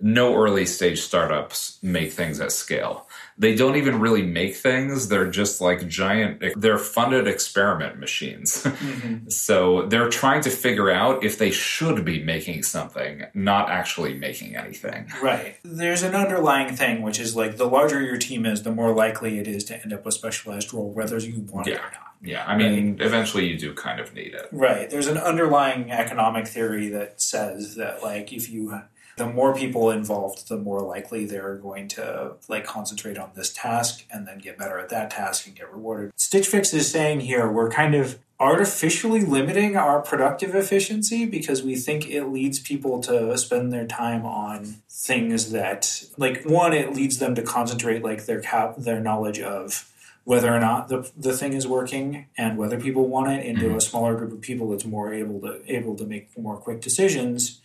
No 0.00 0.34
early 0.34 0.64
stage 0.66 1.00
startups 1.00 1.78
make 1.82 2.12
things 2.12 2.40
at 2.40 2.52
scale. 2.52 3.06
They 3.40 3.54
don't 3.54 3.76
even 3.76 4.00
really 4.00 4.22
make 4.22 4.54
things. 4.54 5.08
They're 5.08 5.30
just 5.30 5.62
like 5.62 5.88
giant, 5.88 6.44
they're 6.56 6.76
funded 6.76 7.26
experiment 7.26 7.98
machines. 7.98 8.66
Mm-hmm. 8.80 9.28
so 9.28 9.86
they're 9.86 10.08
trying 10.08 10.40
to 10.42 10.50
figure 10.50 10.90
out 10.90 11.22
if 11.22 11.38
they 11.38 11.50
should 11.50 12.04
be 12.04 12.22
making 12.22 12.62
something, 12.62 13.24
not 13.34 13.70
actually 13.70 14.14
making 14.14 14.56
anything. 14.56 15.08
Right. 15.22 15.56
There's 15.64 16.02
an 16.02 16.14
underlying 16.14 16.74
thing, 16.74 17.02
which 17.02 17.20
is 17.20 17.36
like 17.36 17.56
the 17.56 17.66
larger 17.66 18.00
your 18.00 18.16
team 18.16 18.46
is, 18.46 18.62
the 18.62 18.72
more 18.72 18.94
likely 18.94 19.38
it 19.38 19.46
is 19.46 19.64
to 19.64 19.80
end 19.80 19.92
up 19.92 20.04
with 20.04 20.14
specialized 20.14 20.72
role, 20.72 20.90
whether 20.90 21.18
you 21.18 21.40
want 21.50 21.68
it 21.68 21.78
or 21.78 21.82
not. 21.82 22.14
Yeah. 22.22 22.44
I 22.46 22.56
mean, 22.56 22.98
eventually 23.00 23.46
you 23.46 23.58
do 23.58 23.74
kind 23.74 24.00
of 24.00 24.14
need 24.14 24.34
it. 24.34 24.48
Right. 24.50 24.88
There's 24.88 25.06
an 25.06 25.18
underlying 25.18 25.90
economic 25.90 26.46
theory 26.46 26.88
that 26.88 27.20
says 27.20 27.76
that 27.76 28.02
like 28.02 28.32
if 28.32 28.50
you 28.50 28.80
the 29.20 29.26
more 29.26 29.54
people 29.54 29.90
involved, 29.90 30.48
the 30.48 30.56
more 30.56 30.80
likely 30.80 31.26
they're 31.26 31.56
going 31.56 31.86
to 31.88 32.32
like 32.48 32.64
concentrate 32.64 33.18
on 33.18 33.30
this 33.34 33.52
task 33.52 34.02
and 34.10 34.26
then 34.26 34.38
get 34.38 34.56
better 34.56 34.78
at 34.78 34.88
that 34.88 35.10
task 35.10 35.46
and 35.46 35.54
get 35.54 35.70
rewarded. 35.70 36.10
Stitch 36.16 36.46
Fix 36.46 36.72
is 36.72 36.90
saying 36.90 37.20
here 37.20 37.46
we're 37.46 37.68
kind 37.68 37.94
of 37.94 38.18
artificially 38.40 39.20
limiting 39.20 39.76
our 39.76 40.00
productive 40.00 40.54
efficiency 40.54 41.26
because 41.26 41.62
we 41.62 41.76
think 41.76 42.08
it 42.08 42.24
leads 42.28 42.60
people 42.60 42.98
to 43.02 43.36
spend 43.36 43.70
their 43.70 43.86
time 43.86 44.24
on 44.24 44.76
things 44.88 45.50
that 45.50 46.02
like 46.16 46.42
one 46.44 46.72
it 46.72 46.94
leads 46.94 47.18
them 47.18 47.34
to 47.34 47.42
concentrate 47.42 48.02
like 48.02 48.24
their 48.24 48.40
cap 48.40 48.74
their 48.78 49.00
knowledge 49.00 49.38
of 49.38 49.92
whether 50.24 50.54
or 50.54 50.60
not 50.60 50.88
the, 50.88 51.10
the 51.16 51.36
thing 51.36 51.52
is 51.52 51.66
working 51.66 52.26
and 52.38 52.56
whether 52.56 52.80
people 52.80 53.06
want 53.06 53.30
it 53.30 53.44
into 53.44 53.66
mm-hmm. 53.66 53.76
a 53.76 53.80
smaller 53.82 54.14
group 54.14 54.32
of 54.32 54.40
people 54.40 54.70
that's 54.70 54.86
more 54.86 55.12
able 55.12 55.40
to 55.40 55.60
able 55.66 55.94
to 55.94 56.06
make 56.06 56.30
more 56.38 56.56
quick 56.56 56.80
decisions 56.80 57.59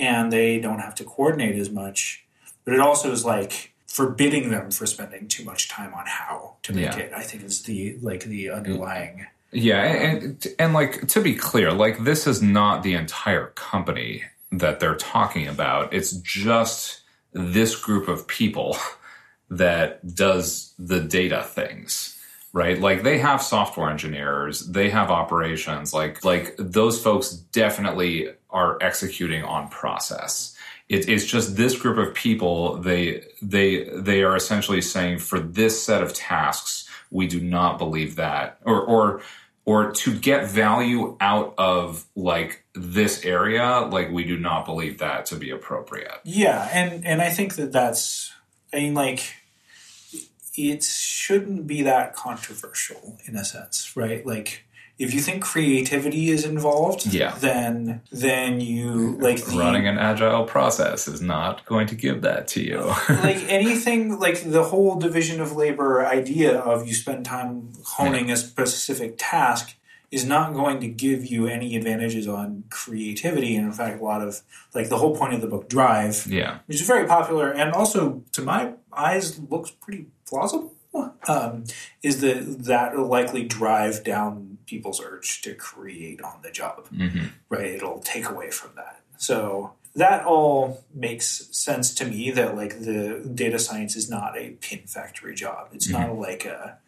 and 0.00 0.32
they 0.32 0.58
don't 0.58 0.80
have 0.80 0.94
to 0.96 1.04
coordinate 1.04 1.56
as 1.56 1.70
much 1.70 2.24
but 2.64 2.74
it 2.74 2.80
also 2.80 3.10
is 3.12 3.24
like 3.24 3.72
forbidding 3.86 4.50
them 4.50 4.70
for 4.70 4.86
spending 4.86 5.28
too 5.28 5.44
much 5.44 5.68
time 5.68 5.92
on 5.94 6.04
how 6.06 6.54
to 6.62 6.72
make 6.72 6.84
Yeah. 6.96 6.98
it 6.98 7.12
i 7.14 7.22
think 7.22 7.42
is 7.44 7.62
the 7.62 7.96
like 8.02 8.24
the 8.24 8.50
underlying 8.50 9.26
Yeah, 9.52 9.82
and 9.82 10.46
and 10.60 10.72
like 10.74 11.08
to 11.08 11.20
be 11.20 11.34
clear, 11.34 11.72
like 11.72 12.04
this 12.04 12.26
is 12.32 12.40
not 12.40 12.84
the 12.84 12.94
entire 12.94 13.46
company 13.70 14.22
that 14.62 14.78
they're 14.78 14.94
talking 15.14 15.48
about. 15.48 15.92
It's 15.92 16.12
just 16.22 17.00
this 17.32 17.74
group 17.86 18.06
of 18.08 18.28
people 18.28 18.76
that 19.50 20.14
does 20.14 20.72
the 20.78 21.00
data 21.00 21.42
things. 21.42 22.09
Right? 22.52 22.80
Like 22.80 23.04
they 23.04 23.18
have 23.18 23.40
software 23.42 23.88
engineers, 23.90 24.66
they 24.66 24.90
have 24.90 25.10
operations, 25.10 25.94
like 25.94 26.24
like 26.24 26.56
those 26.58 27.00
folks 27.00 27.30
definitely 27.30 28.28
are 28.50 28.76
executing 28.80 29.44
on 29.44 29.68
process. 29.68 30.56
It, 30.88 31.08
it's 31.08 31.24
just 31.24 31.56
this 31.56 31.78
group 31.78 31.98
of 31.98 32.12
people, 32.12 32.78
they 32.78 33.24
they 33.40 33.84
they 33.94 34.24
are 34.24 34.34
essentially 34.34 34.82
saying 34.82 35.20
for 35.20 35.38
this 35.38 35.80
set 35.80 36.02
of 36.02 36.12
tasks, 36.12 36.88
we 37.12 37.28
do 37.28 37.40
not 37.40 37.78
believe 37.78 38.16
that 38.16 38.58
or 38.64 38.80
or 38.80 39.22
or 39.64 39.92
to 39.92 40.18
get 40.18 40.50
value 40.50 41.16
out 41.20 41.54
of 41.58 42.04
like 42.16 42.64
this 42.74 43.24
area, 43.24 43.80
like 43.80 44.10
we 44.10 44.24
do 44.24 44.36
not 44.36 44.64
believe 44.64 44.98
that 44.98 45.26
to 45.26 45.36
be 45.36 45.50
appropriate. 45.50 46.18
Yeah, 46.24 46.68
and 46.72 47.06
and 47.06 47.22
I 47.22 47.30
think 47.30 47.54
that 47.54 47.70
that's 47.70 48.32
I 48.72 48.78
mean 48.78 48.94
like 48.94 49.36
it 50.70 50.82
shouldn't 50.84 51.66
be 51.66 51.82
that 51.82 52.14
controversial 52.14 53.18
in 53.26 53.36
a 53.36 53.44
sense, 53.44 53.96
right? 53.96 54.24
Like 54.26 54.66
if 54.98 55.14
you 55.14 55.20
think 55.20 55.42
creativity 55.42 56.28
is 56.28 56.44
involved, 56.44 57.06
Yeah. 57.06 57.34
then 57.38 58.02
then 58.12 58.60
you 58.60 59.16
like 59.18 59.42
the, 59.42 59.56
Running 59.56 59.88
an 59.88 59.96
agile 59.98 60.44
process 60.44 61.08
is 61.08 61.22
not 61.22 61.64
going 61.64 61.86
to 61.86 61.94
give 61.94 62.20
that 62.22 62.48
to 62.48 62.62
you. 62.62 62.80
like 63.08 63.42
anything 63.48 64.18
like 64.18 64.42
the 64.44 64.64
whole 64.64 64.98
division 64.98 65.40
of 65.40 65.56
labor 65.56 66.04
idea 66.04 66.58
of 66.58 66.86
you 66.86 66.92
spend 66.92 67.24
time 67.24 67.72
honing 67.96 68.30
a 68.30 68.36
specific 68.36 69.14
task 69.16 69.74
is 70.10 70.24
not 70.24 70.52
going 70.54 70.80
to 70.80 70.88
give 70.88 71.24
you 71.24 71.46
any 71.46 71.76
advantages 71.76 72.26
on 72.26 72.64
creativity 72.68 73.54
and 73.56 73.66
in 73.66 73.72
fact 73.72 74.00
a 74.00 74.04
lot 74.04 74.20
of 74.20 74.40
like 74.74 74.88
the 74.88 74.98
whole 74.98 75.16
point 75.16 75.32
of 75.32 75.40
the 75.40 75.46
book 75.46 75.68
drive 75.68 76.26
yeah. 76.26 76.58
which 76.66 76.80
is 76.80 76.86
very 76.86 77.06
popular 77.06 77.50
and 77.50 77.72
also 77.72 78.22
to 78.32 78.42
my 78.42 78.72
eyes 78.92 79.38
looks 79.48 79.70
pretty 79.70 80.08
plausible? 80.30 80.72
Um, 81.28 81.64
is 82.02 82.20
that 82.22 82.64
that 82.64 82.96
will 82.96 83.06
likely 83.06 83.44
drive 83.44 84.02
down 84.02 84.58
people's 84.66 85.00
urge 85.00 85.42
to 85.42 85.54
create 85.54 86.22
on 86.22 86.40
the 86.42 86.50
job? 86.50 86.88
Hmm 86.88 87.26
right 87.50 87.66
it'll 87.66 87.98
take 87.98 88.30
away 88.30 88.50
from 88.50 88.70
that. 88.76 89.02
So 89.18 89.72
that 89.94 90.24
all 90.24 90.82
makes 90.94 91.48
sense 91.50 91.92
to 91.96 92.06
me 92.06 92.30
that 92.30 92.56
like 92.56 92.80
the 92.80 93.30
data 93.34 93.58
science 93.58 93.96
is 93.96 94.08
not 94.08 94.38
a 94.38 94.50
pin 94.60 94.86
factory 94.86 95.34
job. 95.34 95.68
It's 95.72 95.90
not 95.90 96.16
like 96.16 96.46
a 96.46 96.78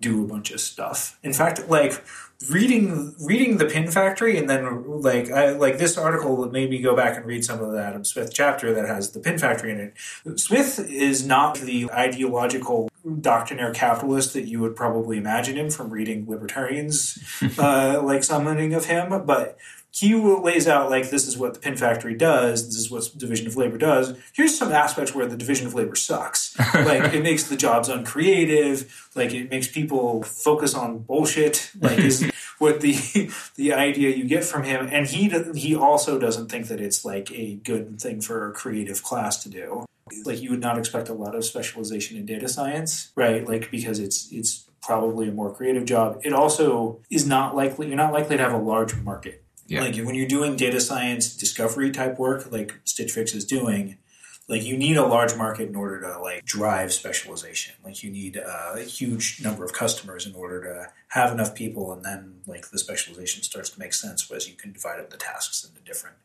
do 0.00 0.24
a 0.24 0.26
bunch 0.26 0.50
of 0.50 0.60
stuff. 0.60 1.18
In 1.22 1.32
fact 1.32 1.68
like 1.68 2.02
reading 2.50 3.14
reading 3.20 3.58
the 3.58 3.66
pin 3.66 3.90
factory 3.90 4.36
and 4.36 4.48
then 4.48 4.84
like 5.00 5.30
I, 5.30 5.50
like 5.50 5.78
this 5.78 5.96
article 5.96 6.50
made 6.50 6.70
me 6.70 6.80
go 6.80 6.96
back 6.96 7.16
and 7.16 7.26
read 7.26 7.44
some 7.44 7.60
of 7.60 7.72
the 7.72 7.82
adam 7.82 8.04
smith 8.04 8.32
chapter 8.32 8.74
that 8.74 8.86
has 8.86 9.10
the 9.10 9.20
pin 9.20 9.38
factory 9.38 9.72
in 9.72 9.80
it. 9.80 10.40
Smith 10.40 10.78
is 10.78 11.26
not 11.26 11.58
the 11.58 11.90
ideological 11.92 12.90
doctrinaire 13.20 13.72
capitalist 13.72 14.32
that 14.34 14.46
you 14.46 14.60
would 14.60 14.76
probably 14.76 15.18
imagine 15.18 15.56
him 15.56 15.70
from 15.70 15.90
reading 15.90 16.24
libertarians 16.28 17.18
uh, 17.58 18.00
like 18.02 18.24
summoning 18.24 18.74
of 18.74 18.86
him 18.86 19.24
but 19.26 19.58
he 19.94 20.14
lays 20.14 20.66
out 20.66 20.90
like 20.90 21.10
this 21.10 21.28
is 21.28 21.36
what 21.36 21.52
the 21.52 21.60
pin 21.60 21.76
factory 21.76 22.14
does 22.14 22.66
this 22.66 22.76
is 22.76 22.90
what 22.90 23.06
division 23.16 23.46
of 23.46 23.56
labor 23.56 23.76
does. 23.76 24.16
Here's 24.32 24.56
some 24.56 24.72
aspects 24.72 25.14
where 25.14 25.26
the 25.26 25.36
division 25.36 25.66
of 25.66 25.74
labor 25.74 25.96
sucks. 25.96 26.56
Like 26.74 27.12
it 27.12 27.22
makes 27.22 27.44
the 27.44 27.56
jobs 27.56 27.88
uncreative. 27.88 29.10
Like 29.14 29.32
it 29.32 29.50
makes 29.50 29.68
people 29.68 30.22
focus 30.22 30.74
on 30.74 30.98
bullshit. 30.98 31.70
Like 31.78 31.98
is 31.98 32.30
what 32.58 32.80
the 32.80 33.30
the 33.56 33.72
idea 33.72 34.10
you 34.10 34.24
get 34.24 34.44
from 34.44 34.64
him. 34.64 34.88
And 34.90 35.06
he 35.06 35.28
he 35.54 35.76
also 35.76 36.18
doesn't 36.18 36.50
think 36.50 36.68
that 36.68 36.80
it's 36.80 37.04
like 37.04 37.30
a 37.32 37.56
good 37.56 38.00
thing 38.00 38.20
for 38.20 38.48
a 38.48 38.52
creative 38.52 39.02
class 39.02 39.42
to 39.42 39.50
do. 39.50 39.84
Like 40.24 40.40
you 40.40 40.50
would 40.50 40.60
not 40.60 40.78
expect 40.78 41.08
a 41.08 41.14
lot 41.14 41.34
of 41.34 41.44
specialization 41.44 42.16
in 42.16 42.26
data 42.26 42.48
science 42.48 43.12
right? 43.16 43.46
Like 43.46 43.70
because 43.70 43.98
it's 43.98 44.32
it's 44.32 44.64
probably 44.82 45.28
a 45.28 45.32
more 45.32 45.54
creative 45.54 45.84
job. 45.84 46.20
It 46.24 46.32
also 46.32 47.00
is 47.10 47.26
not 47.26 47.54
likely 47.54 47.88
you're 47.88 47.96
not 47.96 48.12
likely 48.12 48.36
to 48.38 48.42
have 48.42 48.52
a 48.52 48.58
large 48.58 48.96
market 48.96 49.41
Yeah. 49.66 49.82
like 49.82 49.96
when 49.96 50.14
you're 50.14 50.28
doing 50.28 50.56
data 50.56 50.80
science 50.80 51.34
discovery 51.36 51.90
type 51.90 52.18
work 52.18 52.50
like 52.50 52.80
stitch 52.84 53.12
fix 53.12 53.34
is 53.34 53.44
doing 53.44 53.98
like 54.48 54.64
you 54.64 54.76
need 54.76 54.96
a 54.96 55.06
large 55.06 55.36
market 55.36 55.68
in 55.68 55.76
order 55.76 56.00
to 56.00 56.18
like 56.18 56.44
drive 56.44 56.92
specialization 56.92 57.74
like 57.84 58.02
you 58.02 58.10
need 58.10 58.36
a 58.36 58.80
huge 58.80 59.40
number 59.42 59.64
of 59.64 59.72
customers 59.72 60.26
in 60.26 60.34
order 60.34 60.62
to 60.62 60.92
have 61.08 61.32
enough 61.32 61.54
people 61.54 61.92
and 61.92 62.04
then 62.04 62.40
like 62.46 62.70
the 62.70 62.78
specialization 62.78 63.42
starts 63.42 63.70
to 63.70 63.78
make 63.78 63.94
sense 63.94 64.30
as 64.30 64.48
you 64.48 64.54
can 64.54 64.72
divide 64.72 65.00
up 65.00 65.10
the 65.10 65.16
tasks 65.16 65.64
into 65.64 65.80
different 65.82 66.16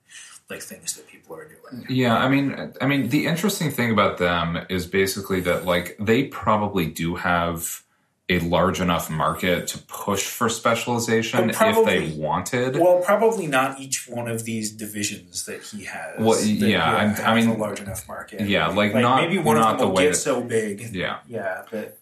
like 0.49 0.61
things 0.61 0.95
that 0.95 1.07
people 1.07 1.35
are 1.35 1.47
doing 1.47 1.85
Yeah, 1.89 2.17
I 2.17 2.29
mean, 2.29 2.73
I 2.79 2.87
mean, 2.87 3.09
the 3.09 3.27
interesting 3.27 3.69
thing 3.71 3.91
about 3.91 4.17
them 4.17 4.65
is 4.69 4.85
basically 4.85 5.41
that 5.41 5.65
like 5.65 5.97
they 5.99 6.25
probably 6.25 6.85
do 6.85 7.15
have 7.15 7.83
a 8.29 8.39
large 8.39 8.81
enough 8.81 9.09
market 9.09 9.67
to 9.67 9.77
push 9.87 10.25
for 10.25 10.49
specialization 10.49 11.47
But 11.47 11.55
if 11.61 11.85
they 11.85 12.11
wanted. 12.17 12.75
well 12.77 12.99
probably 12.99 13.47
not 13.47 13.79
each 13.79 14.07
one 14.07 14.27
of 14.27 14.43
these 14.43 14.71
divisions 14.71 15.45
that 15.45 15.61
he 15.63 15.85
has 15.85 16.19
Well, 16.19 16.41
yeah, 16.43 16.83
I'm- 16.83 17.15
I 17.25 17.35
mean- 17.35 17.49
a 17.49 17.55
large 17.57 17.79
enough 17.79 18.05
market 18.07 18.41
yeah, 18.41 18.67
like, 18.67 18.93
like 18.93 19.01
not 19.01 19.21
maybe 19.21 19.37
one 19.37 19.55
not 19.55 19.73
of 19.73 19.77
the 19.79 19.85
them 19.85 19.89
will 19.91 19.97
way 19.97 20.03
get 20.05 20.11
that, 20.13 20.17
so 20.19 20.41
big 20.41 20.93
yeah. 20.93 21.17
yeah 21.27 21.61
but 21.71 21.97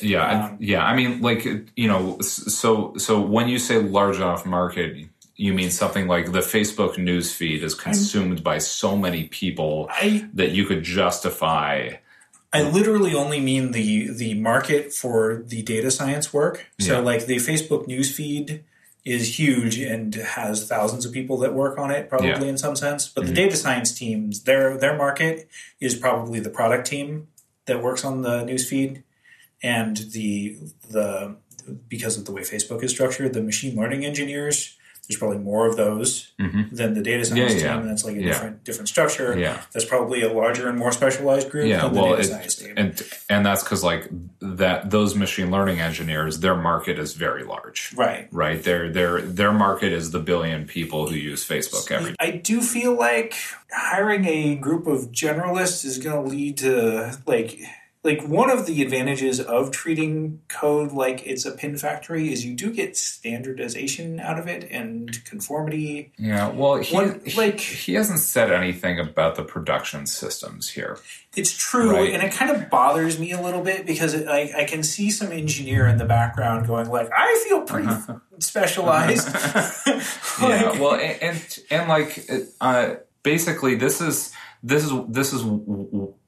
Yeah, 0.00 0.22
I- 0.24 0.32
Um, 0.46 0.56
yeah. 0.60 0.84
I 0.84 0.94
mean, 0.94 1.20
like 1.22 1.44
you 1.76 1.88
know, 1.88 2.18
so 2.20 2.94
so 2.96 3.20
when 3.20 3.48
you 3.48 3.58
say 3.58 3.76
large 3.78 4.16
enough 4.16 4.46
market, 4.46 4.96
you 5.36 5.52
mean 5.52 5.70
something 5.70 6.06
like 6.06 6.32
the 6.32 6.40
Facebook 6.40 6.96
news 6.98 7.32
feed 7.32 7.62
is 7.62 7.74
consumed 7.74 8.42
by 8.44 8.56
so 8.58 8.96
many 8.96 9.24
people 9.24 9.88
i 9.90 10.24
that 10.34 10.50
you 10.52 10.64
could 10.64 10.82
justify. 10.82 11.90
I 12.56 12.62
literally 12.70 13.14
only 13.14 13.40
mean 13.40 13.72
the 13.72 14.08
the 14.12 14.34
market 14.34 14.92
for 14.92 15.42
the 15.46 15.62
data 15.62 15.90
science 15.90 16.32
work. 16.32 16.66
So 16.80 16.94
Yeah. 16.94 16.98
like 17.00 17.26
the 17.26 17.36
Facebook 17.36 17.86
newsfeed 17.86 18.60
is 19.04 19.38
huge 19.38 19.78
and 19.78 20.14
has 20.14 20.66
thousands 20.66 21.04
of 21.06 21.12
people 21.12 21.36
that 21.38 21.54
work 21.54 21.78
on 21.78 21.90
it 21.92 22.08
probably 22.08 22.28
Yeah. 22.30 22.42
in 22.44 22.58
some 22.58 22.74
sense. 22.76 23.06
But 23.08 23.26
the 23.26 23.32
Mhm. 23.32 23.36
data 23.36 23.56
science 23.56 23.92
teams, 23.92 24.42
their 24.42 24.76
their 24.76 24.96
market 24.96 25.48
is 25.80 25.94
probably 25.94 26.40
the 26.40 26.50
product 26.50 26.86
team 26.88 27.28
that 27.66 27.82
works 27.82 28.04
on 28.04 28.22
the 28.22 28.44
newsfeed 28.44 29.02
and 29.62 29.96
the 30.12 30.56
the 30.90 31.36
because 31.88 32.16
of 32.16 32.24
the 32.26 32.32
way 32.32 32.42
Facebook 32.42 32.82
is 32.84 32.90
structured, 32.92 33.32
the 33.32 33.42
machine 33.42 33.74
learning 33.76 34.04
engineers, 34.04 34.76
there's 35.08 35.18
probably 35.18 35.38
more 35.38 35.66
of 35.66 35.76
those 35.76 36.32
Mhm. 36.40 36.70
than 36.76 36.94
the 36.94 37.02
data 37.02 37.24
science 37.24 37.54
Yeah, 37.54 37.58
yeah. 37.60 37.72
team. 37.72 37.80
And 37.82 37.90
that's 37.90 38.04
like 38.04 38.16
a 38.16 38.20
Yeah. 38.20 38.26
different 38.28 38.64
different 38.64 38.88
structure. 38.88 39.38
Yeah, 39.38 39.60
That's 39.72 39.84
probably 39.84 40.22
a 40.22 40.32
larger 40.32 40.68
and 40.68 40.78
more 40.78 40.92
specialized 40.92 41.50
group 41.50 41.68
yeah. 41.68 41.82
than 41.82 41.94
the 41.94 42.00
Well, 42.00 42.10
data 42.16 42.22
it, 42.22 42.24
science 42.30 42.54
team. 42.56 42.74
and 42.76 43.02
and 43.30 43.46
that's 43.46 43.62
because 43.62 43.82
like 43.84 44.08
that 44.40 44.90
those 44.90 45.14
machine 45.14 45.50
learning 45.50 45.80
engineers, 45.80 46.40
their 46.40 46.56
market 46.56 46.98
is 46.98 47.14
very 47.14 47.44
large. 47.44 47.92
right. 47.96 48.28
Right, 48.32 48.62
their 48.62 48.90
their 48.90 49.20
their 49.20 49.52
market 49.52 49.92
is 49.92 50.10
the 50.10 50.18
billion 50.20 50.66
people 50.66 51.08
who 51.08 51.14
use 51.16 51.46
Facebook 51.46 51.90
every 51.90 52.10
day. 52.10 52.16
I 52.20 52.30
do 52.32 52.60
feel 52.60 52.94
like 52.96 53.34
hiring 53.70 54.24
a 54.26 54.56
group 54.56 54.86
of 54.86 55.12
generalists 55.12 55.84
is 55.84 55.98
going 55.98 56.24
to 56.24 56.30
lead 56.30 56.56
to 56.58 57.16
like 57.26 57.58
like 58.06 58.26
one 58.26 58.48
of 58.50 58.64
the 58.66 58.80
advantages 58.82 59.40
of 59.40 59.70
treating 59.70 60.40
code 60.48 60.92
like 60.92 61.26
it's 61.26 61.44
a 61.44 61.50
pin 61.50 61.76
factory 61.76 62.32
is 62.32 62.46
you 62.46 62.54
do 62.54 62.72
get 62.72 62.96
standardization 62.96 64.20
out 64.20 64.38
of 64.38 64.46
it 64.46 64.66
and 64.70 65.22
conformity. 65.24 66.12
Yeah, 66.16 66.48
well, 66.48 66.76
he, 66.76 66.94
One- 66.94 67.20
like- 67.36 67.60
he 67.60 67.94
hasn't 67.94 68.20
said 68.20 68.50
anything 68.50 68.98
about 68.98 69.34
the 69.34 69.42
production 69.42 70.06
systems 70.06 70.70
here. 70.70 70.98
It's 71.36 71.54
true, 71.54 71.92
Right. 71.92 72.14
and 72.14 72.22
it 72.22 72.32
kind 72.32 72.50
of 72.50 72.70
bothers 72.70 73.18
me 73.18 73.32
a 73.32 73.42
little 73.42 73.60
bit 73.62 73.84
because 73.84 74.14
it, 74.14 74.26
I, 74.26 74.62
I 74.62 74.64
can 74.64 74.82
see 74.82 75.10
some 75.10 75.32
engineer 75.32 75.86
in 75.86 75.98
the 75.98 76.06
background 76.06 76.66
going 76.66 76.88
like, 76.88 77.10
"I 77.14 77.44
feel 77.46 77.60
pretty 77.62 77.90
specialized." 78.38 79.28
yeah 80.40 80.78
well 80.80 80.94
and 80.94 81.22
and, 81.22 81.58
and 81.70 81.88
like 81.88 82.26
uh, 82.62 82.94
basically 83.22 83.74
this 83.74 84.00
is 84.00 84.32
this 84.62 84.84
is 84.84 84.92
this 85.08 85.32
is 85.34 85.42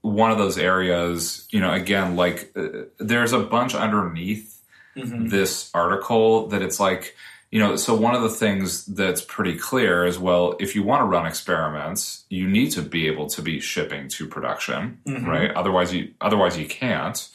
one 0.02 0.30
of 0.30 0.38
those 0.38 0.58
areas 0.58 1.46
you 1.50 1.60
know 1.60 1.72
again 1.72 2.16
like 2.16 2.50
uh, 2.56 2.84
there's 2.98 3.32
a 3.32 3.40
bunch 3.40 3.74
underneath 3.74 4.54
Mhm. 4.96 5.30
this 5.30 5.70
article 5.74 6.48
that 6.48 6.60
it's 6.62 6.80
like 6.80 7.14
you 7.52 7.60
know 7.60 7.76
so 7.76 7.94
one 7.94 8.14
of 8.16 8.22
the 8.22 8.28
things 8.30 8.84
that's 8.86 9.20
pretty 9.22 9.56
clear 9.56 10.04
is 10.04 10.18
well 10.18 10.56
if 10.58 10.74
you 10.74 10.82
want 10.82 11.00
to 11.02 11.04
run 11.04 11.24
experiments 11.26 12.24
you 12.30 12.48
need 12.48 12.70
to 12.72 12.82
be 12.82 13.06
able 13.06 13.26
to 13.28 13.40
be 13.42 13.60
shipping 13.60 14.08
to 14.08 14.26
production 14.26 14.98
Mhm. 15.06 15.26
right 15.26 15.50
otherwise 15.52 15.92
you 15.94 16.12
otherwise 16.20 16.58
you 16.58 16.66
can't 16.66 17.28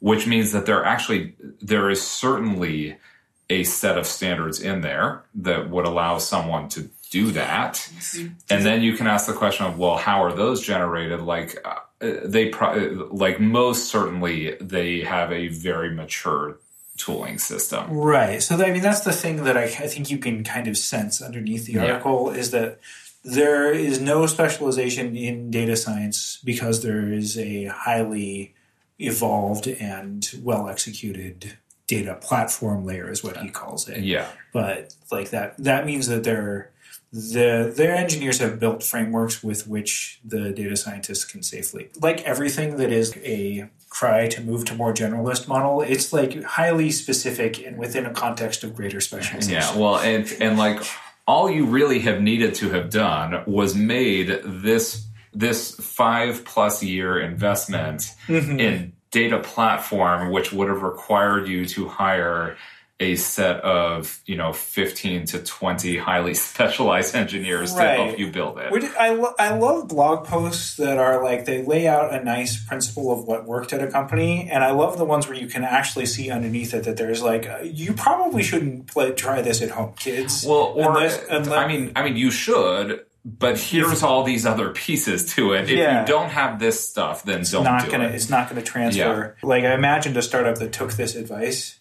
which 0.00 0.26
means 0.26 0.52
that 0.52 0.66
there 0.66 0.84
actually 0.84 1.34
there 1.62 1.88
is 1.90 2.02
certainly 2.06 2.96
a 3.48 3.62
set 3.64 3.96
of 3.96 4.06
standards 4.06 4.60
in 4.60 4.80
there 4.82 5.22
that 5.34 5.70
would 5.70 5.86
allow 5.86 6.18
someone 6.18 6.68
to 6.68 6.90
do 7.10 7.30
that 7.30 7.88
and 8.50 8.64
then 8.66 8.82
you 8.82 8.92
can 8.94 9.06
ask 9.06 9.26
the 9.26 9.32
question 9.32 9.64
of 9.64 9.78
well 9.78 9.96
how 9.96 10.22
are 10.22 10.32
those 10.34 10.60
generated 10.60 11.20
like 11.22 11.56
uh, 11.64 11.76
Uh, 12.00 12.12
they 12.24 12.48
pro- 12.50 12.74
uh, 12.76 13.06
like 13.10 13.40
most 13.40 13.88
certainly 13.88 14.54
they 14.60 15.00
have 15.00 15.32
a 15.32 15.48
very 15.48 15.90
mature 15.90 16.58
tooling 16.98 17.38
system 17.38 17.90
Right. 17.90 18.42
So 18.42 18.56
I 18.62 18.70
mean, 18.70 18.82
that's 18.82 19.00
the 19.00 19.12
thing 19.12 19.44
that 19.44 19.56
I, 19.56 19.64
I 19.64 19.86
think 19.88 20.10
you 20.10 20.18
can 20.18 20.44
kind 20.44 20.68
of 20.68 20.76
sense 20.76 21.22
underneath 21.22 21.64
the 21.66 21.72
Yeah. 21.74 21.84
article 21.92 22.30
is 22.30 22.50
that 22.50 22.80
there 23.24 23.72
is 23.72 24.00
no 24.00 24.26
specialization 24.26 25.16
in 25.16 25.50
data 25.50 25.76
science 25.76 26.38
because 26.44 26.82
there 26.82 27.10
is 27.12 27.36
a 27.38 27.64
highly 27.66 28.54
evolved 28.98 29.66
and 29.68 30.28
well 30.42 30.68
executed 30.68 31.56
data 31.86 32.14
platform 32.20 32.84
layer, 32.84 33.10
is 33.10 33.22
what 33.24 33.36
he 33.38 33.48
calls 33.48 33.88
it. 33.88 34.02
yeah 34.04 34.26
But 34.52 34.94
like 35.10 35.30
that, 35.30 35.56
that 35.58 35.86
means 35.86 36.08
that 36.08 36.24
they're 36.24 36.70
the 37.16 37.72
their 37.74 37.94
engineers 37.94 38.38
have 38.38 38.60
built 38.60 38.82
frameworks 38.82 39.42
with 39.42 39.66
which 39.66 40.20
the 40.24 40.50
data 40.52 40.76
scientists 40.76 41.24
can 41.24 41.42
safely 41.42 41.88
like 42.00 42.20
everything 42.22 42.76
that 42.76 42.92
is 42.92 43.16
a 43.24 43.68
cry 43.88 44.28
to 44.28 44.40
move 44.42 44.64
to 44.66 44.74
more 44.74 44.92
generalist 44.92 45.48
model. 45.48 45.80
It's 45.80 46.12
like 46.12 46.42
highly 46.42 46.90
specific 46.90 47.64
and 47.66 47.78
within 47.78 48.04
a 48.04 48.12
context 48.12 48.62
of 48.64 48.74
greater 48.74 49.00
specialization. 49.00 49.54
Yeah, 49.54 49.76
well, 49.80 49.96
and 49.96 50.30
and 50.40 50.58
like 50.58 50.82
all 51.26 51.50
you 51.50 51.64
really 51.66 52.00
have 52.00 52.20
needed 52.20 52.54
to 52.56 52.70
have 52.70 52.90
done 52.90 53.42
was 53.46 53.74
made 53.74 54.28
this 54.44 55.06
this 55.32 55.74
five 55.76 56.44
plus 56.44 56.82
year 56.82 57.18
investment 57.18 58.12
Mm-hmm. 58.28 58.60
in 58.60 58.92
data 59.12 59.38
platform, 59.38 60.30
which 60.30 60.52
would 60.52 60.68
have 60.68 60.82
required 60.82 61.48
you 61.48 61.64
to 61.64 61.88
hire 61.88 62.56
a 62.98 63.14
set 63.16 63.56
of 63.60 64.20
you 64.24 64.36
know 64.36 64.54
15 64.54 65.26
to 65.26 65.38
20 65.42 65.98
highly 65.98 66.32
specialized 66.50 67.14
engineers 67.14 67.74
to 67.74 67.82
help 67.82 68.18
you 68.18 68.30
build 68.30 68.58
it 68.58 68.72
Which 68.72 68.84
I, 68.98 69.10
lo- 69.10 69.34
I 69.38 69.50
love 69.58 69.88
blog 69.88 70.24
posts 70.26 70.76
that 70.76 70.96
are 70.96 71.22
like 71.22 71.44
they 71.44 71.62
lay 71.62 71.86
out 71.86 72.14
a 72.14 72.24
nice 72.24 72.62
principle 72.64 73.12
of 73.12 73.26
what 73.26 73.44
worked 73.44 73.74
at 73.74 73.82
a 73.82 73.88
company, 73.88 74.48
and 74.50 74.64
I 74.64 74.70
love 74.70 74.96
the 74.96 75.04
ones 75.04 75.28
where 75.28 75.36
you 75.36 75.46
can 75.46 75.62
actually 75.62 76.06
see 76.06 76.30
underneath 76.30 76.72
it 76.72 76.84
that 76.84 76.96
there's 76.96 77.22
like 77.22 77.46
you 77.64 77.92
probably 77.92 78.42
shouldn't 78.42 78.86
play, 78.86 79.12
try 79.12 79.42
this 79.42 79.60
at 79.60 79.70
home, 79.70 79.92
kids. 79.98 80.44
Well, 80.48 80.72
or 80.74 80.88
Unless- 80.92 81.22
unless- 81.28 81.48
I 81.52 81.68
mean, 81.68 81.92
I 81.96 82.02
mean, 82.02 82.16
you 82.16 82.30
should, 82.30 83.04
but 83.26 83.58
here's 83.58 84.02
all 84.02 84.22
these 84.22 84.46
other 84.46 84.70
pieces 84.70 85.34
to 85.34 85.52
it. 85.52 85.64
If 85.64 85.70
Yeah. 85.70 86.00
you 86.00 86.06
don't 86.06 86.30
have 86.30 86.58
this 86.60 86.88
stuff, 86.88 87.24
then 87.24 87.42
don't 87.50 87.64
not 87.64 87.84
do 87.84 87.90
gonna 87.90 88.04
it. 88.04 88.14
it's 88.14 88.30
not 88.30 88.48
gonna 88.48 88.62
transfer. 88.62 89.36
Like 89.42 89.64
I 89.64 89.74
imagined 89.74 90.16
a 90.16 90.22
startup 90.22 90.56
that 90.58 90.72
took 90.72 90.94
this 90.94 91.14
advice, 91.14 91.78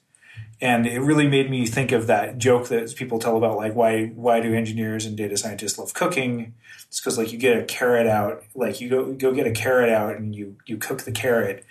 and 0.66 0.88
it 0.88 1.00
really 1.00 1.28
made 1.28 1.52
me 1.52 1.68
think 1.68 1.92
of 1.92 2.08
that 2.08 2.40
joke 2.40 2.70
that 2.70 2.96
people 2.96 3.20
tell 3.20 3.38
about 3.38 3.56
like 3.56 3.76
why 3.76 4.08
why 4.08 4.40
do 4.40 4.52
engineers 4.52 5.06
and 5.06 5.16
data 5.16 5.38
scientists 5.38 5.78
love 5.78 5.94
cooking? 5.94 6.56
It's 6.88 7.00
because 7.00 7.20
like 7.20 7.32
you 7.32 7.38
get 7.38 7.56
a 7.56 7.64
carrot 7.66 8.08
out, 8.08 8.44
like 8.56 8.82
you 8.82 8.90
go 8.90 9.14
go 9.14 9.32
get 9.32 9.46
a 9.46 9.52
carrot 9.52 9.90
out 9.90 10.16
and 10.16 10.36
you 10.36 10.58
you 10.66 10.78
cook 10.78 11.04
the 11.04 11.12
carrot. 11.12 11.64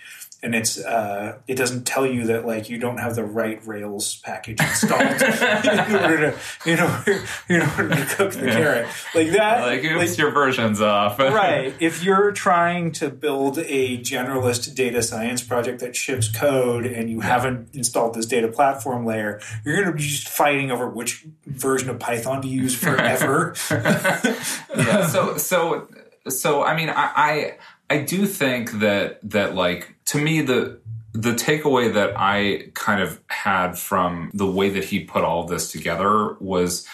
And 0.45 0.53
it's 0.53 0.77
uh, 0.77 1.39
it 1.47 1.55
doesn't 1.55 1.87
tell 1.87 2.05
you 2.05 2.25
that 2.27 2.45
like 2.45 2.69
you 2.69 2.77
don't 2.77 2.99
have 2.99 3.15
the 3.15 3.23
right 3.23 3.59
Rails 3.65 4.17
package 4.17 4.61
installed 4.61 5.01
in 5.01 5.95
order 5.95 6.31
to 6.31 6.37
in 6.65 6.79
order 6.79 7.25
in 7.49 7.61
order 7.61 7.89
to 7.95 8.05
cook 8.05 8.33
the 8.33 8.45
carrot 8.45 8.87
like 9.15 9.31
that. 9.31 9.61
Like, 9.61 9.83
oops, 9.83 10.11
like- 10.11 10.17
your 10.19 10.29
version's 10.29 10.81
off. 10.81 11.17
right. 11.19 11.73
If 11.79 12.03
you're 12.03 12.31
trying 12.31 12.91
to 12.93 13.09
build 13.09 13.57
a 13.57 13.97
generalist 13.97 14.75
data 14.75 15.01
science 15.01 15.41
project 15.41 15.79
that 15.79 15.95
ships 15.95 16.29
code 16.29 16.85
and 16.85 17.09
you 17.09 17.21
haven't 17.21 17.69
installed 17.73 18.13
this 18.13 18.27
data 18.27 18.47
platform 18.47 19.03
layer, 19.03 19.41
you're 19.65 19.75
going 19.75 19.87
to 19.87 19.93
be 19.93 20.03
just 20.07 20.29
fighting 20.29 20.69
over 20.69 20.87
which 20.87 21.25
version 21.47 21.89
of 21.89 21.97
Python 21.97 22.43
to 22.43 22.47
use 22.47 22.75
forever. 22.75 23.55
yeah. 23.71 25.07
So 25.07 25.37
so 25.37 25.87
so 26.29 26.63
I 26.63 26.75
mean 26.75 26.89
I, 26.89 27.11
I 27.15 27.57
I 27.89 27.97
do 27.99 28.27
think 28.27 28.73
that 28.73 29.19
that 29.31 29.55
like 29.55 29.94
to 30.05 30.17
me 30.17 30.41
the 30.41 30.79
the 31.13 31.31
takeaway 31.31 31.93
that 31.93 32.13
I 32.17 32.71
kind 32.73 33.01
of 33.01 33.21
had 33.27 33.77
from 33.77 34.31
the 34.33 34.45
way 34.45 34.69
that 34.69 34.83
he 34.83 35.05
put 35.05 35.23
all 35.23 35.45
this 35.45 35.71
together 35.71 36.33
was 36.39 36.85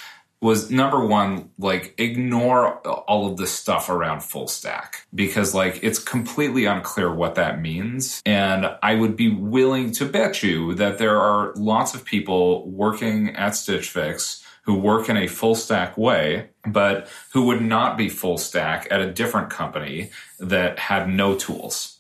was 0.42 0.72
number 0.72 1.06
one 1.06 1.50
like 1.60 1.94
ignore 1.98 2.78
all 2.88 3.28
of 3.28 3.38
this 3.38 3.52
stuff 3.52 3.90
around 3.90 4.22
full 4.22 4.48
stack 4.48 5.06
because 5.14 5.54
like 5.54 5.80
it's 5.84 6.00
completely 6.00 6.66
unclear 6.66 7.14
what 7.14 7.36
that 7.36 7.62
means 7.62 8.22
and 8.26 8.66
i 8.82 8.96
would 8.96 9.16
be 9.16 9.30
willing 9.30 9.92
to 9.92 10.04
bet 10.04 10.42
you 10.42 10.74
that 10.74 10.98
there 10.98 11.20
are 11.20 11.54
lots 11.56 11.94
of 11.94 12.04
people 12.04 12.68
working 12.68 13.36
at 13.36 13.56
stitch 13.56 13.90
fix 13.90 14.44
who 14.64 14.76
work 14.76 15.10
in 15.10 15.18
a 15.18 15.28
full 15.28 15.56
stack 15.56 15.98
way, 15.98 16.50
but 16.66 17.10
who 17.34 17.46
would 17.46 17.62
not 17.62 17.98
be 17.98 18.10
full 18.10 18.38
stack 18.38 18.88
at 18.92 19.02
a 19.02 19.12
different 19.12 19.50
company 19.50 20.12
that 20.40 20.78
had 20.78 21.10
no 21.10 21.36
tools. 21.36 21.91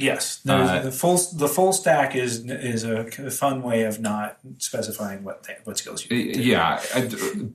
Yes, 0.00 0.40
there's- 0.44 0.68
Uh, 0.70 0.80
the 0.82 0.92
full 0.92 1.16
the 1.36 1.48
full 1.48 1.72
stack 1.72 2.14
is 2.16 2.44
is 2.46 2.84
a 2.84 3.04
fun 3.30 3.62
way 3.62 3.82
of 3.84 4.00
not 4.00 4.38
specifying 4.58 5.22
what 5.24 5.44
th- 5.44 5.58
what 5.64 5.78
skills 5.78 6.04
you 6.04 6.16
need. 6.16 6.34
to- 6.34 6.42
Yeah, 6.42 6.80
I- 6.94 7.08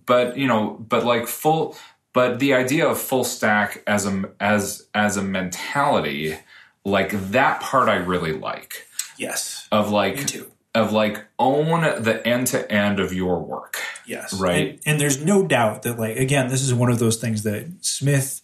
but 0.05 0.37
you 0.37 0.47
know, 0.47 0.77
but 0.87 1.03
like 1.05 1.27
full, 1.27 1.75
but 2.13 2.39
the 2.39 2.53
idea 2.53 2.87
of 2.87 2.99
full 2.99 3.23
stack 3.23 3.83
as 3.87 4.05
a 4.05 4.23
as 4.39 4.83
as 4.93 5.17
a 5.17 5.21
mentality, 5.21 6.37
like 6.83 7.11
that 7.31 7.61
part, 7.61 7.89
I 7.89 7.95
really 7.95 8.33
like. 8.33 8.87
Yes, 9.17 9.67
Of 9.71 9.91
like 9.91 10.17
me 10.17 10.23
too. 10.25 10.51
of 10.73 10.91
like 10.91 11.23
own 11.39 11.81
the 12.03 12.21
end 12.27 12.47
to 12.47 12.69
end 12.71 12.99
of 12.99 13.13
your 13.13 13.39
work. 13.39 13.77
Yes. 14.05 14.33
Right. 14.33 14.67
And, 14.69 14.79
and 14.85 14.99
there's 15.01 15.23
no 15.23 15.47
doubt 15.47 15.81
that, 15.83 15.97
like, 15.97 16.17
again, 16.17 16.49
this 16.49 16.61
is 16.61 16.73
one 16.73 16.91
of 16.91 16.99
those 16.99 17.15
things 17.17 17.41
that 17.43 17.65
Smith, 17.81 18.41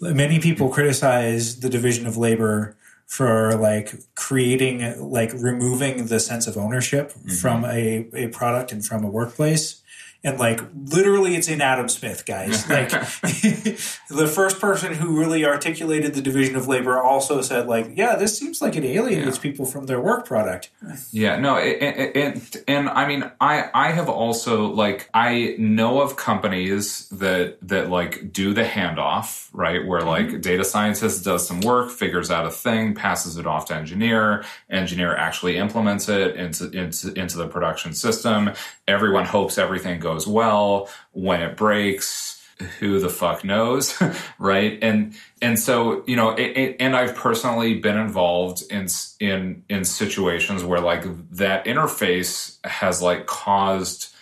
many 0.00 0.38
people 0.38 0.68
criticize 0.68 1.60
the 1.60 1.68
division 1.68 2.06
of 2.06 2.16
labor 2.16 2.76
for 3.10 3.56
like 3.56 3.92
creating, 4.14 4.78
like, 5.00 5.32
removing 5.34 6.06
the 6.06 6.20
sense 6.20 6.46
of 6.46 6.56
ownership 6.56 7.10
mm-hmm. 7.10 7.30
from 7.30 7.64
a, 7.64 8.08
a 8.14 8.28
product 8.28 8.70
and 8.70 8.86
from 8.86 9.02
a 9.02 9.08
workplace. 9.08 9.79
And 10.22 10.38
like 10.38 10.60
literally, 10.74 11.34
it's 11.34 11.48
in 11.48 11.60
Adam 11.60 11.88
Smith, 11.88 12.26
guys. 12.26 12.68
Like 12.70 12.90
the 12.90 14.30
first 14.32 14.60
person 14.60 14.94
who 14.94 15.18
really 15.18 15.44
articulated 15.44 16.14
the 16.14 16.22
division 16.22 16.54
of 16.56 16.68
labor 16.68 17.00
also 17.00 17.40
said, 17.40 17.66
like, 17.66 17.92
yeah, 17.96 18.14
this 18.14 18.38
seems 18.38 18.62
like 18.62 18.76
it 18.76 18.84
alienates 18.84 19.38
people 19.38 19.66
from 19.66 19.86
their 19.86 20.00
work 20.00 20.24
product. 20.24 20.70
Yeah, 21.10 21.36
no, 21.36 21.56
and, 21.56 22.16
and, 22.16 22.56
and 22.68 22.88
I 22.88 23.08
mean, 23.08 23.30
I 23.40 23.70
I 23.74 23.92
have 23.92 24.08
also 24.08 24.66
like 24.66 25.08
I 25.14 25.56
know 25.58 26.00
of 26.00 26.16
companies 26.16 27.08
that 27.08 27.56
that 27.62 27.90
like 27.90 28.32
do 28.32 28.54
the 28.54 28.64
handoff, 28.64 29.48
right? 29.52 29.84
Where 29.86 30.00
mm-hmm. 30.00 30.32
like 30.32 30.40
data 30.42 30.64
scientist 30.64 31.24
does 31.24 31.46
some 31.46 31.60
work, 31.60 31.90
figures 31.90 32.30
out 32.30 32.46
a 32.46 32.50
thing, 32.50 32.94
passes 32.94 33.36
it 33.36 33.46
off 33.46 33.66
to 33.66 33.74
engineer, 33.74 34.44
engineer 34.68 35.16
actually 35.16 35.56
implements 35.56 36.08
it 36.08 36.36
into 36.36 36.70
into 36.70 37.12
into 37.14 37.36
the 37.38 37.48
production 37.48 37.94
system. 37.94 38.52
Everyone 38.86 39.24
hopes 39.24 39.58
everything 39.58 40.00
goes 40.00 40.09
well. 40.26 40.88
When 41.12 41.42
it 41.42 41.56
breaks, 41.56 42.40
who 42.78 43.00
the 43.00 43.08
fuck 43.08 43.44
knows 43.44 44.00
right 44.38 44.78
and 44.82 45.14
and 45.40 45.58
so 45.58 46.04
you 46.06 46.16
know 46.16 46.30
it, 46.30 46.56
it, 46.56 46.76
and 46.80 46.94
i've 46.94 47.14
personally 47.14 47.74
been 47.74 47.96
involved 47.96 48.62
in 48.70 48.86
in 49.18 49.62
in 49.68 49.84
situations 49.84 50.62
where 50.62 50.80
like 50.80 51.04
that 51.30 51.64
interface 51.64 52.64
has 52.66 53.00
like 53.00 53.26
caused 53.26 54.14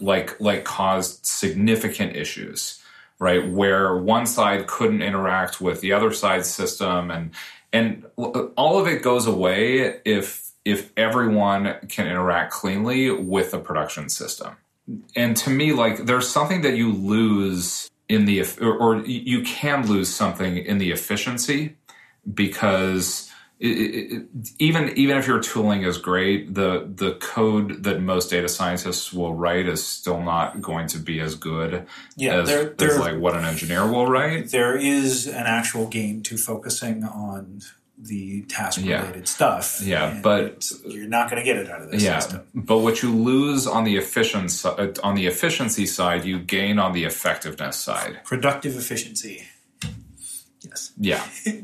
like 0.00 0.38
like 0.40 0.64
caused 0.64 1.24
significant 1.24 2.16
issues 2.16 2.82
right 3.18 3.50
where 3.50 3.96
one 3.96 4.26
side 4.26 4.66
couldn't 4.66 5.02
interact 5.02 5.60
with 5.60 5.80
the 5.80 5.92
other 5.92 6.12
side's 6.12 6.48
system 6.48 7.10
and 7.10 7.30
and 7.72 8.06
all 8.56 8.78
of 8.78 8.86
it 8.86 9.02
goes 9.02 9.26
away 9.26 10.00
if 10.04 10.50
if 10.64 10.90
everyone 10.96 11.76
can 11.88 12.06
interact 12.06 12.52
cleanly 12.52 13.10
with 13.10 13.50
the 13.50 13.58
production 13.58 14.08
system 14.08 14.56
and 15.16 15.36
to 15.36 15.50
me 15.50 15.72
like 15.72 16.06
there's 16.06 16.28
something 16.28 16.62
that 16.62 16.76
you 16.76 16.92
lose 16.92 17.90
in 18.08 18.24
the 18.26 18.42
or, 18.60 18.76
or 18.78 18.96
you 19.06 19.42
can 19.42 19.86
lose 19.86 20.08
something 20.14 20.56
in 20.58 20.78
the 20.78 20.90
efficiency 20.92 21.76
because 22.32 23.30
it, 23.58 23.66
it, 23.68 24.26
even 24.58 24.90
even 24.98 25.16
if 25.16 25.26
your 25.26 25.40
tooling 25.40 25.82
is 25.82 25.98
great 25.98 26.54
the 26.54 26.88
the 26.94 27.12
code 27.14 27.82
that 27.84 28.00
most 28.02 28.30
data 28.30 28.48
scientists 28.48 29.12
will 29.12 29.34
write 29.34 29.66
is 29.66 29.84
still 29.84 30.20
not 30.22 30.60
going 30.60 30.86
to 30.88 30.98
be 30.98 31.20
as 31.20 31.34
good 31.36 31.86
Yeah, 32.16 32.42
as, 32.42 32.48
there- 32.48 32.70
as 32.72 32.76
there- 32.76 32.98
like 32.98 33.18
what 33.18 33.34
an 33.36 33.44
engineer 33.44 33.86
will 33.90 34.06
write. 34.06 34.50
there 34.50 34.76
is 34.76 35.26
an 35.26 35.46
actual 35.46 35.86
gain 35.88 36.22
to 36.24 36.36
focusing 36.36 37.04
on 37.04 37.62
the 37.98 38.42
task 38.42 38.78
related 38.78 39.16
Yeah. 39.16 39.24
stuff. 39.24 39.80
Yeah, 39.82 40.20
but- 40.22 40.70
you're 40.86 41.08
not 41.08 41.30
going 41.30 41.40
to 41.42 41.44
get 41.44 41.56
it 41.56 41.70
out 41.70 41.80
of 41.82 41.90
this 41.90 42.02
yeah 42.02 42.18
system. 42.18 42.42
but 42.54 42.78
what 42.78 43.02
you 43.02 43.10
lose 43.14 43.66
on 43.66 43.84
the 43.84 43.96
efficiency 43.96 44.68
uh, 44.68 44.88
on 45.02 45.14
the 45.14 45.26
efficiency 45.26 45.86
side 45.86 46.24
you 46.24 46.38
gain 46.38 46.78
on 46.78 46.92
the 46.92 47.04
effectiveness 47.04 47.76
side 47.76 48.20
Productive 48.24 48.76
efficiency. 48.76 49.44
Yes. 50.62 50.92
yeah 50.98 51.22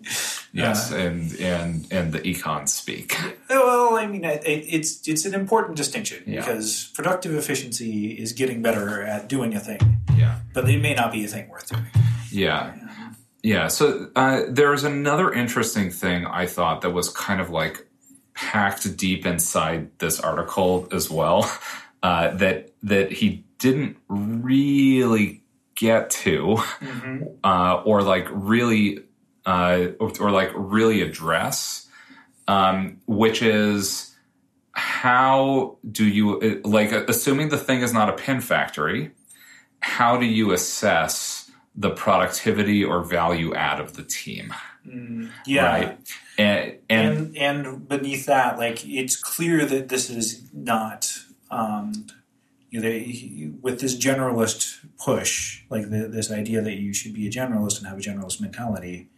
yes 0.53 0.93
uh-huh. 0.93 1.03
and 1.03 1.35
and 1.41 1.87
and 1.91 2.13
the 2.13 2.21
econ 2.21 2.69
speak 2.69 3.09
uh, 3.23 3.31
Well, 3.51 3.97
I 3.97 4.07
mean, 4.07 4.25
it, 4.25 4.43
it's 4.47 5.07
it's 5.09 5.25
an 5.27 5.35
important 5.35 5.77
distinction 5.77 6.23
Yeah. 6.27 6.41
because 6.41 6.91
productive 6.95 7.35
efficiency 7.35 8.13
is 8.23 8.33
getting 8.33 8.63
better 8.63 9.03
at 9.03 9.29
doing 9.29 9.55
a 9.55 9.61
thing, 9.61 9.81
yeah 10.17 10.35
but 10.55 10.69
it 10.69 10.81
may 10.81 10.95
not 10.95 11.11
be 11.13 11.25
a 11.25 11.29
thing 11.29 11.49
worth 11.49 11.69
doing. 11.69 11.87
Yeah. 12.31 12.73
Yeah. 12.77 13.02
So 13.69 14.11
uh, 14.15 14.43
there's 14.49 14.85
another 14.85 15.33
interesting 15.33 15.91
thing 15.91 16.27
I 16.27 16.47
thought 16.47 16.83
that 16.83 16.91
was 16.91 17.09
kind 17.09 17.41
of 17.41 17.51
like 17.51 17.87
packed 18.35 18.97
deep 18.97 19.27
inside 19.27 19.91
this 19.99 20.21
article 20.21 20.89
as 20.93 21.11
well 21.11 21.51
uh, 22.03 22.35
that 22.37 22.73
that 22.83 23.13
he 23.13 23.45
didn't 23.59 23.97
really 24.09 25.43
get 25.75 26.11
to 26.11 26.59
uh, 27.45 27.83
or 27.85 28.03
like 28.03 28.27
really 28.31 29.01
uh, 29.45 29.89
or, 29.99 30.13
or 30.21 30.31
like 30.31 30.51
really 30.55 31.03
address, 31.03 31.89
um, 32.47 33.01
which 33.07 33.43
is 33.43 34.15
how 34.73 35.77
do 35.91 36.07
you 36.07 36.61
like 36.65 36.93
assuming 36.93 37.49
the 37.49 37.59
thing 37.59 37.83
is 37.83 37.93
not 37.93 38.09
a 38.09 38.13
pin 38.13 38.41
factory 38.41 39.11
how 39.81 40.17
do 40.17 40.25
you 40.25 40.53
assess 40.53 41.42
the 41.75 41.91
productivity 41.91 42.85
or 42.85 43.03
value 43.03 43.55
add 43.55 43.81
of 43.81 43.95
the 43.95 44.03
team. 44.03 44.53
Yeah. 45.47 45.65
Right. 45.65 45.99
And, 46.39 46.79
and, 46.91 47.37
and 47.37 47.37
and 47.37 47.89
beneath 47.89 48.27
that, 48.27 48.59
like 48.59 48.87
it's 48.87 49.17
clear 49.17 49.65
that 49.67 49.89
this 49.89 50.11
is 50.11 50.43
not 50.53 51.13
um, 51.51 52.07
you 52.71 52.81
know, 52.81 52.89
they, 52.89 53.51
with 53.61 53.81
this 53.81 53.97
generalist 53.97 54.85
push, 54.99 55.63
like 55.69 55.91
the, 55.91 56.09
this 56.09 56.31
idea 56.33 56.63
that 56.63 56.77
you 56.77 56.95
should 56.95 57.13
be 57.13 57.27
a 57.27 57.31
generalist 57.31 57.79
and 57.79 57.87
have 57.87 57.99
a 57.99 58.01
generalist 58.01 58.41
mentality. 58.41 59.11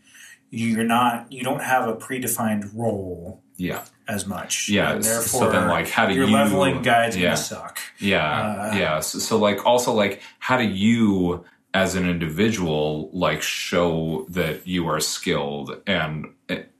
You're 0.50 0.84
not. 0.84 1.32
You 1.32 1.42
don't 1.42 1.62
have 1.62 1.88
a 1.88 1.94
predefined 1.94 2.70
role 2.74 3.42
yeah. 3.56 3.84
as 4.08 4.26
much. 4.26 4.68
Yeah, 4.68 4.92
And 4.94 5.04
so 5.04 5.10
therefore, 5.10 5.50
then, 5.52 5.68
like, 5.68 5.88
how 5.88 6.06
do 6.06 6.14
your 6.14 6.26
you- 6.26 6.34
leveling 6.34 6.82
guides 6.82 7.16
yeah. 7.16 7.34
suck. 7.34 7.78
Yeah, 7.98 8.70
Uh, 8.72 8.76
yeah. 8.76 9.00
So, 9.00 9.18
so, 9.18 9.38
like, 9.38 9.64
also, 9.64 9.92
like, 9.92 10.20
how 10.38 10.56
do 10.56 10.64
you, 10.64 11.44
as 11.74 11.96
an 11.96 12.08
individual, 12.08 13.10
like, 13.12 13.42
show 13.42 14.24
that 14.30 14.66
you 14.66 14.86
are 14.88 15.00
skilled 15.00 15.82
and 15.86 16.26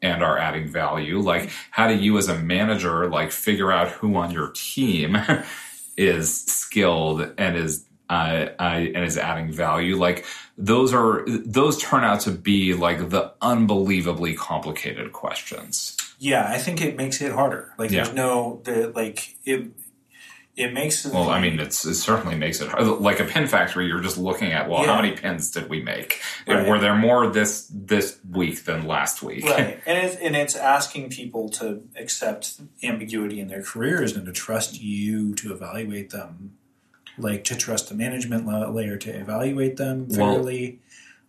and 0.00 0.22
are 0.22 0.38
adding 0.38 0.68
value? 0.68 1.18
Like, 1.20 1.50
how 1.70 1.88
do 1.88 1.94
you, 1.94 2.16
as 2.16 2.28
a 2.28 2.38
manager, 2.38 3.08
like, 3.10 3.32
figure 3.32 3.72
out 3.72 3.88
who 3.88 4.14
on 4.16 4.30
your 4.30 4.52
team 4.54 5.16
is 5.96 6.44
skilled 6.44 7.32
and 7.36 7.56
is 7.56 7.84
uh, 8.08 8.46
uh, 8.58 8.62
and 8.62 9.04
is 9.04 9.18
adding 9.18 9.52
value? 9.52 9.96
Like, 9.96 10.24
those 10.56 10.94
are 10.94 11.24
those 11.26 11.78
turn 11.82 12.04
out 12.04 12.20
to 12.20 12.30
be 12.30 12.74
like 12.74 13.10
the 13.10 13.32
unbelievably 13.42 14.34
complicated 14.34 15.12
questions. 15.12 15.96
Yeah, 16.20 16.46
I 16.48 16.58
think 16.58 16.80
it 16.80 16.96
makes 16.96 17.20
it 17.20 17.32
harder. 17.32 17.74
Like 17.76 17.90
Yeah. 17.90 18.04
there's 18.04 18.14
no 18.14 18.60
the 18.64 18.92
like 18.94 19.36
it. 19.44 19.70
It 20.56 20.72
makes 20.72 21.04
it. 21.04 21.12
Well, 21.12 21.30
I 21.30 21.40
mean, 21.40 21.58
it's, 21.58 21.84
it 21.84 21.94
certainly 21.96 22.36
makes 22.36 22.60
it 22.60 22.68
hard. 22.68 22.86
Like 22.86 23.18
a 23.18 23.24
pin 23.24 23.48
factory, 23.48 23.86
you're 23.88 24.00
just 24.00 24.16
looking 24.18 24.52
at, 24.52 24.68
well, 24.70 24.82
Yeah. 24.82 24.94
how 24.94 25.02
many 25.02 25.16
pins 25.16 25.50
did 25.50 25.68
we 25.68 25.82
make? 25.82 26.20
And 26.46 26.58
Right. 26.60 26.68
Were 26.68 26.78
there 26.78 26.94
more 26.94 27.26
this 27.26 27.68
this 27.72 28.18
week 28.30 28.64
than 28.64 28.86
last 28.86 29.22
week? 29.22 29.44
right, 29.44 29.80
and 29.86 29.98
it's 30.06 30.16
and 30.16 30.36
it's 30.36 30.54
asking 30.56 31.10
people 31.10 31.48
to 31.50 31.82
accept 31.96 32.60
ambiguity 32.84 33.40
in 33.40 33.48
their 33.48 33.62
careers 33.62 34.14
and 34.16 34.26
to 34.26 34.32
trust 34.32 34.80
you 34.80 35.34
to 35.36 35.52
evaluate 35.52 36.10
them, 36.10 36.56
like 37.18 37.42
to 37.44 37.56
trust 37.56 37.88
the 37.88 37.94
management 37.94 38.46
la- 38.46 38.68
layer 38.68 38.96
to 38.96 39.10
evaluate 39.10 39.76
them 39.76 40.06
Well, 40.10 40.34
fairly. 40.34 40.78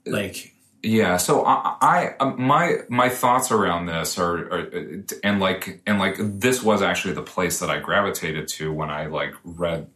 like 0.06 0.54
Yeah. 0.86 1.18
So 1.18 1.44
I, 1.44 1.78
I 1.82 2.16
um, 2.20 2.42
my 2.42 2.78
my 2.90 3.10
thoughts 3.10 3.52
around 3.52 3.88
this 3.88 4.20
are, 4.20 4.38
are, 4.54 5.04
and 5.24 5.40
like 5.40 5.82
and 5.88 5.98
like 5.98 6.16
this 6.20 6.62
was 6.62 6.84
actually 6.84 7.16
the 7.16 7.24
place 7.24 7.60
that 7.60 7.72
I 7.72 7.80
gravitated 7.80 8.48
to 8.50 8.72
when 8.72 8.92
I 8.92 9.08
like 9.08 9.34
read 9.44 9.88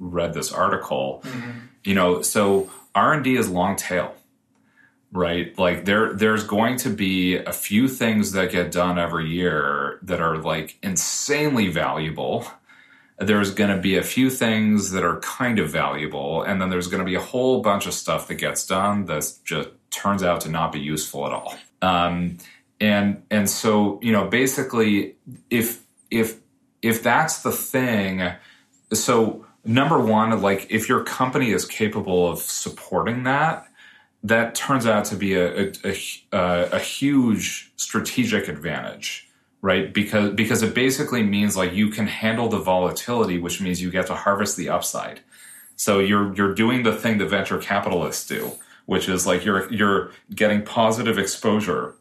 read 0.00 0.34
this 0.34 0.52
article. 0.52 1.22
You 1.84 1.94
know, 1.94 2.22
so 2.22 2.68
R 2.94 3.12
and 3.12 3.22
D 3.22 3.36
is 3.36 3.48
long 3.48 3.76
tail. 3.76 4.14
Right, 5.12 5.56
like 5.56 5.84
there, 5.84 6.12
there's 6.12 6.44
going 6.44 6.76
to 6.78 6.90
be 6.90 7.36
a 7.36 7.52
few 7.52 7.86
things 7.86 8.32
that 8.32 8.50
get 8.50 8.72
done 8.72 8.98
every 8.98 9.30
year 9.30 10.00
that 10.02 10.20
are 10.20 10.36
like 10.36 10.76
insanely 10.82 11.68
valuable. 11.68 12.44
There's 13.18 13.54
going 13.54 13.70
to 13.70 13.80
be 13.80 13.96
a 13.96 14.02
few 14.02 14.28
things 14.28 14.90
that 14.90 15.04
are 15.04 15.20
kind 15.20 15.58
of 15.60 15.70
valuable, 15.70 16.42
and 16.42 16.60
then 16.60 16.68
there's 16.68 16.88
going 16.88 16.98
to 16.98 17.06
be 17.06 17.14
a 17.14 17.20
whole 17.20 17.62
bunch 17.62 17.86
of 17.86 17.94
stuff 17.94 18.26
that 18.26 18.34
gets 18.34 18.66
done 18.66 19.06
that's 19.06 19.38
just 19.38 19.70
turns 19.96 20.22
out 20.22 20.42
to 20.42 20.48
not 20.48 20.72
be 20.72 20.80
useful 20.80 21.26
at 21.26 21.32
all. 21.32 21.54
Um, 21.82 22.38
and 22.80 23.22
and 23.30 23.48
so 23.48 23.98
you 24.02 24.12
know, 24.12 24.26
basically, 24.28 25.16
if 25.50 25.82
if 26.10 26.40
if 26.82 27.02
that's 27.02 27.42
the 27.42 27.52
thing, 27.52 28.32
so 28.92 29.46
number 29.64 29.98
one, 29.98 30.40
like 30.40 30.66
if 30.70 30.88
your 30.88 31.02
company 31.02 31.50
is 31.50 31.64
capable 31.64 32.28
of 32.28 32.38
supporting 32.38 33.24
that, 33.24 33.66
that 34.22 34.54
turns 34.54 34.86
out 34.86 35.04
to 35.06 35.16
be 35.16 35.34
a, 35.34 35.72
a, 35.84 35.96
a, 36.32 36.68
a 36.72 36.78
huge 36.78 37.72
strategic 37.76 38.48
advantage, 38.48 39.28
right? 39.62 39.92
Because 39.92 40.34
because 40.34 40.62
it 40.62 40.74
basically 40.74 41.22
means 41.22 41.56
like 41.56 41.72
you 41.72 41.88
can 41.88 42.06
handle 42.06 42.48
the 42.48 42.58
volatility, 42.58 43.38
which 43.38 43.60
means 43.60 43.80
you 43.80 43.90
get 43.90 44.06
to 44.08 44.14
harvest 44.14 44.56
the 44.56 44.68
upside. 44.68 45.20
So 45.76 45.98
you're 45.98 46.34
you're 46.34 46.54
doing 46.54 46.82
the 46.82 46.94
thing 46.94 47.18
that 47.18 47.26
venture 47.26 47.58
capitalists 47.58 48.26
do, 48.26 48.52
which 48.86 49.08
is 49.08 49.26
like 49.26 49.44
you're 49.44 49.70
you're 49.72 50.10
getting 50.34 50.62
positive 50.62 51.18
exposure 51.18 51.94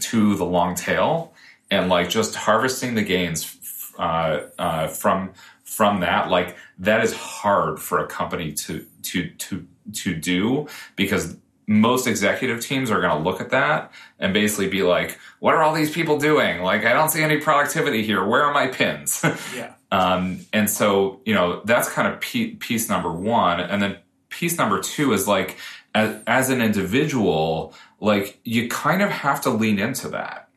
to 0.00 0.34
the 0.36 0.44
long 0.44 0.74
tail 0.74 1.32
and 1.70 1.88
like 1.88 2.08
just 2.08 2.34
harvesting 2.34 2.94
the 2.94 3.02
gains 3.02 3.56
uh, 3.98 4.40
uh, 4.58 4.88
from 4.88 5.32
from 5.64 6.00
that. 6.00 6.30
Like 6.30 6.56
that 6.78 7.02
is 7.04 7.12
hard 7.14 7.78
for 7.78 7.98
a 8.00 8.06
company 8.06 8.52
to 8.52 8.84
to 9.02 9.30
to 9.30 9.66
to 9.92 10.14
do 10.14 10.66
because 10.96 11.36
most 11.66 12.06
executive 12.06 12.60
teams 12.64 12.90
are 12.90 13.00
going 13.00 13.14
to 13.14 13.22
look 13.22 13.42
at 13.42 13.50
that 13.50 13.92
and 14.18 14.32
basically 14.32 14.68
be 14.68 14.82
like, 14.82 15.18
"What 15.38 15.54
are 15.54 15.62
all 15.62 15.74
these 15.74 15.90
people 15.90 16.18
doing? 16.18 16.62
Like, 16.62 16.84
I 16.86 16.94
don't 16.94 17.10
see 17.10 17.22
any 17.22 17.38
productivity 17.38 18.02
here. 18.02 18.24
Where 18.24 18.42
are 18.42 18.54
my 18.54 18.68
pins?" 18.68 19.22
yeah, 19.54 19.74
Um, 19.90 20.40
and 20.52 20.68
so, 20.68 21.20
you 21.24 21.34
know, 21.34 21.60
that's 21.64 21.88
kind 21.88 22.08
of 22.08 22.20
piece 22.20 22.88
number 22.88 23.12
one. 23.12 23.60
And 23.60 23.82
then 23.82 23.98
piece 24.28 24.58
number 24.58 24.80
two 24.80 25.12
is 25.12 25.26
like, 25.28 25.56
as, 25.94 26.22
as 26.26 26.50
an 26.50 26.60
individual, 26.60 27.74
like 28.00 28.40
you 28.44 28.68
kind 28.68 29.02
of 29.02 29.10
have 29.10 29.40
to 29.42 29.50
lean 29.50 29.78
into 29.78 30.08
that, 30.08 30.48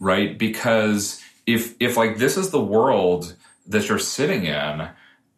right? 0.00 0.38
Because 0.38 1.20
if, 1.46 1.74
if 1.80 1.96
like 1.96 2.18
this 2.18 2.36
is 2.36 2.50
the 2.50 2.62
world 2.62 3.36
that 3.66 3.88
you're 3.88 3.98
sitting 3.98 4.44
in, 4.44 4.88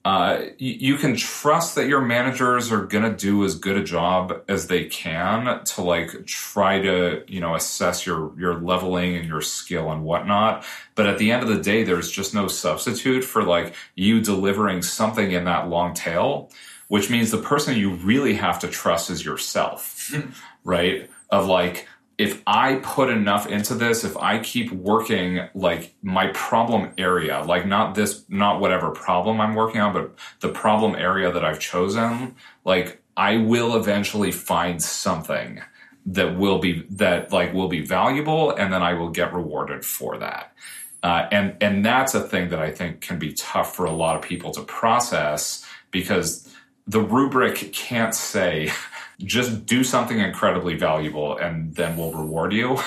uh, 0.07 0.51
you, 0.59 0.97
can 0.99 1.16
trust 1.16 1.74
that 1.74 1.89
your 1.89 2.01
managers 2.01 2.70
are 2.70 2.87
going 2.87 3.03
to 3.03 3.16
do 3.16 3.45
as 3.45 3.57
good 3.57 3.76
a 3.76 3.82
job 3.82 4.41
as 4.47 4.68
they 4.68 4.84
can 4.84 5.64
to 5.64 5.82
like 5.82 6.24
try 6.26 6.80
to 6.80 7.24
you 7.26 7.41
know 7.41 7.57
assess 7.57 8.07
your 8.07 8.32
your 8.39 8.55
leveling 8.61 9.16
and 9.16 9.26
your 9.26 9.41
skill 9.41 9.91
and 9.91 10.05
whatnot 10.05 10.64
but 10.95 11.07
at 11.07 11.18
the 11.18 11.32
end 11.32 11.43
of 11.43 11.49
the 11.49 11.61
day 11.61 11.82
there's 11.82 12.09
just 12.09 12.32
no 12.32 12.47
substitute 12.47 13.24
for 13.24 13.43
like 13.43 13.74
you 13.97 14.20
delivering 14.20 14.80
something 14.80 15.32
in 15.32 15.43
that 15.43 15.68
long 15.68 15.93
tail 15.93 16.53
which 16.89 17.11
means 17.11 17.30
the 17.30 17.39
person 17.39 17.76
you 17.76 17.91
really 17.91 18.34
have 18.34 18.59
to 18.61 18.68
trust 18.68 19.11
is 19.11 19.24
yourself 19.24 20.14
right 20.64 21.11
of 21.30 21.47
like 21.47 21.89
if 22.18 22.43
I 22.47 22.76
put 22.76 23.11
enough 23.11 23.47
into 23.47 23.74
this, 23.74 24.03
if 24.03 24.16
I 24.16 24.39
keep 24.39 24.72
working 24.72 25.41
like 25.55 25.95
my 26.03 26.28
problem 26.28 26.93
area, 26.97 27.43
like 27.43 27.66
not 27.66 27.95
this, 27.95 28.24
not 28.28 28.59
whatever 28.59 28.91
problem 28.91 29.41
I'm 29.41 29.55
working 29.55 29.82
on, 29.82 29.93
but 29.93 30.14
the 30.41 30.49
problem 30.49 30.95
area 30.95 31.30
that 31.30 31.45
I've 31.45 31.61
chosen, 31.61 32.34
like 32.64 33.03
I 33.18 33.37
will 33.37 33.76
eventually 33.76 34.32
find 34.32 34.82
something 34.82 35.61
that 36.07 36.39
will 36.39 36.59
be, 36.59 36.87
that 36.91 37.32
like 37.32 37.53
will 37.53 37.68
be 37.68 37.84
valuable 37.84 38.51
and 38.51 38.72
then 38.72 38.82
I 38.82 38.95
will 38.95 39.11
get 39.11 39.34
rewarded 39.34 39.84
for 39.84 40.16
that. 40.18 40.55
Uh, 41.03 41.28
and, 41.30 41.57
and 41.61 41.84
that's 41.84 42.14
a 42.14 42.20
thing 42.20 42.49
that 42.49 42.61
I 42.61 42.70
think 42.70 43.03
can 43.03 43.18
be 43.18 43.34
tough 43.34 43.76
for 43.76 43.84
a 43.84 43.93
lot 43.93 44.16
of 44.16 44.22
people 44.22 44.53
to 44.53 44.62
process 44.62 45.66
because 45.91 46.56
the 46.87 47.01
rubric 47.01 47.72
can't 47.72 48.14
say, 48.14 48.72
just 49.20 49.64
do 49.66 49.82
something 49.82 50.18
incredibly 50.18 50.76
valuable 50.76 51.37
and 51.39 51.74
then 51.74 51.97
we'll 51.97 52.12
reward 52.12 52.53
you. 52.53 52.78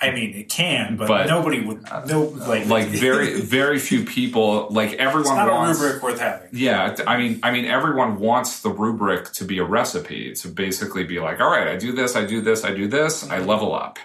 I 0.00 0.10
mean 0.10 0.34
it 0.34 0.50
can, 0.50 0.96
but, 0.96 1.08
But- 1.08 1.26
nobody 1.26 1.60
would 1.62 1.88
uh, 1.88 2.04
no 2.04 2.24
like 2.24 2.66
Like 2.66 2.88
very, 2.88 3.40
very 3.40 3.78
few 3.78 4.04
people, 4.04 4.68
like 4.70 4.92
It's 4.92 5.00
everyone 5.00 5.36
not 5.36 5.50
wants. 5.50 5.80
a 5.80 5.84
rubric 5.84 6.02
worth 6.02 6.20
having. 6.20 6.48
Yeah, 6.52 6.96
I 7.06 7.16
mean, 7.16 7.40
I 7.42 7.50
mean, 7.50 7.64
everyone 7.64 8.18
wants 8.18 8.60
the 8.60 8.68
rubric 8.68 9.32
to 9.32 9.44
be 9.44 9.58
a 9.58 9.64
recipe 9.64 10.34
to 10.34 10.48
basically 10.48 11.04
be 11.04 11.18
like, 11.18 11.40
all 11.40 11.50
right, 11.50 11.68
I 11.68 11.76
do 11.76 11.92
this, 11.92 12.14
I 12.14 12.26
do 12.26 12.42
this, 12.42 12.62
I 12.64 12.74
do 12.74 12.88
this, 12.88 13.24
I 13.24 13.38
mm-hmm. 13.38 13.48
level 13.48 13.74
up. 13.74 13.98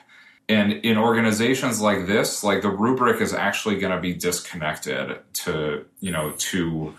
And 0.47 0.73
in 0.73 0.97
organizations 0.97 1.81
like 1.81 2.07
this, 2.07 2.43
like 2.43 2.61
the 2.61 2.69
rubric 2.69 3.21
is 3.21 3.33
actually 3.33 3.77
going 3.77 3.93
to 3.93 4.01
be 4.01 4.13
disconnected 4.13 5.19
to, 5.33 5.85
you 5.99 6.11
know, 6.11 6.33
to 6.37 6.93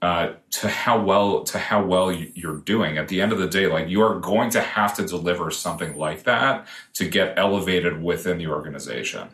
uh, 0.00 0.30
to 0.50 0.68
how 0.68 1.00
well 1.02 1.42
to 1.42 1.58
how 1.58 1.84
well 1.84 2.12
you- 2.12 2.30
you're 2.34 2.58
doing. 2.58 2.98
At 2.98 3.08
the 3.08 3.20
end 3.20 3.32
of 3.32 3.38
the 3.38 3.48
day, 3.48 3.66
like 3.66 3.88
you 3.88 4.00
are 4.02 4.14
going 4.20 4.50
to 4.50 4.60
have 4.60 4.94
to 4.94 5.04
deliver 5.04 5.50
something 5.50 5.96
like 5.96 6.22
that 6.22 6.66
to 6.94 7.08
get 7.08 7.34
elevated 7.36 8.00
within 8.02 8.38
the 8.38 8.46
organization. 8.46 9.28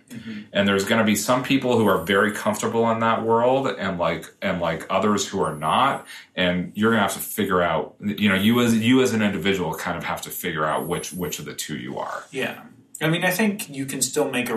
And 0.55 0.67
there's 0.67 0.85
going 0.87 1.01
to 1.01 1.05
be 1.05 1.17
some 1.17 1.43
people 1.43 1.77
who 1.79 1.87
are 1.87 2.03
very 2.05 2.33
comfortable 2.33 2.91
in 2.93 3.01
that 3.01 3.23
world, 3.23 3.67
and 3.79 3.99
like 3.99 4.25
and 4.41 4.61
like 4.61 4.87
others 4.89 5.29
who 5.29 5.43
are 5.43 5.55
not. 5.55 6.07
And 6.35 6.73
you're 6.75 6.91
going 6.93 6.99
to 6.99 7.03
have 7.09 7.15
to 7.15 7.21
figure 7.21 7.61
out, 7.61 7.95
you 8.01 8.29
know, 8.31 8.35
you 8.35 8.61
as 8.61 8.75
you 8.79 9.03
as 9.03 9.13
an 9.13 9.21
individual 9.23 9.75
kind 9.75 9.99
of 9.99 10.05
have 10.05 10.23
to 10.23 10.31
figure 10.31 10.65
out 10.65 10.87
which 10.89 11.13
which 11.13 11.39
of 11.39 11.45
the 11.45 11.55
two 11.55 11.77
you 11.77 11.99
are. 11.99 12.25
Yeah. 12.31 12.63
I 13.03 13.09
mean, 13.09 13.25
I 13.25 13.33
think 13.33 13.69
you 13.69 13.87
can 13.87 14.01
still 14.01 14.31
make 14.31 14.49
a 14.49 14.55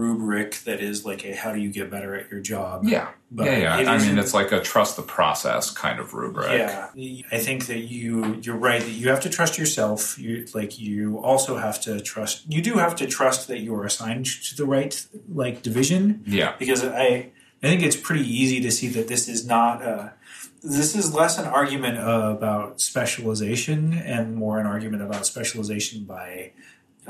rubric 0.00 0.56
that 0.64 0.80
is 0.80 1.04
like 1.04 1.24
a 1.24 1.34
how 1.34 1.52
do 1.52 1.60
you 1.60 1.70
get 1.70 1.90
better 1.90 2.14
at 2.14 2.30
your 2.30 2.40
job. 2.40 2.84
Yeah, 2.84 3.08
But 3.30 3.46
yeah, 3.46 3.80
yeah. 3.80 3.92
I 3.92 3.98
mean, 3.98 4.18
it's 4.18 4.34
like 4.34 4.50
a 4.52 4.60
trust 4.60 4.96
the 4.96 5.02
process 5.02 5.70
kind 5.70 6.00
of 6.00 6.14
rubric. 6.14 6.50
Yeah, 6.50 6.88
I 7.30 7.38
think 7.38 7.66
that 7.66 7.80
you 7.80 8.40
you're 8.42 8.56
right 8.56 8.82
that 8.82 8.90
you 8.90 9.08
have 9.10 9.20
to 9.20 9.30
trust 9.30 9.58
yourself. 9.58 10.18
You 10.18 10.46
like 10.54 10.78
you 10.78 11.18
also 11.18 11.58
have 11.58 11.80
to 11.82 12.00
trust. 12.00 12.44
You 12.48 12.62
do 12.62 12.74
have 12.74 12.96
to 12.96 13.06
trust 13.06 13.48
that 13.48 13.60
you 13.60 13.74
are 13.74 13.84
assigned 13.84 14.26
to 14.26 14.56
the 14.56 14.64
right 14.64 15.06
like 15.32 15.62
division 15.62 16.22
yeah. 16.26 16.54
because 16.58 16.82
I 16.84 17.32
I 17.62 17.66
think 17.66 17.82
it's 17.82 17.96
pretty 17.96 18.26
easy 18.26 18.60
to 18.62 18.70
see 18.70 18.88
that 18.88 19.08
this 19.08 19.28
is 19.28 19.46
not 19.46 19.82
a, 19.82 20.14
this 20.62 20.94
is 20.94 21.14
less 21.14 21.38
an 21.38 21.46
argument 21.46 21.98
about 21.98 22.80
specialization 22.80 23.92
and 23.92 24.34
more 24.34 24.58
an 24.58 24.66
argument 24.66 25.02
about 25.02 25.26
specialization 25.26 26.04
by 26.04 26.52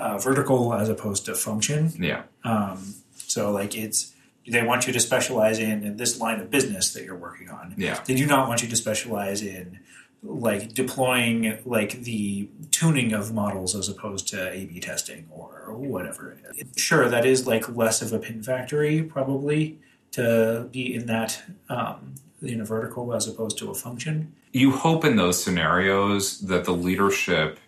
uh, 0.01 0.18
vertical 0.18 0.74
as 0.74 0.88
opposed 0.88 1.26
to 1.26 1.34
function. 1.34 1.92
Yeah. 1.98 2.22
Um, 2.44 2.94
so 3.14 3.51
like 3.51 3.76
it's 3.76 4.12
they 4.48 4.62
want 4.62 4.86
you 4.86 4.92
to 4.92 5.01
specialize 5.01 5.59
in, 5.59 5.84
in 5.84 5.96
this 5.96 6.18
line 6.18 6.40
of 6.40 6.51
business 6.51 6.92
that 6.94 7.05
you're 7.05 7.16
working 7.16 7.51
on. 7.51 7.74
Yeah. 7.76 8.03
They 8.05 8.14
do 8.14 8.26
not 8.26 8.48
want 8.48 8.62
you 8.62 8.68
to 8.68 8.76
specialize 8.76 9.42
in 9.42 9.78
like 10.22 10.74
deploying 10.74 11.59
like 11.64 12.03
the 12.03 12.48
tuning 12.70 13.12
of 13.12 13.32
models 13.32 13.74
as 13.74 13.88
opposed 13.88 14.28
to 14.28 14.51
A/B 14.51 14.80
testing 14.80 15.26
or 15.30 15.74
whatever. 15.74 16.36
Sure, 16.76 17.09
that 17.09 17.24
is 17.24 17.46
like 17.46 17.74
less 17.74 18.03
of 18.03 18.12
a 18.12 18.18
pin 18.18 18.42
factory 18.42 19.03
probably 19.03 19.78
to 20.12 20.68
be 20.72 20.94
in 20.94 21.07
that 21.07 21.42
um, 21.68 22.14
in 22.42 22.61
a 22.61 22.64
vertical 22.64 23.14
as 23.14 23.28
opposed 23.28 23.57
to 23.59 23.70
a 23.70 23.74
function. 23.74 24.34
You 24.53 24.72
hope 24.72 25.05
in 25.05 25.16
those 25.16 25.42
scenarios 25.42 26.40
that 26.40 26.64
the 26.64 26.72
leadership 26.72 27.59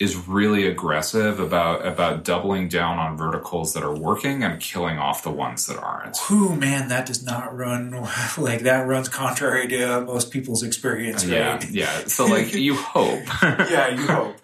is 0.00 0.16
really 0.26 0.66
aggressive 0.66 1.38
about 1.38 1.86
about 1.86 2.24
doubling 2.24 2.66
down 2.68 2.98
on 2.98 3.16
verticals 3.16 3.74
that 3.74 3.84
are 3.84 3.94
working 3.94 4.42
and 4.42 4.60
killing 4.60 4.98
off 4.98 5.22
the 5.22 5.30
ones 5.30 5.66
that 5.66 5.76
aren't. 5.78 6.16
Whew, 6.28 6.56
man, 6.56 6.88
that 6.88 7.06
does 7.06 7.22
not 7.22 7.56
run 7.56 7.90
like 8.38 8.60
that 8.62 8.86
runs 8.88 9.08
contrary 9.08 9.68
to 9.68 10.00
most 10.00 10.30
people's 10.32 10.62
experience, 10.64 11.24
Yeah, 11.24 11.52
right? 11.54 11.70
yeah. 11.70 12.06
So 12.06 12.26
like 12.26 12.52
you 12.54 12.74
hope. 12.94 13.22
yeah, 13.42 13.88
you 13.88 14.06
hope. 14.06 14.36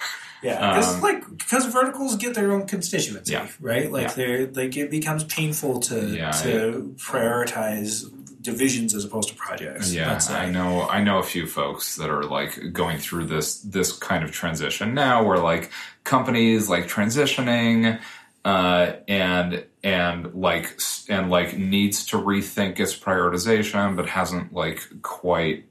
Yeah, 0.42 0.70
because 0.74 0.94
Um, 0.94 1.00
like 1.02 1.36
because 1.36 1.66
verticals 1.66 2.16
get 2.16 2.34
their 2.34 2.52
own 2.52 2.66
constituency, 2.66 3.32
Yeah. 3.32 3.48
right? 3.60 3.90
Like 3.92 4.02
Yeah. 4.08 4.12
they're 4.14 4.46
like 4.46 4.76
it 4.76 4.90
becomes 4.90 5.24
painful 5.24 5.80
to 5.80 6.00
Yeah, 6.16 6.30
to 6.30 6.94
prioritize 6.96 8.04
divisions 8.40 8.94
as 8.94 9.04
opposed 9.04 9.28
to 9.28 9.34
projects. 9.34 9.92
Yeah, 9.92 10.12
uh, 10.12 10.32
I 10.32 10.50
know. 10.50 10.88
I 10.88 11.02
know 11.02 11.18
a 11.18 11.22
few 11.22 11.46
folks 11.46 11.96
that 11.96 12.10
are 12.10 12.24
like 12.24 12.72
going 12.72 12.98
through 12.98 13.26
this 13.26 13.60
this 13.60 13.92
kind 13.92 14.24
of 14.24 14.32
transition 14.32 14.94
now, 14.94 15.24
where 15.24 15.38
like 15.38 15.70
companies 16.04 16.68
like 16.68 16.86
transitioning, 16.86 18.00
uh, 18.44 18.92
and 19.08 19.64
and 19.82 20.34
like 20.34 20.78
and 21.08 21.30
like 21.30 21.56
needs 21.56 22.06
to 22.06 22.16
rethink 22.16 22.80
its 22.80 22.96
prioritization, 22.96 23.96
but 23.96 24.06
hasn't 24.08 24.52
like 24.52 24.80
quite 25.02 25.66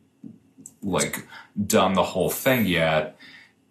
like 0.82 1.28
done 1.66 1.94
the 1.94 2.04
whole 2.04 2.30
thing 2.30 2.66
yet. 2.66 3.18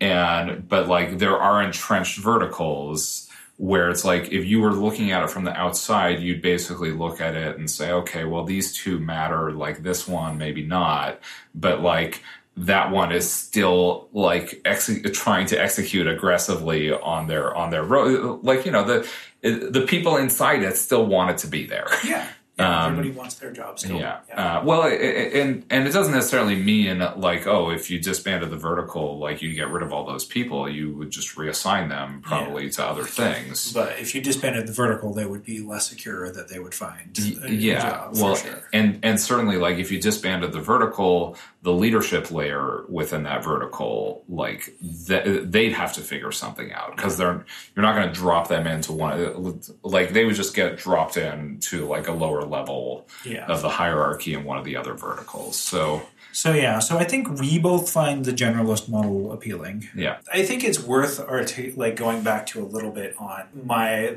And 0.00 0.68
but 0.68 0.88
like 0.88 1.18
there 1.18 1.36
are 1.36 1.62
entrenched 1.62 2.18
verticals 2.18 3.27
where 3.58 3.90
it's 3.90 4.04
like 4.04 4.32
if 4.32 4.44
you 4.44 4.60
were 4.60 4.72
looking 4.72 5.10
at 5.10 5.22
it 5.22 5.30
from 5.30 5.44
the 5.44 5.52
outside, 5.52 6.20
you'd 6.20 6.40
basically 6.40 6.92
look 6.92 7.20
at 7.20 7.34
it 7.34 7.58
and 7.58 7.68
say, 7.68 7.90
okay, 7.90 8.24
well 8.24 8.44
these 8.44 8.72
two 8.72 8.98
matter, 8.98 9.52
like 9.52 9.82
this 9.82 10.08
one 10.08 10.38
maybe 10.38 10.64
not, 10.64 11.20
but 11.54 11.80
like 11.80 12.22
that 12.56 12.90
one 12.90 13.12
is 13.12 13.30
still 13.30 14.08
like 14.12 14.60
ex- 14.64 14.90
trying 15.12 15.46
to 15.46 15.60
execute 15.60 16.06
aggressively 16.06 16.92
on 16.92 17.26
their 17.26 17.54
on 17.54 17.70
their 17.70 17.84
road. 17.84 18.44
Like 18.44 18.64
you 18.64 18.72
know 18.72 18.84
the 18.84 19.08
the 19.42 19.84
people 19.86 20.16
inside 20.16 20.62
it 20.62 20.76
still 20.76 21.06
want 21.06 21.30
it 21.30 21.38
to 21.38 21.46
be 21.48 21.66
there. 21.66 21.86
yeah, 22.04 22.28
yeah 22.58 22.84
Um, 22.86 22.92
everybody 22.92 23.10
wants 23.18 23.34
their 23.36 23.52
job 23.52 23.78
still. 23.78 23.98
Yeah. 23.98 24.18
Uh, 24.34 24.62
well, 24.64 24.82
i- 24.82 24.88
i- 24.88 25.30
and 25.40 25.64
and 25.70 25.86
it 25.86 25.92
doesn't 25.92 26.12
necessarily 26.14 26.56
mean 26.56 26.98
like, 27.16 27.46
oh, 27.46 27.70
if 27.70 27.90
you 27.90 27.98
disbanded 28.00 28.50
the 28.50 28.56
vertical, 28.56 29.18
like 29.18 29.40
you 29.42 29.54
get 29.54 29.68
rid 29.70 29.82
of 29.82 29.92
all 29.92 30.04
those 30.04 30.24
people, 30.24 30.68
you 30.68 30.92
would 30.96 31.10
just 31.10 31.36
reassign 31.36 31.88
them 31.88 32.20
probably 32.22 32.68
to 32.70 32.84
other 32.84 33.04
things. 33.04 33.72
but 33.72 33.98
if 33.98 34.14
you 34.14 34.20
disbanded 34.20 34.66
the 34.66 34.72
vertical, 34.72 35.12
they 35.14 35.26
would 35.26 35.44
be 35.44 35.60
less 35.60 35.88
secure 35.88 36.30
that 36.32 36.48
they 36.48 36.58
would 36.58 36.74
find 36.74 37.16
a 37.44 37.50
yeah. 37.52 38.08
Well, 38.14 38.34
sure. 38.36 38.68
and 38.72 38.98
and 39.02 39.20
certainly 39.20 39.56
like 39.56 39.78
if 39.78 39.90
you 39.92 40.00
disbanded 40.00 40.52
the 40.52 40.60
vertical, 40.60 41.36
the 41.62 41.72
leadership 41.72 42.30
layer 42.30 42.84
within 42.88 43.22
that 43.24 43.44
vertical, 43.44 44.24
like 44.28 44.72
th- 45.06 45.42
they'd 45.44 45.72
have 45.72 45.92
to 45.94 46.00
figure 46.00 46.32
something 46.32 46.72
out 46.72 46.96
because 46.96 47.16
they're 47.16 47.44
you're 47.74 47.82
not 47.84 47.94
going 47.94 48.08
to 48.08 48.14
drop 48.14 48.48
them 48.48 48.66
into 48.66 48.92
one 48.92 49.60
like 49.82 50.12
they 50.12 50.24
would 50.24 50.34
just 50.36 50.54
get 50.54 50.76
dropped 50.78 51.16
in 51.16 51.58
to 51.60 51.86
like 51.86 52.08
a 52.08 52.12
lower 52.12 52.42
level 52.48 53.06
Yeah. 53.24 53.46
of 53.46 53.62
the 53.62 53.68
hierarchy 53.70 54.34
in 54.34 54.44
one 54.44 54.58
of 54.58 54.64
the 54.64 54.76
other 54.76 54.94
verticals. 54.94 55.56
So 55.56 56.02
So 56.32 56.52
yeah, 56.52 56.78
so 56.78 56.98
I 56.98 57.04
think 57.04 57.28
we 57.40 57.58
both 57.58 57.90
find 57.90 58.24
the 58.24 58.32
generalist 58.32 58.88
model 58.88 59.32
appealing. 59.32 59.88
yeah. 59.94 60.18
I 60.32 60.44
think 60.44 60.62
it's 60.64 60.80
worth 60.80 61.18
arti- 61.20 61.72
like 61.76 61.96
going 61.96 62.22
back 62.22 62.46
to 62.48 62.60
a 62.62 62.66
little 62.66 62.90
bit 62.90 63.14
on 63.18 63.44
my 63.64 64.16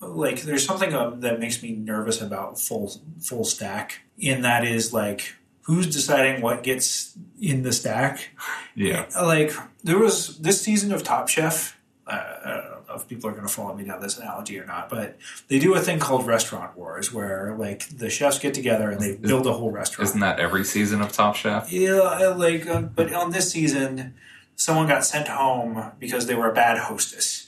like. 0.00 0.42
There's 0.42 0.64
something 0.64 0.92
um, 0.94 1.20
that 1.20 1.40
makes 1.40 1.62
me 1.62 1.72
nervous 1.72 2.20
about 2.20 2.60
full 2.60 2.92
full 3.20 3.44
stack, 3.44 4.02
and 4.22 4.44
that 4.44 4.64
is 4.64 4.92
like 4.92 5.34
who's 5.62 5.86
deciding 5.86 6.42
what 6.42 6.62
gets 6.62 7.14
in 7.40 7.62
the 7.62 7.72
stack. 7.72 8.30
Yeah. 8.74 9.06
Like 9.20 9.52
there 9.82 9.98
was 9.98 10.38
this 10.38 10.60
season 10.62 10.92
of 10.92 11.02
Top 11.02 11.28
Chef. 11.28 11.76
Uh, 12.06 12.14
know 12.44 12.75
if 12.96 13.08
people 13.08 13.30
are 13.30 13.32
going 13.32 13.46
to 13.46 13.52
follow 13.52 13.74
me 13.74 13.84
down 13.84 14.00
this 14.00 14.18
analogy 14.18 14.58
or 14.58 14.66
not, 14.66 14.88
but 14.88 15.16
they 15.48 15.58
do 15.58 15.74
a 15.74 15.80
thing 15.80 15.98
called 15.98 16.26
Restaurant 16.26 16.76
Wars, 16.76 17.12
where 17.12 17.54
like 17.56 17.88
the 17.96 18.10
chefs 18.10 18.38
get 18.38 18.54
together 18.54 18.90
and 18.90 19.00
they 19.00 19.16
build 19.16 19.46
a 19.46 19.52
whole 19.52 19.70
restaurant. 19.70 20.08
Isn't 20.08 20.20
that 20.20 20.40
every 20.40 20.64
season 20.64 21.00
of 21.02 21.12
Top 21.12 21.36
Chef? 21.36 21.72
Yeah, 21.72 22.00
I 22.00 22.26
like, 22.28 22.66
uh, 22.66 22.82
but 22.82 23.12
on 23.12 23.30
this 23.30 23.50
season, 23.50 24.14
someone 24.56 24.88
got 24.88 25.04
sent 25.04 25.28
home 25.28 25.92
because 25.98 26.26
they 26.26 26.34
were 26.34 26.50
a 26.50 26.54
bad 26.54 26.78
hostess. 26.78 27.46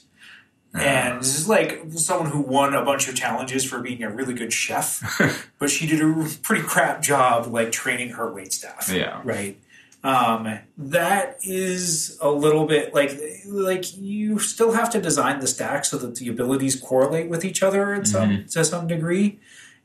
And 0.73 1.19
this 1.19 1.37
is 1.37 1.49
like 1.49 1.81
someone 1.95 2.29
who 2.29 2.41
won 2.41 2.75
a 2.75 2.85
bunch 2.85 3.09
of 3.09 3.15
challenges 3.15 3.65
for 3.65 3.79
being 3.79 4.03
a 4.03 4.09
really 4.09 4.35
good 4.35 4.53
chef, 4.53 5.49
but 5.59 5.71
she 5.71 5.87
did 5.87 5.99
a 5.99 6.29
pretty 6.43 6.61
crap 6.63 7.01
job, 7.01 7.47
like 7.47 7.71
training 7.71 8.09
her 8.09 8.31
wait 8.31 8.53
staff. 8.53 8.91
Yeah. 8.93 9.19
right. 9.23 9.59
Um, 10.03 10.59
that 10.77 11.37
is 11.43 12.17
a 12.21 12.29
little 12.29 12.65
bit 12.65 12.93
like 12.93 13.19
like 13.45 13.97
you 13.97 14.39
still 14.39 14.71
have 14.71 14.89
to 14.91 15.01
design 15.01 15.39
the 15.41 15.47
stack 15.47 15.83
so 15.83 15.97
that 15.97 16.15
the 16.15 16.29
abilities 16.29 16.79
correlate 16.79 17.29
with 17.29 17.43
each 17.43 17.61
other 17.61 17.93
in 17.93 18.05
some 18.05 18.45
to 18.51 18.63
some 18.63 18.87
degree, 18.87 19.39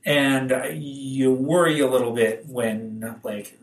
and 0.05 0.53
you 0.73 1.33
worry 1.33 1.81
a 1.81 1.89
little 1.89 2.12
bit 2.12 2.47
when 2.47 3.17
like 3.25 3.59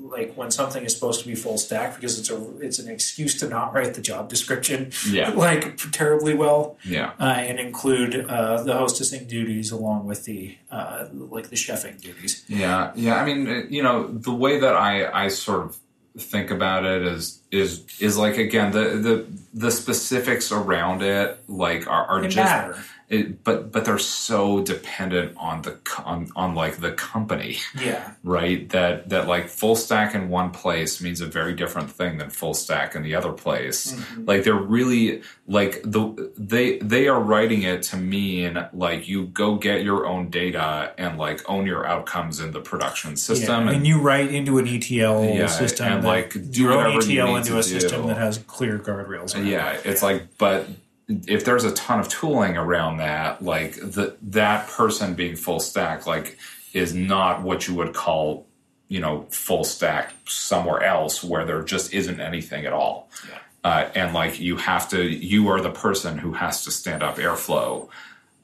like 0.00 0.34
when 0.36 0.50
something 0.50 0.84
is 0.84 0.92
supposed 0.94 1.22
to 1.22 1.26
be 1.26 1.34
full 1.34 1.56
stack 1.56 1.94
because 1.94 2.18
it's 2.18 2.28
a 2.30 2.58
it's 2.60 2.78
an 2.78 2.90
excuse 2.90 3.38
to 3.40 3.48
not 3.48 3.72
write 3.72 3.94
the 3.94 4.02
job 4.02 4.28
description 4.28 4.92
Yeah. 5.10 5.30
like 5.34 5.78
terribly 5.92 6.34
well 6.34 6.76
Yeah. 6.84 7.12
uh, 7.18 7.24
and 7.24 7.58
include 7.58 8.14
uh, 8.28 8.62
the 8.62 8.74
hostessing 8.74 9.26
duties 9.26 9.70
along 9.70 10.04
with 10.04 10.24
the 10.24 10.58
uh, 10.70 11.06
like 11.12 11.48
the 11.48 11.56
chefing 11.56 11.98
duties. 11.98 12.44
Yeah, 12.48 12.92
yeah. 12.94 13.14
I 13.16 13.24
mean, 13.24 13.48
uh, 13.48 13.62
you 13.70 13.82
know, 13.82 14.08
the 14.08 14.34
way 14.34 14.60
that 14.60 14.74
I 14.76 15.10
I 15.24 15.28
sort 15.28 15.64
of 15.64 15.78
think 16.16 16.50
about 16.50 16.84
it 16.84 17.02
is 17.02 17.40
is 17.50 17.84
is 18.00 18.16
like 18.16 18.38
again 18.38 18.70
the 18.70 18.84
the 18.96 19.26
the 19.52 19.70
specifics 19.70 20.52
around 20.52 21.02
it 21.02 21.38
like 21.48 21.86
are, 21.88 22.06
are 22.06 22.22
just 22.22 22.36
matter. 22.36 22.78
It, 23.14 23.44
but 23.44 23.72
but 23.72 23.84
they're 23.84 23.98
so 23.98 24.62
dependent 24.62 25.36
on 25.36 25.62
the 25.62 25.78
on 26.04 26.30
on 26.36 26.54
like 26.54 26.76
the 26.78 26.92
company 26.92 27.56
Yeah, 27.80 28.12
right 28.22 28.68
that 28.70 29.08
that 29.10 29.26
like 29.28 29.48
full 29.48 29.76
stack 29.76 30.14
in 30.14 30.28
one 30.28 30.50
place 30.50 31.00
means 31.00 31.20
a 31.20 31.26
very 31.26 31.54
different 31.54 31.90
thing 31.90 32.18
than 32.18 32.30
full 32.30 32.54
stack 32.54 32.94
in 32.94 33.02
the 33.02 33.14
other 33.14 33.32
place 33.32 33.92
Mm-hmm. 33.94 34.24
like 34.26 34.44
they're 34.44 34.54
really 34.54 35.22
like 35.46 35.82
the 35.84 36.32
they 36.36 36.78
they 36.78 37.06
are 37.08 37.20
writing 37.20 37.62
it 37.62 37.82
to 37.84 37.96
mean 37.96 38.52
like 38.72 39.08
you 39.08 39.26
go 39.26 39.56
get 39.56 39.82
your 39.82 40.06
own 40.06 40.30
data 40.30 40.92
and 40.98 41.18
like 41.18 41.48
own 41.48 41.66
your 41.66 41.86
outcomes 41.86 42.40
in 42.40 42.50
the 42.52 42.60
production 42.60 43.16
system 43.16 43.66
yeah. 43.66 43.72
and 43.74 43.86
you 43.86 44.00
write 44.00 44.30
into 44.34 44.58
an 44.58 44.66
ETL 44.66 45.24
Yeah, 45.24 45.46
system 45.46 45.86
and, 45.92 46.04
like, 46.04 46.32
do 46.50 46.62
your 46.62 46.72
own 46.72 46.96
ETL 46.96 47.36
into 47.36 47.58
a 47.58 47.62
system 47.62 48.02
do. 48.02 48.08
that 48.08 48.16
has 48.18 48.38
clear 48.38 48.78
guardrails. 48.78 49.34
yeah 49.46 49.72
it. 49.72 49.86
it's 49.86 50.02
like 50.02 50.26
but 50.38 50.66
if 51.08 51.44
there's 51.44 51.64
a 51.64 51.72
ton 51.72 52.00
of 52.00 52.08
tooling 52.08 52.56
around 52.56 52.96
that 52.98 53.42
like 53.42 53.74
the 53.76 54.16
that 54.22 54.68
person 54.68 55.14
being 55.14 55.36
full 55.36 55.60
stack 55.60 56.06
like 56.06 56.38
is 56.72 56.94
not 56.94 57.42
what 57.42 57.68
you 57.68 57.74
would 57.74 57.92
call 57.92 58.46
you 58.88 59.00
know 59.00 59.26
full 59.30 59.64
stack 59.64 60.14
somewhere 60.26 60.82
else 60.82 61.22
where 61.22 61.44
there 61.44 61.62
just 61.62 61.92
isn't 61.92 62.20
anything 62.20 62.64
at 62.66 62.72
all 62.72 63.10
Yeah. 63.28 63.38
uh, 63.64 63.90
and 63.94 64.14
like 64.14 64.40
you 64.40 64.56
have 64.56 64.88
to 64.90 65.02
you 65.02 65.48
are 65.48 65.60
the 65.60 65.70
person 65.70 66.16
who 66.18 66.32
has 66.32 66.64
to 66.64 66.70
stand 66.70 67.02
up 67.02 67.16
airflow 67.16 67.88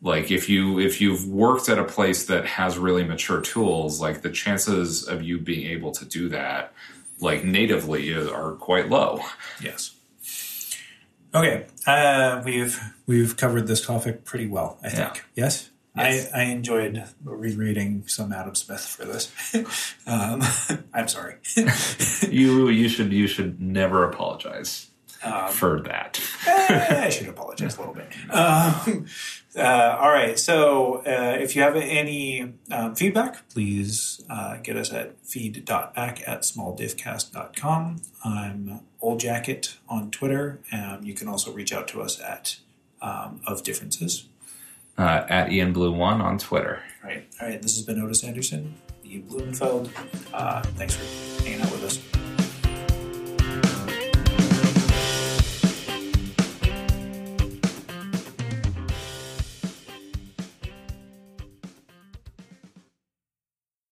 like 0.03 0.31
if 0.31 0.49
you 0.49 0.79
if 0.79 1.01
you've 1.01 1.27
worked 1.29 1.69
at 1.71 1.79
a 1.79 1.85
place 1.85 2.27
that 2.27 2.45
has 2.45 2.77
really 2.79 3.05
mature 3.05 3.41
tools 3.41 4.01
like 4.01 4.21
the 4.23 4.31
chances 4.31 5.03
of 5.09 5.23
you 5.23 5.39
being 5.39 5.67
able 5.71 5.93
to 5.93 6.05
do 6.05 6.29
that 6.29 6.73
like 7.21 7.45
natively 7.45 8.11
is, 8.11 8.27
are 8.29 8.53
quite 8.53 8.89
low 8.91 9.21
Yes. 9.63 9.93
Okay, 11.35 11.67
uh, 11.87 12.43
we've 12.45 12.81
we've 13.07 13.37
covered 13.37 13.67
this 13.67 13.85
topic 13.85 14.25
pretty 14.25 14.47
well. 14.47 14.79
I 14.83 14.89
think. 14.89 15.17
Yeah. 15.35 15.45
Yes. 15.45 15.71
Yes. 15.97 16.33
I, 16.33 16.43
I 16.43 16.45
enjoyed 16.45 17.05
rereading 17.25 18.07
some 18.07 18.33
Adam 18.33 18.55
Smith 18.55 18.81
for 18.81 19.05
this. 19.05 19.31
um, 20.07 20.43
I'm 20.95 21.09
sorry. 21.09 21.37
you 22.29 22.69
you 22.69 22.89
should 22.89 23.13
you 23.13 23.27
should 23.27 23.61
never 23.61 24.05
apologize 24.05 24.91
for 25.51 25.81
that. 25.83 26.21
Eh, 26.47 27.05
I 27.05 27.09
should 27.11 27.29
apologize 27.29 27.77
a 27.77 27.81
little 27.81 27.95
bit. 27.95 28.09
Um, 28.31 29.07
uh, 29.57 29.99
all 30.01 30.11
right. 30.11 30.39
So 30.39 31.03
uh, 31.07 31.37
if 31.39 31.55
you 31.55 31.63
have 31.63 31.77
any 31.77 32.55
um, 32.71 32.95
feedback, 32.95 33.49
please 33.51 34.25
uh, 34.31 34.57
get 34.59 34.77
us 34.77 34.93
at 34.93 35.17
feed.back 35.25 36.23
at 36.27 36.43
smalldivcast.com. 36.43 38.03
I'm 38.25 38.81
Old 39.01 39.21
Jacket 39.21 39.77
on 39.89 40.11
Twitter. 40.11 40.61
Um, 40.73 41.01
you 41.03 41.15
can 41.15 41.29
also 41.29 41.53
reach 41.53 41.73
out 41.73 41.89
to 41.89 42.03
us 42.03 42.21
at 42.21 42.57
um, 43.01 43.41
Of 43.47 43.63
Differences. 43.63 44.27
Uh, 44.99 45.25
at 45.29 45.51
Ian 45.53 45.73
Blue 45.73 45.93
One 45.93 46.21
on 46.21 46.39
Twitter. 46.39 46.83
Right. 47.03 47.27
All 47.41 47.49
right. 47.49 47.63
This 47.63 47.77
has 47.77 47.85
been 47.85 48.01
Otis 48.01 48.23
Anderson, 48.23 48.75
the 49.03 49.19
Blumenfeld. 49.21 49.91
Uh, 50.33 50.63
thanks 50.63 50.95
for 50.95 51.43
hanging 51.43 51.63
out 51.63 51.71
with 51.73 51.85
us. 51.85 52.30